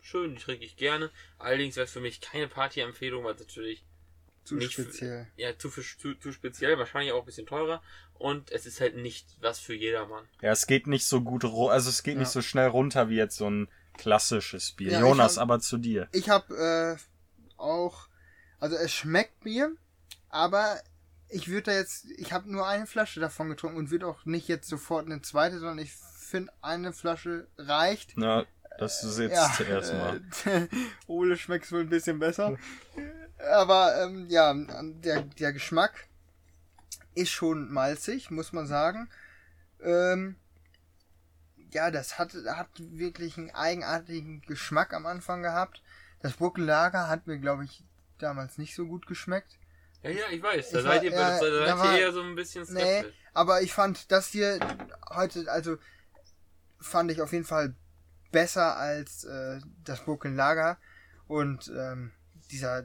schön, 0.00 0.36
die 0.36 0.40
trinke 0.40 0.64
ich 0.64 0.76
gerne. 0.76 1.10
Allerdings 1.38 1.74
wäre 1.74 1.86
es 1.86 1.92
für 1.92 2.00
mich 2.00 2.20
keine 2.20 2.46
Party-Empfehlung, 2.46 3.24
weil 3.24 3.34
es 3.34 3.40
natürlich 3.40 3.84
zu 4.50 4.54
nicht 4.56 4.74
für- 4.74 4.82
speziell. 4.84 5.26
ja 5.36 5.56
zu, 5.58 5.68
zu, 5.70 6.14
zu 6.14 6.32
speziell, 6.32 6.78
wahrscheinlich 6.78 7.12
auch 7.12 7.20
ein 7.20 7.26
bisschen 7.26 7.46
teurer 7.46 7.82
und 8.14 8.50
es 8.52 8.66
ist 8.66 8.80
halt 8.80 8.96
nicht 8.96 9.26
was 9.40 9.58
für 9.58 9.74
jedermann. 9.74 10.24
ja, 10.42 10.50
es 10.52 10.66
geht 10.66 10.86
nicht 10.86 11.06
so 11.06 11.20
gut, 11.22 11.44
also 11.44 11.88
es 11.90 12.02
geht 12.02 12.14
Ja. 12.14 12.20
nicht 12.20 12.30
so 12.30 12.42
schnell 12.42 12.68
runter 12.68 13.08
wie 13.08 13.16
jetzt 13.16 13.36
so 13.36 13.48
ein 13.50 13.68
klassisches 13.96 14.72
Bier. 14.72 14.92
Ja, 14.92 15.00
Jonas, 15.00 15.36
hab- 15.36 15.42
aber 15.42 15.60
zu 15.60 15.76
dir. 15.78 16.08
Ich 16.12 16.28
habe 16.30 16.96
äh, 16.98 17.52
auch, 17.58 18.08
also 18.58 18.76
es 18.76 18.92
schmeckt 18.92 19.44
mir, 19.44 19.72
aber 20.28 20.80
ich 21.28 21.48
würde 21.48 21.64
da 21.70 21.72
jetzt, 21.72 22.06
ich 22.16 22.32
habe 22.32 22.50
nur 22.50 22.66
eine 22.66 22.86
Flasche 22.86 23.20
davon 23.20 23.48
getrunken 23.50 23.76
und 23.78 23.90
würde 23.90 24.06
auch 24.06 24.24
nicht 24.24 24.48
jetzt 24.48 24.68
sofort 24.68 25.06
eine 25.06 25.22
zweite, 25.22 25.58
sondern 25.58 25.78
ich 25.78 25.92
finde 25.92 26.52
eine 26.62 26.92
Flasche 26.92 27.46
reicht. 27.58 28.12
Na, 28.16 28.46
das 28.78 29.02
ist 29.04 29.18
jetzt 29.18 29.56
zuerst 29.56 29.92
mal. 29.92 30.20
Ole 31.06 31.36
schmeckt 31.36 31.70
wohl 31.72 31.80
ein 31.80 31.88
bisschen 31.90 32.18
besser. 32.18 32.56
Aber 33.52 34.02
ähm, 34.02 34.26
ja, 34.28 34.54
der, 34.54 35.22
der 35.22 35.52
Geschmack 35.52 36.06
ist 37.14 37.30
schon 37.30 37.70
malzig, 37.72 38.30
muss 38.30 38.52
man 38.52 38.66
sagen. 38.66 39.08
Ähm, 39.82 40.36
ja, 41.72 41.90
das 41.90 42.18
hat, 42.18 42.34
hat 42.48 42.68
wirklich 42.78 43.38
einen 43.38 43.50
eigenartigen 43.50 44.42
Geschmack 44.42 44.92
am 44.92 45.06
Anfang 45.06 45.42
gehabt. 45.42 45.82
Das 46.20 46.34
Burkenlager 46.34 47.08
hat 47.08 47.26
mir, 47.26 47.38
glaube 47.38 47.64
ich, 47.64 47.84
damals 48.18 48.58
nicht 48.58 48.74
so 48.74 48.86
gut 48.86 49.06
geschmeckt. 49.06 49.58
Ja, 50.02 50.10
ja, 50.10 50.24
ich 50.30 50.42
weiß. 50.42 50.70
Da 50.70 50.78
Ich 50.78 50.84
seid 50.84 50.96
war- 50.96 51.04
ihr, 51.04 51.10
ja, 51.12 51.18
da 51.18 51.38
seid 51.38 51.52
da 51.52 51.66
ihr 51.66 51.78
war- 51.78 51.98
eher 51.98 52.12
so 52.12 52.22
ein 52.22 52.34
bisschen 52.34 52.62
Nee, 52.72 53.00
skeptisch. 53.00 53.14
aber 53.34 53.62
ich 53.62 53.72
fand 53.72 54.10
das 54.10 54.28
hier 54.28 54.58
heute, 55.10 55.50
also 55.50 55.76
fand 56.80 57.10
ich 57.10 57.20
auf 57.22 57.32
jeden 57.32 57.44
Fall 57.44 57.74
besser 58.32 58.76
als 58.76 59.24
äh, 59.24 59.60
das 59.84 60.04
Burkenlager 60.04 60.78
und 61.26 61.68
ähm, 61.76 62.12
dieser 62.50 62.84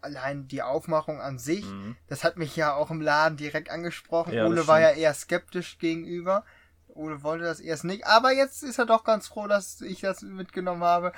allein 0.00 0.48
die 0.48 0.62
Aufmachung 0.62 1.20
an 1.20 1.38
sich, 1.38 1.64
Mhm. 1.64 1.96
das 2.06 2.24
hat 2.24 2.36
mich 2.36 2.54
ja 2.56 2.74
auch 2.74 2.90
im 2.90 3.00
Laden 3.00 3.36
direkt 3.36 3.70
angesprochen. 3.70 4.32
Ja, 4.32 4.46
Ole 4.46 4.66
war 4.66 4.80
ja 4.80 4.90
eher 4.90 5.14
skeptisch 5.14 5.78
gegenüber. 5.78 6.44
Ole 6.88 7.22
wollte 7.22 7.44
das 7.44 7.60
erst 7.60 7.84
nicht, 7.84 8.06
aber 8.06 8.32
jetzt 8.32 8.62
ist 8.62 8.78
er 8.78 8.86
doch 8.86 9.04
ganz 9.04 9.28
froh, 9.28 9.46
dass 9.46 9.80
ich 9.80 10.00
das 10.00 10.22
mitgenommen 10.22 10.82
habe. 10.82 11.12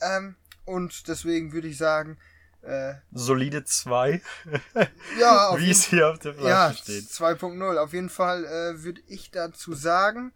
Ähm, 0.00 0.36
und 0.64 1.06
deswegen 1.08 1.52
würde 1.52 1.68
ich 1.68 1.78
sagen, 1.78 2.18
äh, 2.62 2.94
Solide 3.12 3.64
2, 3.64 4.20
ja, 5.20 5.54
wie 5.56 5.70
es 5.70 5.84
hier 5.84 6.10
auf 6.10 6.18
der 6.18 6.34
Flasche 6.34 6.48
ja, 6.48 6.72
steht. 6.72 7.04
2.0. 7.04 7.76
Auf 7.78 7.92
jeden 7.92 8.10
Fall 8.10 8.44
äh, 8.44 8.82
würde 8.82 9.00
ich 9.06 9.30
dazu 9.30 9.74
sagen, 9.74 10.32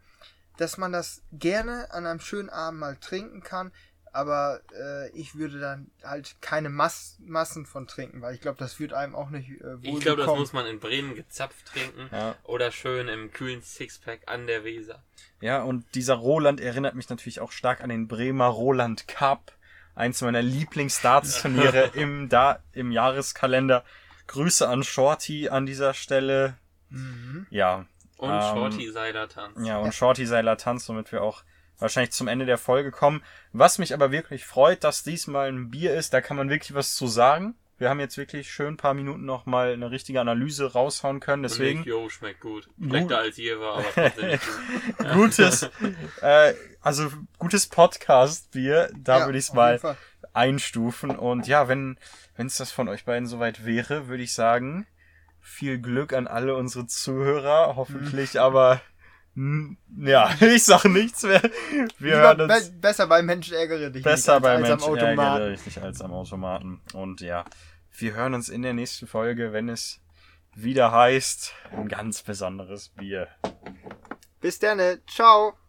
dass 0.56 0.76
man 0.78 0.92
das 0.92 1.22
gerne 1.32 1.90
an 1.90 2.06
einem 2.06 2.20
schönen 2.20 2.50
Abend 2.50 2.78
mal 2.80 2.96
trinken 2.96 3.42
kann. 3.42 3.72
Aber 4.12 4.60
äh, 4.74 5.10
ich 5.10 5.36
würde 5.36 5.60
dann 5.60 5.90
halt 6.02 6.36
keine 6.40 6.68
Mass 6.68 7.16
Massen 7.20 7.64
von 7.64 7.86
trinken, 7.86 8.22
weil 8.22 8.34
ich 8.34 8.40
glaube, 8.40 8.58
das 8.58 8.80
wird 8.80 8.92
einem 8.92 9.14
auch 9.14 9.30
nicht 9.30 9.50
äh, 9.60 9.64
wohl 9.64 9.80
Ich 9.82 10.00
glaube, 10.00 10.22
das 10.22 10.36
muss 10.36 10.52
man 10.52 10.66
in 10.66 10.80
Bremen 10.80 11.14
gezapft 11.14 11.66
trinken. 11.66 12.08
Ja. 12.10 12.34
Oder 12.44 12.72
schön 12.72 13.08
im 13.08 13.30
kühlen 13.32 13.62
Sixpack 13.62 14.22
an 14.26 14.46
der 14.46 14.64
Weser. 14.64 15.02
Ja, 15.40 15.62
und 15.62 15.84
dieser 15.94 16.14
Roland 16.14 16.60
erinnert 16.60 16.94
mich 16.94 17.08
natürlich 17.08 17.40
auch 17.40 17.52
stark 17.52 17.82
an 17.82 17.88
den 17.88 18.08
Bremer 18.08 18.46
Roland 18.46 19.06
Cup. 19.06 19.52
Eins 19.94 20.20
meiner 20.22 20.42
Lieblingsdarts-Turniere 20.42 21.90
im, 21.94 22.28
da, 22.28 22.60
im 22.72 22.90
Jahreskalender. 22.90 23.84
Grüße 24.26 24.68
an 24.68 24.82
Shorty 24.82 25.48
an 25.48 25.66
dieser 25.66 25.94
Stelle. 25.94 26.56
Mhm. 26.88 27.46
Ja. 27.50 27.86
Und 28.16 28.30
Ähm, 28.30 28.40
Shorty 28.40 28.90
Seiler 28.90 29.28
Tanz. 29.28 29.66
Ja, 29.66 29.78
und 29.78 29.94
Shorty 29.94 30.26
Seiler 30.26 30.56
Tanz, 30.56 30.88
womit 30.88 31.10
wir 31.12 31.22
auch 31.22 31.42
wahrscheinlich 31.80 32.12
zum 32.12 32.28
Ende 32.28 32.46
der 32.46 32.58
Folge 32.58 32.90
kommen. 32.90 33.22
Was 33.52 33.78
mich 33.78 33.92
aber 33.94 34.10
wirklich 34.12 34.44
freut, 34.44 34.84
dass 34.84 35.02
diesmal 35.02 35.48
ein 35.48 35.70
Bier 35.70 35.94
ist, 35.94 36.12
da 36.14 36.20
kann 36.20 36.36
man 36.36 36.48
wirklich 36.50 36.74
was 36.74 36.94
zu 36.94 37.06
sagen. 37.06 37.54
Wir 37.78 37.88
haben 37.88 37.98
jetzt 38.00 38.18
wirklich 38.18 38.52
schön 38.52 38.74
ein 38.74 38.76
paar 38.76 38.92
Minuten 38.92 39.24
nochmal 39.24 39.72
eine 39.72 39.90
richtige 39.90 40.20
Analyse 40.20 40.72
raushauen 40.74 41.18
können, 41.18 41.42
deswegen. 41.42 41.82
jo, 41.84 42.10
schmeckt 42.10 42.40
gut. 42.40 42.68
Schlechter 42.78 43.18
als 43.18 43.38
je 43.38 43.58
war, 43.58 43.78
aber 43.78 44.10
gut. 44.10 44.40
gutes, 45.14 45.70
äh, 46.20 46.52
also 46.82 47.10
gutes 47.38 47.66
Podcast-Bier, 47.68 48.90
da 48.98 49.20
Ja, 49.20 49.24
würde 49.26 49.38
ich 49.38 49.44
es 49.46 49.54
mal 49.54 49.80
einstufen. 50.34 51.10
Und 51.16 51.46
ja, 51.46 51.68
wenn 51.68 51.96
wenn 52.36 52.46
es 52.46 52.56
das 52.56 52.70
von 52.70 52.88
euch 52.88 53.04
beiden 53.04 53.26
soweit 53.26 53.64
wäre, 53.66 54.08
würde 54.08 54.22
ich 54.22 54.32
sagen, 54.34 54.86
viel 55.40 55.78
Glück 55.78 56.12
an 56.12 56.26
alle 56.26 56.54
unsere 56.56 56.86
Zuhörer, 56.86 57.76
hoffentlich, 57.76 58.34
Mhm. 58.34 58.40
aber 58.40 58.80
ja, 59.96 60.34
ich 60.40 60.64
sage 60.64 60.88
nichts 60.88 61.22
mehr. 61.22 61.42
Wir 61.98 62.16
Lieber 62.16 62.16
hören 62.16 62.40
uns 62.42 62.70
be 62.70 62.76
besser 62.78 63.06
beim 63.06 63.26
Menschen 63.26 63.54
ärgere 63.54 63.90
dich 63.90 64.02
besser 64.02 64.34
nicht, 64.34 64.42
bei 64.42 64.54
als, 64.56 64.70
als 64.70 64.82
am 64.82 64.90
Menschen 64.90 65.16
ärgere 65.16 65.50
dich 65.50 65.66
nicht 65.66 65.78
als 65.78 66.00
am 66.00 66.12
Automaten. 66.12 66.80
Und 66.92 67.20
ja, 67.20 67.44
wir 67.96 68.14
hören 68.14 68.34
uns 68.34 68.48
in 68.48 68.62
der 68.62 68.74
nächsten 68.74 69.06
Folge, 69.06 69.52
wenn 69.52 69.68
es 69.68 70.00
wieder 70.54 70.92
heißt, 70.92 71.54
ein 71.72 71.88
ganz 71.88 72.22
besonderes 72.22 72.88
Bier. 72.90 73.28
Bis 74.40 74.58
dann, 74.58 74.80
ciao. 75.06 75.59